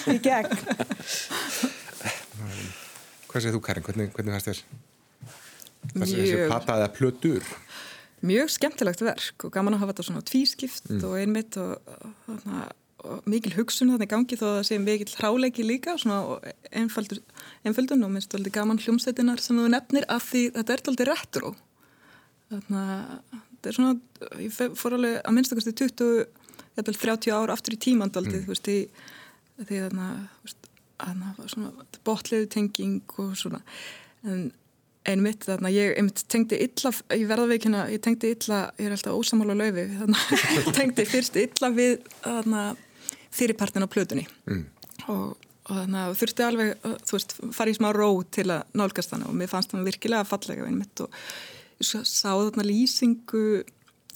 í 0.10 0.18
gegn 0.26 0.50
Hvað 3.34 3.42
segir 3.48 3.56
þú 3.56 3.64
Karin? 3.66 3.86
Hvernig, 3.88 4.12
hvernig 4.14 4.36
fannst 4.36 4.50
þér 4.52 4.60
þessi, 5.98 6.22
eða 6.38 6.90
plötur? 6.94 7.48
Mjög 8.24 8.54
skemmtilegt 8.54 9.02
verk 9.04 9.48
og 9.48 9.52
gaman 9.56 9.76
að 9.76 9.82
hafa 9.82 9.96
þetta 9.96 10.06
svona 10.08 10.24
tvískipt 10.30 10.92
mm. 10.92 11.02
og 11.08 11.16
einmitt 11.18 11.58
og, 11.60 11.96
og, 12.30 12.46
og 13.04 13.26
mikil 13.28 13.56
hugsun 13.58 13.92
þannig 13.92 14.12
gangi 14.14 14.38
þó 14.40 14.46
að 14.48 14.54
það 14.60 14.68
sé 14.70 14.78
mikil 14.80 15.10
hráleiki 15.18 15.66
líka 15.66 15.98
svona 16.00 16.38
einföldun 16.72 18.06
og 18.06 18.14
minnst 18.14 18.38
veldig 18.38 18.54
gaman 18.54 18.80
hljómsveitinnar 18.80 19.42
sem 19.44 19.60
þú 19.60 19.66
nefnir 19.74 20.08
af 20.14 20.30
því 20.30 20.44
þetta 20.60 20.78
er 20.78 20.86
aldrei 20.94 21.10
retro 21.10 21.56
þannig 22.54 22.80
að 22.84 23.42
þetta 23.64 23.72
er 23.72 23.80
svona, 23.80 23.94
ég 24.44 24.78
fór 24.78 24.98
alveg 25.00 25.18
að 25.20 25.36
minnstakosti 25.40 25.74
20, 25.82 26.24
jæfnvel 26.78 27.00
30 27.02 27.34
ár 27.34 27.54
aftur 27.54 27.76
í 27.76 27.82
tímandaldið, 27.88 28.46
mm. 28.46 28.62
því 29.66 29.82
veist, 29.90 29.90
að 29.90 30.73
botleiðu 32.08 32.50
tenging 32.58 33.16
og 33.22 33.38
svona, 33.40 33.62
en 34.24 34.52
einmitt 35.04 35.44
þarna, 35.44 35.72
ég 35.74 35.98
einmitt 36.00 36.24
tengdi 36.32 36.60
illa, 36.64 36.94
ég 37.12 37.26
verða 37.28 37.48
veikina, 37.50 37.86
ég 37.92 38.00
tengdi 38.04 38.32
illa, 38.32 38.66
ég 38.80 38.88
er 38.88 38.96
alltaf 38.96 39.18
ósamála 39.20 39.56
löfi, 39.60 39.88
tengdi 40.80 41.06
fyrst 41.10 41.40
illa 41.42 41.72
við 41.76 41.98
þarna 42.24 42.68
fyrirpartin 43.34 43.84
á 43.84 43.90
plötunni 43.92 44.28
mm. 44.48 44.64
og 45.12 45.34
og 45.64 45.78
þannig 45.78 46.00
að 46.02 46.16
þurfti 46.20 46.44
alveg, 46.44 46.72
þú 47.08 47.16
veist, 47.16 47.36
fara 47.56 47.72
í 47.72 47.78
smá 47.78 47.90
ró 47.96 48.08
til 48.36 48.48
að 48.52 48.74
nálgast 48.76 49.14
þannig 49.14 49.30
og 49.32 49.38
mér 49.40 49.52
fannst 49.52 49.72
það 49.72 49.86
virkilega 49.88 50.28
fallega 50.28 50.66
við 50.68 50.76
mitt 50.76 51.04
og 51.06 51.20
ég 51.80 52.08
sá 52.10 52.32
þarna 52.32 52.66
lýsingu 52.68 53.44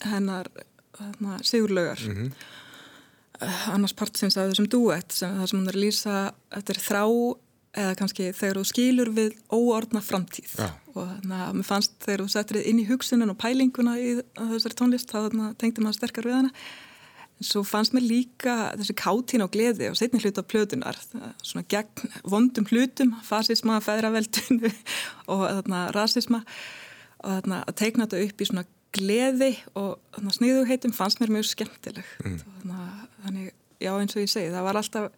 hennar 0.03 0.49
þarna, 0.97 1.37
sigurlaugar 1.47 2.03
mm 2.03 2.17
-hmm. 2.17 2.31
Annars 3.71 3.95
partsins 3.97 4.37
af 4.37 4.49
þessum 4.51 4.69
duett 4.71 5.13
sem 5.13 5.35
það 5.37 5.51
sem 5.51 5.59
hún 5.59 5.69
er 5.69 5.77
að 5.77 5.83
lýsa 5.83 6.15
er 6.57 6.81
þrá 6.81 7.03
eða 7.77 7.93
kannski 7.99 8.31
þegar 8.33 8.59
þú 8.59 8.65
skilur 8.71 9.13
við 9.13 9.37
óordna 9.53 10.01
framtíð. 10.01 10.55
Ja. 10.57 10.71
og 10.97 11.05
þannig 11.11 11.41
að 11.45 11.55
mér 11.59 11.67
fannst 11.67 11.95
þegar 12.01 12.23
þú 12.23 12.31
settir 12.33 12.59
inn 12.63 12.81
í 12.81 12.87
hugsunin 12.87 13.29
og 13.33 13.37
pælinguna 13.41 13.97
í 14.01 14.15
þessari 14.33 14.77
tónlist 14.79 15.13
þá 15.13 15.19
tengdi 15.61 15.83
maður 15.83 15.99
sterkar 15.99 16.25
við 16.25 16.37
hana. 16.39 16.53
Svo 17.37 17.61
fannst 17.61 17.93
mér 17.93 18.07
líka 18.07 18.55
þessi 18.79 18.95
kátín 18.97 19.45
á 19.45 19.47
gleði 19.53 19.91
og 19.91 19.97
setni 19.99 20.23
hlut 20.23 20.39
á 20.41 20.49
plötunar, 20.49 20.97
svona 21.45 21.67
gegn 21.69 22.15
vondum 22.25 22.65
hlutum, 22.71 23.13
fasisma, 23.27 23.77
feðraveldinu 23.85 24.71
og 25.35 25.45
þarna 25.45 25.83
rasisma. 25.93 26.41
Og 27.21 27.35
þarna 27.35 27.61
að 27.67 27.77
teikna 27.77 28.07
þetta 28.07 28.23
upp 28.25 28.41
í 28.41 28.49
svona 28.49 28.65
gleði 28.95 29.53
og 29.77 29.97
sniðugheitum 30.37 30.93
fannst 30.95 31.21
mér 31.21 31.33
mjög 31.35 31.49
skemmtileg. 31.51 32.11
Mm. 32.23 32.37
Þannig, 33.23 33.49
já 33.83 33.91
eins 33.93 34.15
og 34.15 34.23
ég 34.23 34.31
segi, 34.31 34.53
það 34.53 34.67
var 34.69 34.79
alltaf 34.81 35.09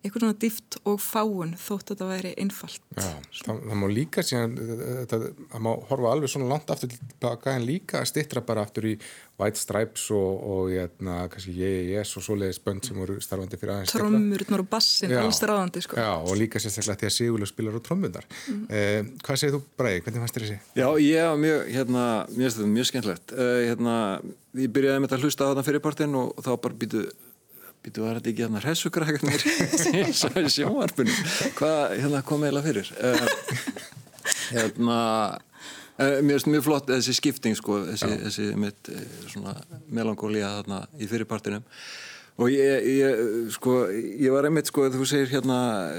eitthvað 0.00 0.22
svona 0.24 0.36
dýft 0.40 0.76
og 0.88 1.00
fáun 1.04 1.50
þótt 1.60 1.90
að 1.90 1.98
þetta 1.98 2.06
væri 2.08 2.30
einfalt 2.40 2.84
Já, 2.96 3.10
það, 3.44 3.58
það 3.68 3.80
má 3.82 3.86
líka 3.92 4.24
síðan 4.24 4.54
þetta, 4.60 5.18
það 5.52 5.64
má 5.66 5.70
horfa 5.90 6.12
alveg 6.14 6.32
svona 6.32 6.48
langt 6.48 6.72
aftur 6.72 6.92
tilbaka 6.94 7.56
en 7.56 7.66
líka 7.68 8.00
stittra 8.08 8.40
bara 8.44 8.64
aftur 8.64 8.88
í 8.88 8.94
White 9.40 9.60
Stripes 9.60 10.06
og, 10.16 10.40
og 10.52 10.72
jæna, 10.72 11.18
kannski 11.32 11.52
Yes 11.60 12.12
og 12.16 12.24
svoleiðis 12.24 12.60
bönd 12.64 12.88
sem 12.88 12.96
voru 13.00 13.18
starfandi 13.24 13.60
fyrir 13.60 13.74
aðeins 13.76 13.94
Trommurnar 13.94 14.64
og 14.64 14.68
bassin, 14.72 15.14
alls 15.20 15.40
ráðandi 15.44 15.84
sko. 15.84 16.00
Já, 16.00 16.10
og 16.16 16.36
líka 16.40 16.60
sérstaklega 16.60 17.00
því 17.00 17.08
að 17.10 17.16
Sigurlega 17.16 17.52
spilar 17.52 17.76
á 17.76 17.80
trommundar 17.84 18.28
mm. 18.28 18.66
eh, 18.72 19.00
Hvað 19.24 19.40
segir 19.42 19.56
þú 19.56 19.62
Bræði, 19.80 20.04
hvernig 20.04 20.24
fannst 20.24 20.38
þér 20.38 20.46
þessi? 20.46 20.60
Já, 20.80 20.86
ég 21.04 21.28
var 21.28 21.40
mjög, 21.44 21.64
hérna, 21.76 22.04
mjög, 22.36 22.60
mjög 22.76 22.90
skemmtlegt 22.90 23.34
uh, 23.36 23.56
hérna, 23.68 23.96
ég 24.60 24.72
byrjaði 24.76 25.02
með 25.02 25.10
þetta 25.10 25.20
að 25.20 25.28
hlusta 25.28 25.48
á 25.48 25.50
þetta 25.52 25.66
fyrirpartin 25.68 26.20
og, 26.20 26.32
og 26.36 26.46
þá 26.46 26.52
bara 26.66 26.80
býtu 26.84 27.08
býtu 27.84 28.04
var 28.04 28.18
þetta 28.18 28.32
ekki 28.32 28.44
hérna 28.44 28.60
hressugragarnir 28.64 29.44
í 30.44 30.52
sjónvarpunum 30.52 31.22
hvað 31.58 31.94
hérna 31.96 32.20
kom 32.26 32.44
eiginlega 32.44 32.66
fyrir? 32.66 32.90
Uh, 33.00 33.86
hérna 34.56 34.98
uh, 35.96 36.20
mér 36.20 36.36
finnst 36.36 36.50
mjög 36.50 36.66
flott 36.68 36.90
þessi 36.90 37.16
skipting 37.16 37.56
sko, 37.58 37.80
þessi, 37.88 38.12
þessi 38.26 38.46
mitt 38.60 38.92
uh, 38.92 39.02
svona 39.30 39.56
melankólia 39.88 40.52
þarna 40.60 40.84
í 41.00 41.08
fyrirpartinum. 41.10 41.64
Og 42.40 42.48
ég, 42.48 42.86
ég 42.88 43.48
sko 43.52 43.74
ég 43.92 44.30
var 44.32 44.46
einmitt 44.48 44.70
sko 44.70 44.86
þú 44.92 45.04
segir 45.08 45.28
hérna 45.34 45.58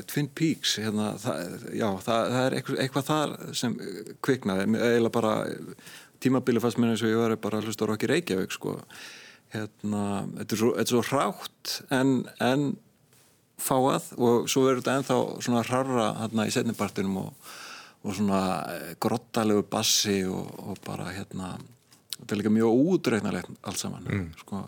Twin 0.10 0.30
Peaks 0.34 0.80
hérna 0.82 1.12
það, 1.22 1.66
já 1.78 1.88
það, 2.02 2.22
það 2.34 2.46
er 2.46 2.56
eitthvað, 2.58 2.80
eitthvað 2.86 3.10
þar 3.10 3.34
sem 3.60 3.76
kviknaði. 4.26 4.70
Eiginlega 4.80 5.14
bara 5.20 5.34
tímabili 6.22 6.62
fannst 6.64 6.82
mér 6.82 6.96
eins 6.96 7.04
og 7.06 7.14
ég 7.14 7.22
var 7.22 7.36
bara 7.42 7.60
að 7.62 7.70
hlusta 7.70 7.86
á 7.86 7.90
Rocky 7.92 8.10
Reykjavík 8.10 8.56
sko 8.58 8.80
hérna, 9.54 10.06
þetta 10.38 10.56
er 10.56 10.62
svo, 10.62 10.72
þetta 10.78 10.88
er 10.88 10.94
svo 10.94 11.04
hrátt 11.10 11.76
en, 11.98 12.14
en 12.44 12.66
fáað 13.62 14.12
og 14.18 14.48
svo 14.52 14.66
verður 14.66 14.82
þetta 14.82 14.96
ennþá 15.00 15.18
svona 15.46 15.66
hrára 15.68 16.08
hérna 16.22 16.48
í 16.48 16.54
setnibartinum 16.54 17.20
og, 17.22 17.52
og 18.02 18.16
svona 18.18 18.42
eh, 18.74 18.94
grottalegu 19.02 19.66
bassi 19.70 20.22
og, 20.30 20.48
og 20.64 20.82
bara 20.86 21.12
hérna 21.14 21.54
þetta 22.22 22.34
er 22.34 22.42
líka 22.42 22.54
mjög 22.54 22.86
útreiknarlegt 22.96 23.52
allt 23.62 23.82
saman 23.82 24.08
mm. 24.08 24.32
sko 24.46 24.64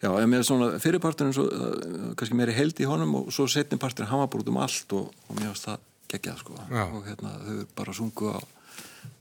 Já, 0.00 0.08
en 0.16 0.30
mér 0.32 0.40
er 0.40 0.46
svona 0.48 0.78
fyrirparturinn 0.80 1.34
svo, 1.36 1.42
uh, 1.52 2.12
kannski 2.16 2.36
meiri 2.38 2.54
held 2.56 2.78
í 2.80 2.86
honum 2.88 3.18
og 3.18 3.26
svo 3.36 3.44
setniparturinn 3.52 4.08
hann 4.08 4.22
var 4.22 4.30
bara 4.32 4.40
út 4.40 4.48
um 4.48 4.60
allt 4.62 4.94
og, 4.96 5.10
og 5.28 5.36
mér 5.36 5.50
finnst 5.50 5.66
það 5.68 5.82
geggjað 6.14 6.40
sko 6.40 6.56
Já. 6.62 6.84
og 6.86 7.04
hérna 7.04 7.34
þau 7.44 7.58
bara 7.76 7.96
sungu 7.98 8.32
á, 8.32 8.38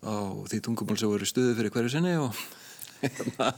á 0.07 0.15
því 0.47 0.61
tungumál 0.63 1.01
sem 1.01 1.11
voru 1.11 1.28
stuði 1.28 1.57
fyrir 1.57 1.76
hverju 1.76 1.91
sinni 1.91 2.15
og 2.22 2.32
hérna 3.03 3.51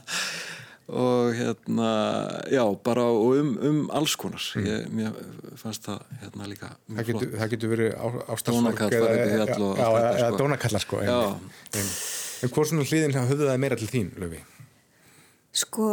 og 0.88 1.36
hérna, 1.38 1.90
já, 2.52 2.64
bara 2.84 3.06
um, 3.12 3.52
um 3.62 3.90
alls 3.96 4.16
konar. 4.20 4.42
Mm. 4.56 4.66
ég, 4.68 4.88
mér 4.92 5.20
fannst 5.60 5.86
það 5.88 6.02
hérna 6.22 6.48
líka 6.52 6.72
það 6.88 7.12
getur, 7.12 7.36
það 7.38 7.54
getur 7.56 7.74
verið 7.76 7.94
ástafssorg 8.36 8.82
eða 8.88 10.32
dónakallar 10.40 10.84
sko. 10.84 11.04
en, 11.04 11.52
en, 11.78 11.94
en 12.44 12.56
hvort 12.56 12.72
svona 12.72 12.88
hlýðin 12.88 13.16
höfðu 13.16 13.52
það 13.52 13.62
meira 13.64 13.80
til 13.80 13.92
þín, 13.92 14.10
Löfi? 14.20 14.42
Sko 15.62 15.92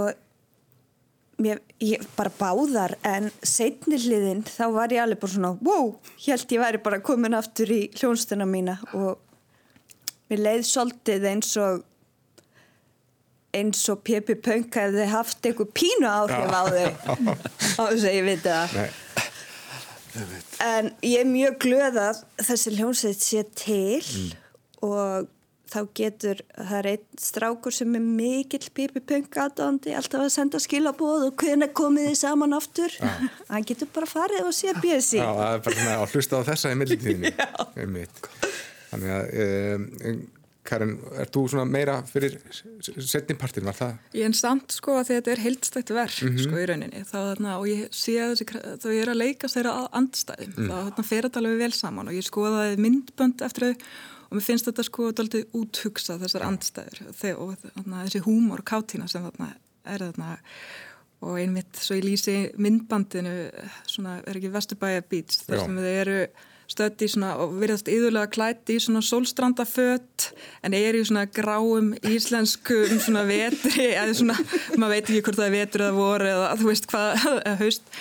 mér, 1.43 1.61
ég 1.83 2.03
bara 2.17 2.33
báðar 2.35 2.97
en 3.07 3.31
setni 3.47 3.99
hlýðin 4.01 4.43
þá 4.49 4.65
var 4.75 4.95
ég 4.95 5.05
alveg 5.05 5.21
bara 5.23 5.35
svona 5.35 5.53
wow, 5.63 5.93
held 6.25 6.55
ég 6.55 6.63
væri 6.63 6.83
bara 6.83 7.03
komin 7.05 7.39
aftur 7.39 7.71
í 7.71 7.85
hljónstuna 7.95 8.47
mína 8.49 8.79
og 8.97 9.21
mér 10.31 10.43
leið 10.43 10.67
svolítið 10.69 11.29
eins 11.31 11.55
og 11.63 11.85
eins 13.59 13.85
og 13.93 14.03
Pippi 14.07 14.37
Punk 14.41 14.77
hefði 14.79 15.07
haft 15.13 15.47
einhver 15.49 15.69
pínu 15.77 16.09
áhrif 16.09 16.53
á 16.55 16.63
þau. 16.69 17.37
Á 17.79 17.83
þess 17.93 18.05
að 18.09 18.15
ég 18.17 18.29
veit 18.29 18.45
það. 18.47 18.77
En 20.65 20.93
ég 21.05 21.23
er 21.23 21.29
mjög 21.29 21.59
glöð 21.63 21.99
að 22.03 22.23
þessi 22.43 22.77
hljómsveit 22.77 23.23
sé 23.23 23.43
til 23.59 24.01
mm. 24.03 24.31
og 24.89 25.29
þá 25.69 25.81
getur, 25.97 26.41
það 26.57 26.79
er 26.79 26.89
einn 26.95 27.21
strákur 27.21 27.75
sem 27.77 27.99
er 27.99 28.05
mikill 28.05 28.71
Pippi 28.75 29.03
Punk 29.05 29.37
aðdándi, 29.43 29.93
alltaf 29.97 30.25
að 30.25 30.33
senda 30.33 30.61
skilabóð 30.63 31.27
og 31.29 31.43
hvernig 31.43 31.75
komið 31.77 32.09
þið 32.11 32.19
saman 32.23 32.57
aftur. 32.57 32.97
Hann 33.51 33.69
getur 33.69 33.91
bara 33.95 34.09
farið 34.09 34.49
og 34.49 34.57
sé 34.57 34.73
bjössi 34.81 35.21
Já, 35.21 35.29
það 35.29 35.53
er 35.53 35.63
bara 35.69 35.99
að 35.99 36.17
hlusta 36.17 36.41
á 36.41 36.49
þessa 36.49 36.73
í 36.73 36.81
millitíðinni 36.81 37.35
þannig 38.89 39.13
að 39.13 39.33
um, 39.45 40.21
Karin, 40.69 40.97
er 41.17 41.31
þú 41.33 41.45
svona 41.53 41.65
meira 41.69 41.97
fyrir 42.09 42.37
setnipartin, 42.85 43.65
var 43.69 43.77
það? 43.79 43.95
Ég 44.19 44.29
en 44.29 44.37
samt 44.37 44.75
sko 44.77 44.99
að 45.01 45.15
þetta 45.15 45.33
er 45.33 45.43
heildstætt 45.47 45.95
verk 45.97 46.19
mm 46.23 46.35
-hmm. 46.35 46.45
sko 46.45 46.61
í 46.61 46.67
rauninni, 46.69 47.05
þá 47.09 47.19
þarna 47.19 47.57
og 47.59 47.67
ég 47.69 47.89
sé 47.91 48.19
að 48.21 48.35
þessi, 48.35 48.63
þá 48.83 48.89
ég 48.93 49.03
er 49.03 49.13
að 49.15 49.23
leika 49.23 49.49
þeirra 49.49 49.75
andstæðum, 50.01 50.53
mm. 50.57 50.69
þá 50.69 50.77
þarna 50.85 51.09
fer 51.11 51.23
þetta 51.29 51.41
alveg 51.43 51.59
vel 51.59 51.73
saman 51.73 52.09
og 52.09 52.15
ég 52.15 52.29
skoðaði 52.29 52.77
myndbönd 52.85 53.43
eftir 53.49 53.69
þau 53.69 53.75
og 54.29 54.37
mér 54.37 54.45
finnst 54.45 54.69
þetta 54.69 54.85
sko 54.85 55.09
alltaf 55.09 55.57
úthugsað 55.57 56.21
þessar 56.25 56.45
ja. 56.45 56.51
andstæður 56.53 57.01
og 57.39 57.55
þarna 57.63 58.05
þessi 58.05 58.21
húmor 58.27 58.63
kátina 58.67 59.09
sem 59.09 59.25
þarna 59.25 59.55
er 59.89 60.05
þarna 60.05 60.37
og 61.25 61.39
einmitt 61.41 61.81
svo 61.81 61.97
ég 61.99 62.07
lýsi 62.07 62.37
myndbandinu 62.61 63.35
svona 63.89 64.19
er 64.23 64.39
ekki 64.39 64.53
Vesturbæja 64.55 65.03
Beats 65.09 65.43
þar 65.47 65.65
sem 65.65 65.81
þau 65.81 65.95
eru 66.05 66.19
stödd 66.69 67.03
í 67.05 67.09
svona 67.09 67.33
og 67.41 67.55
verðast 67.61 67.89
yðurlega 67.93 68.31
klætt 68.35 68.73
í 68.73 68.79
svona 68.83 69.01
sólstrandafött 69.05 70.29
en 70.67 70.77
er 70.77 70.99
í 70.99 71.03
svona 71.09 71.25
gráum 71.33 71.95
íslenskum 72.07 73.01
svona 73.01 73.25
vetri 73.29 73.91
eða 73.95 74.17
svona, 74.21 74.39
maður 74.77 74.95
veit 74.95 75.05
ekki 75.09 75.23
hvort 75.27 75.41
það 75.41 75.49
er 75.49 75.57
vetur 75.57 75.87
eða 75.87 75.99
voru 75.99 76.33
eða 76.35 76.51
þú 76.61 76.71
veist 76.73 76.91
hvað, 76.93 77.29
haust 77.63 77.95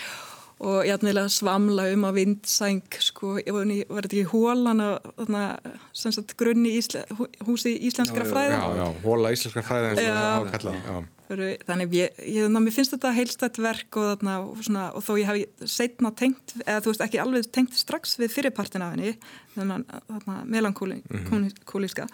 og 0.58 0.88
ég 0.88 0.95
ætla 0.95 1.24
að 1.24 1.34
svamla 1.36 1.86
um 1.93 2.05
á 2.10 2.12
vindsæng 2.16 2.97
sko, 3.03 3.36
ég 3.41 3.53
var 3.53 3.68
þetta 4.01 4.08
ekki 4.08 4.32
hólan 4.32 4.82
að 4.82 6.32
grunni 6.39 6.74
ísle, 6.80 7.03
húsi 7.45 7.76
íslenskra 7.89 8.26
fræða? 8.26 8.58
Já, 8.58 8.80
já, 8.80 8.88
hóla 9.03 9.36
íslenskra 9.36 9.64
fræða 9.68 9.91
eins 9.91 10.01
og 10.01 10.18
það 10.18 10.47
ákalla 10.47 10.76
Já. 10.88 10.97
Þannig 11.28 11.95
ég, 11.97 12.20
ég, 12.24 12.45
mér 12.55 12.72
finnst 12.72 12.93
þetta 12.93 13.10
heilstætt 13.12 13.58
verk 13.60 13.97
og, 13.99 14.05
þarna, 14.14 14.36
og, 14.47 14.62
svona, 14.64 14.86
og 14.95 15.03
þó 15.03 15.10
ég 15.20 15.28
hef 15.28 15.72
setna 15.74 16.14
tengt, 16.16 16.53
eða 16.64 16.80
þú 16.86 16.93
veist 16.93 17.03
ekki 17.03 17.20
alveg 17.20 17.49
tengt 17.51 17.76
strax 17.76 18.16
við 18.22 18.32
fyrirpartin 18.32 18.86
af 18.86 18.93
henni 18.95 19.18
þarna 19.58 20.38
melankólíska 20.47 22.08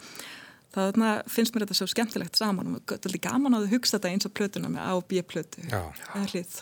þarna 0.74 1.16
finnst 1.30 1.54
mér 1.54 1.68
þetta 1.68 1.78
svo 1.78 1.90
skemmtilegt 1.94 2.40
saman 2.42 2.80
og 2.80 2.88
þetta 2.90 3.12
er 3.12 3.20
gaman 3.30 3.60
að 3.60 3.70
hugsa 3.76 4.00
þetta 4.00 4.16
eins 4.16 4.30
og 4.30 4.34
plötuna 4.40 4.72
með 4.74 4.88
A 4.88 4.96
og 4.98 5.06
B 5.06 5.22
plötu 5.30 5.62
eða 5.70 6.26
hlið 6.34 6.58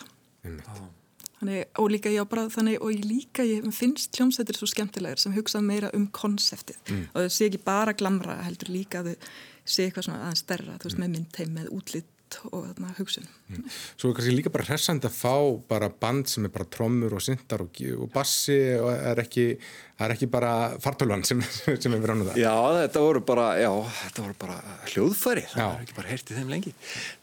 þannig, 1.42 1.68
og 1.82 1.90
líka 1.92 2.12
ég 2.12 2.24
á 2.24 2.32
bara 2.32 2.48
þannig 2.52 2.80
og 2.80 2.94
ég 2.94 3.06
líka 3.06 3.46
ég 3.46 3.66
finnst 3.74 4.14
hljómsveitir 4.18 4.58
svo 4.58 4.70
skemmtilegar 4.70 5.20
sem 5.20 5.34
hugsa 5.34 5.62
meira 5.64 5.90
um 5.96 6.06
konseptið 6.14 6.78
mm. 6.86 7.04
og 7.12 7.18
það 7.24 7.32
sé 7.36 7.48
ekki 7.50 7.62
bara 7.66 7.96
glamra 7.98 8.38
heldur 8.46 8.72
líka 8.72 9.02
að 9.02 9.12
þau 9.12 9.28
sé 9.62 9.86
eitthvað 9.86 10.08
svona 10.08 10.24
aðeins 10.24 10.42
stærra, 10.42 10.78
þú 10.78 10.88
veist, 10.88 10.98
mm. 10.98 11.04
með 11.04 11.14
myndteim, 11.16 11.54
með 11.58 11.70
útlitt 11.76 12.10
tónlist 12.32 12.52
og 12.52 12.66
þarna 12.68 12.92
hugsun. 12.96 13.26
Mm. 13.50 13.64
Svo 13.98 14.10
er 14.10 14.16
kannski 14.16 14.34
líka 14.34 14.52
bara 14.52 14.66
hressand 14.66 15.04
að 15.04 15.14
fá 15.16 15.34
bara 15.68 15.88
band 15.90 16.28
sem 16.30 16.44
er 16.46 16.52
bara 16.52 16.66
trommur 16.72 17.14
og 17.16 17.22
syntar 17.22 17.62
og, 17.64 17.80
og 17.98 18.10
bassi 18.12 18.56
og 18.78 18.90
er 18.92 19.20
ekki, 19.22 19.46
er 20.02 20.14
ekki 20.14 20.28
bara 20.30 20.52
fartöluan 20.82 21.24
sem, 21.26 21.40
sem 21.42 21.92
er 21.92 22.02
verið 22.02 22.14
ánum 22.14 22.30
það. 22.30 22.40
Já, 22.42 22.54
þetta 22.78 23.04
voru 23.04 23.24
bara, 23.32 23.48
já, 23.60 23.70
þetta 24.02 24.26
voru 24.26 24.38
bara 24.44 24.58
hljóðfæri, 24.92 25.46
það 25.52 25.64
er 25.64 25.86
ekki 25.86 25.98
bara 25.98 26.12
heyrtið 26.12 26.40
þeim 26.40 26.52
lengi. 26.52 26.74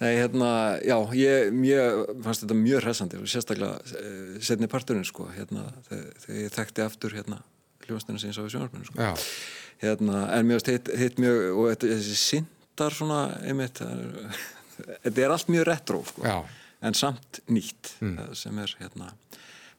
Nei, 0.01 0.11
hérna, 0.19 0.51
já, 0.85 0.97
ég, 1.19 1.55
ég 1.69 2.03
fannst 2.25 2.45
þetta 2.45 2.59
mjög 2.59 2.83
hressandi 2.85 3.21
og 3.21 3.31
sérstaklega 3.31 4.01
eh, 4.01 4.35
setni 4.49 4.69
parturinn, 4.71 5.07
sko, 5.07 5.29
hérna, 5.35 5.69
þegar 5.89 6.43
ég 6.43 6.53
þekkti 6.57 6.85
aftur, 6.85 7.17
hérna, 7.19 7.41
hljóðstunum 7.87 8.21
sem 8.21 8.31
ég 8.31 8.37
sá 8.37 8.43
í 8.45 8.53
sjónarspunum, 8.53 8.87
sko. 8.91 9.01
Já. 9.01 9.33
Hérna, 9.79 10.25
en 10.35 10.47
mér 10.47 10.59
finnst 10.59 10.89
hitt 10.99 11.19
mjög, 11.23 11.43
og 11.55 11.69
þetta, 11.71 11.91
þessi 11.95 12.17
syntar 12.19 12.95
svona, 12.95 13.21
einmitt, 13.47 13.79
þetta 15.05 15.23
er 15.25 15.35
allt 15.35 15.53
mjög 15.53 15.69
retro, 15.69 16.01
sko. 16.07 16.39
En 16.79 16.95
samt 16.95 17.41
nýtt, 17.51 17.95
mm. 17.99 18.33
sem 18.39 18.59
er, 18.63 18.73
hérna, 18.79 19.11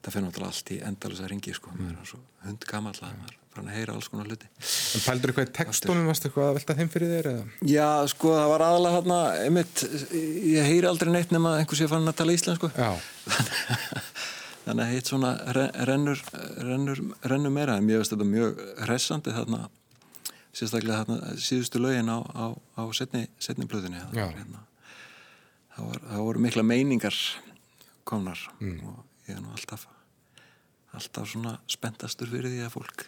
það 0.01 0.15
fyrir 0.15 0.25
náttúrulega 0.27 0.53
allt 0.53 0.73
í 0.73 0.81
endalus 0.85 1.21
að 1.23 1.31
ringi, 1.33 1.53
sko. 1.57 1.73
Mér 1.77 1.95
er 1.95 2.09
svo 2.09 2.21
hund 2.45 2.67
gammal 2.69 2.93
að 2.99 3.15
maður 3.17 3.37
fann 3.51 3.67
að 3.67 3.75
heyra 3.75 3.95
alls 3.97 4.07
konar 4.07 4.29
hluti. 4.29 4.47
En 4.61 5.03
pældur 5.03 5.33
eitthvað 5.33 5.49
í 5.49 5.55
textunum, 5.57 6.05
varst 6.07 6.27
eitthvað 6.27 6.51
að 6.51 6.53
velta 6.59 6.75
þeim 6.77 6.91
fyrir 6.93 7.11
þér, 7.11 7.29
eða? 7.31 7.47
Já, 7.67 7.87
sko, 8.13 8.31
það 8.37 8.51
var 8.53 8.63
aðalega 8.67 8.99
hérna, 8.99 9.17
einmitt, 9.47 9.83
ég 10.53 10.69
heyri 10.69 10.87
aldrei 10.87 11.11
neitt 11.11 11.33
nema 11.35 11.57
einhvers 11.59 11.83
ég 11.83 11.91
fann 11.91 12.07
að 12.07 12.17
tala 12.21 12.37
íslensku. 12.37 12.71
Þannig 14.65 14.85
að 14.85 14.93
hitt 14.93 15.09
svona 15.09 15.33
rennur, 15.89 16.23
rennur, 16.61 17.03
rennur 17.27 17.53
meira 17.53 17.75
en 17.79 17.87
mér 17.87 17.99
finnst 17.99 18.13
þetta 18.13 18.27
mjög 18.29 18.59
hressandi 18.85 19.33
þarna 19.35 19.63
sérstaklega 20.55 21.01
þarna 21.01 21.35
síðustu 21.41 21.81
lögin 21.81 22.11
á, 22.11 22.19
á, 22.21 22.45
á 22.77 22.83
setni, 22.95 23.25
setni 23.41 23.67
blöðinni 23.69 24.01
hérna. 24.13 24.61
Það, 25.75 25.87
var, 25.87 26.03
það 26.09 26.27
voru 26.27 26.43
mikla 26.47 26.65
meiningar 26.67 27.17
komnar 28.07 28.43
mm. 28.59 28.77
og 28.87 29.29
ég 29.29 29.37
er 29.37 29.41
nú 29.43 29.53
alltaf 29.55 29.87
alltaf 30.91 31.29
svona 31.31 31.55
spenntastur 31.71 32.29
fyrir 32.31 32.51
því 32.51 32.63
að 32.65 32.73
fólk 32.73 33.05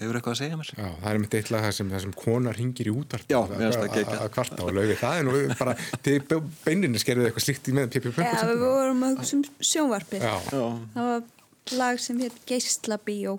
hefur 0.00 0.16
eitthvað 0.16 0.32
að 0.32 0.38
segja 0.40 0.56
mér. 0.56 0.70
Já, 0.72 0.86
það 1.02 1.10
er 1.10 1.18
mitt 1.20 1.34
eitthvað 1.36 1.64
það 1.66 1.74
sem, 1.76 1.90
sem 2.04 2.14
konar 2.16 2.58
hingir 2.60 2.88
í 2.88 2.94
útvarp 2.94 3.34
að 3.36 4.30
kvarta 4.32 4.64
og 4.64 4.72
laugi 4.78 4.96
það 5.00 5.20
er 5.20 5.28
nú 5.28 5.42
bara, 5.60 5.74
til 6.06 6.16
beininni 6.64 7.02
skerðuð 7.02 7.28
eitthvað 7.28 7.46
slíkt 7.46 7.68
í 7.68 7.76
með 7.76 7.92
Pippi 7.96 8.14
Plömp 8.16 8.32
Já, 8.32 8.46
við 8.48 8.64
vorum 8.64 9.06
að 9.06 9.16
hugsa 9.18 9.36
um 9.36 9.44
sjónvarpi 9.72 10.22
það 10.24 11.10
var 11.10 11.28
lag 11.76 12.00
sem 12.02 12.24
hétt 12.24 12.40
Geislabíó. 12.48 13.36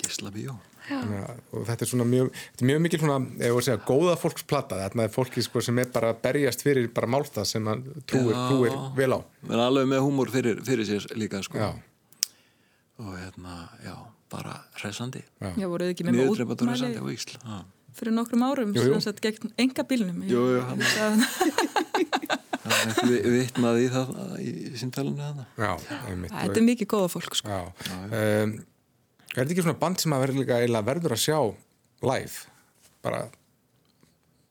Geislabíó 0.00 0.56
og 0.90 1.66
þetta 1.68 1.86
er 1.86 1.90
svona 1.92 2.06
mjög, 2.08 2.30
þetta 2.52 2.64
er 2.64 2.70
mjög 2.72 2.80
mikil 2.86 3.02
svona, 3.02 3.18
ef 3.38 3.56
við 3.56 3.66
segja, 3.68 3.82
góða 3.88 4.16
fólksplata 4.20 4.80
þetta 4.84 5.04
er 5.06 5.12
fólki 5.14 5.44
sko, 5.46 5.62
sem 5.64 5.78
er 5.82 5.92
bara 5.94 6.14
berjast 6.24 6.64
fyrir 6.66 6.88
bara 6.94 7.10
málta 7.10 7.44
sem 7.48 7.66
hann 7.70 7.84
trúir, 8.08 8.34
trúir 8.48 8.74
vel 8.98 9.12
á. 9.14 9.20
En 9.50 9.62
alveg 9.62 9.90
með 9.92 10.02
húmor 10.06 10.32
fyrir, 10.34 10.62
fyrir 10.66 10.88
sér 10.88 11.06
líka 11.18 11.42
sko. 11.46 11.72
og 13.02 13.14
hérna, 13.18 13.68
já 13.84 13.96
bara 14.32 14.56
resandi 14.82 15.22
Já, 15.58 15.66
voruð 15.68 15.92
ekki 15.92 16.06
með 16.08 16.32
útmæli 16.32 16.92
fyrir 17.92 18.14
nokkrum 18.16 18.44
árum 18.46 18.72
jú. 18.76 19.00
Sett, 19.04 19.20
gegn 19.20 19.52
enga 19.60 19.84
bílnum 19.88 20.22
Jú, 20.24 20.44
jú, 20.56 20.62
hann 20.64 20.80
við 23.10 23.26
vittnaði 23.34 23.84
í 23.84 23.90
það 23.92 24.12
í 24.40 24.52
síntalunni 24.80 25.46
Þetta 25.58 26.54
er 26.54 26.64
mikið 26.64 26.88
góða 26.94 27.10
fólk 27.12 27.36
sko. 27.36 27.58
um, 28.08 28.54
Er 29.32 29.42
þetta 29.42 29.54
ekki 29.54 29.64
svona 29.64 29.80
band 29.80 30.02
sem 30.02 30.12
að 30.12 30.26
verður 30.84 31.14
að 31.16 31.22
sjá 31.22 31.38
live? 32.04 32.50
Bara 33.02 33.24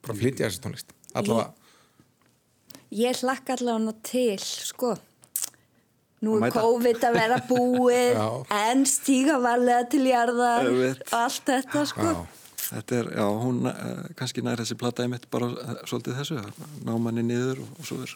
bara 0.02 0.18
flytja 0.18 0.48
þessi 0.48 0.64
tónlist. 0.64 0.94
Allavega 1.14 1.52
Ég 2.92 3.22
hlakka 3.24 3.56
allavega 3.56 3.94
til 4.04 4.42
sko. 4.42 4.96
Nú 6.22 6.36
er 6.44 6.52
COVID 6.54 7.06
að 7.08 7.16
vera 7.16 7.38
búið. 7.48 8.20
En 8.68 8.84
stíga 8.90 9.38
varlega 9.42 9.86
til 9.94 10.04
jarðar. 10.10 10.68
Allt 11.16 11.48
þetta 11.48 11.86
sko. 11.88 12.10
Já. 12.12 12.40
Þetta 12.72 12.98
er, 12.98 13.08
já, 13.20 13.24
hún 13.42 13.66
uh, 13.68 14.04
kannski 14.16 14.44
nær 14.46 14.62
þessi 14.62 14.78
plattaði 14.80 15.12
mitt 15.12 15.26
bara 15.32 15.50
uh, 15.52 15.72
svolítið 15.90 16.20
þessu 16.22 16.38
ná 16.88 16.94
manni 17.04 17.24
niður 17.28 17.66
og, 17.66 17.72
og 17.82 17.88
svo 17.88 17.98
er 18.06 18.14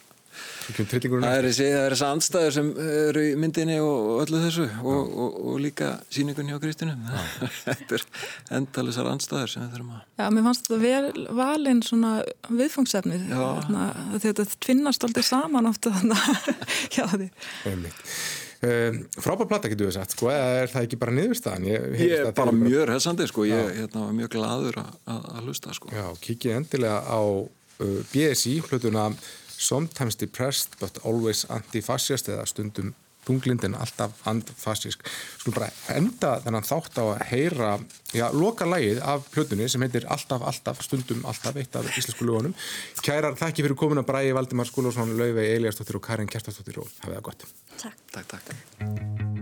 það 0.65 1.35
er 1.35 1.47
þessi, 1.49 1.69
andstæður 2.07 2.55
sem 2.55 2.71
eru 2.85 3.25
í 3.25 3.33
myndinni 3.39 3.77
og 3.83 4.23
öllu 4.25 4.41
þessu 4.47 4.67
og, 4.81 5.13
og, 5.25 5.39
og 5.51 5.59
líka 5.63 5.91
síningunni 6.13 6.55
á 6.55 6.59
Kristinu 6.63 6.95
þetta 7.67 7.99
er 7.99 8.07
endalisar 8.59 9.11
andstæður 9.11 9.55
sem 9.55 9.65
við 9.65 9.75
þurfum 9.77 9.93
að 9.97 10.05
Já, 10.15 10.29
mér 10.31 10.47
fannst 10.47 10.69
þetta 10.69 10.81
vel 10.81 11.27
valinn 11.35 11.81
svona 11.83 12.13
viðfangsefnið. 12.49 13.27
Þetta 14.23 14.45
tvinnast 14.63 15.03
alltaf 15.05 15.27
saman 15.27 15.69
ofta 15.69 15.91
Já, 16.95 17.03
því. 17.11 17.29
Um, 18.65 19.01
frábær 19.19 19.49
platta 19.49 19.69
getur 19.69 19.89
við 19.89 19.97
sagt 19.97 20.15
sko, 20.15 20.29
eða 20.31 20.61
er 20.63 20.71
það 20.71 20.87
ekki 20.87 20.99
bara 21.01 21.13
niðurstaðan? 21.13 21.67
Ég, 21.69 21.87
ég 21.99 22.13
er 22.21 22.31
bara 22.37 22.53
mjög 22.55 22.93
hessandi 22.95 23.27
sko. 23.29 23.43
ég 23.45 23.59
er 23.59 23.75
hérna, 23.81 24.07
mjög 24.15 24.31
gladur 24.37 24.79
að 24.79 25.41
hlusta 25.43 25.75
sko. 25.75 25.91
Já, 25.93 26.07
kikið 26.23 26.55
endilega 26.61 27.01
á 27.03 27.21
uh, 27.21 27.99
BSI 28.13 28.55
hlutuna 28.65 29.09
sometimes 29.67 30.19
depressed 30.19 30.77
but 30.79 31.01
always 31.03 31.45
anti-fascist 31.49 32.29
eða 32.33 32.45
stundum 32.49 32.93
bunglindin 33.25 33.75
alltaf 33.81 34.21
anti-fascist 34.29 35.01
skulum 35.39 35.57
bara 35.57 35.69
enda 35.95 36.35
þennan 36.45 36.67
þátt 36.67 36.99
á 37.01 37.03
að 37.05 37.23
heyra 37.31 37.71
já, 38.13 38.25
loka 38.33 38.67
lægið 38.69 39.01
af 39.01 39.29
hlutunni 39.33 39.69
sem 39.71 39.85
heitir 39.85 40.07
Alltaf, 40.15 40.45
alltaf, 40.45 40.81
stundum 40.85 41.25
alltaf 41.25 41.57
eitt 41.59 41.75
af 41.75 41.89
íslensku 41.89 42.27
lögunum. 42.27 42.55
Kærar, 43.05 43.37
þakki 43.39 43.65
fyrir 43.65 43.79
komin 43.79 44.01
að 44.01 44.09
bræði 44.11 44.35
Valdimar 44.37 44.69
Skúlásson, 44.69 45.15
Laufey, 45.19 45.55
Eliastóttir 45.57 45.99
og 45.99 46.05
Karin 46.05 46.29
Kjertastóttir 46.29 46.81
og 46.83 46.91
hafið 47.01 47.17
það 47.17 47.25
gott. 47.31 47.47
Takk, 47.81 48.03
takk, 48.13 48.37
takk 48.37 49.34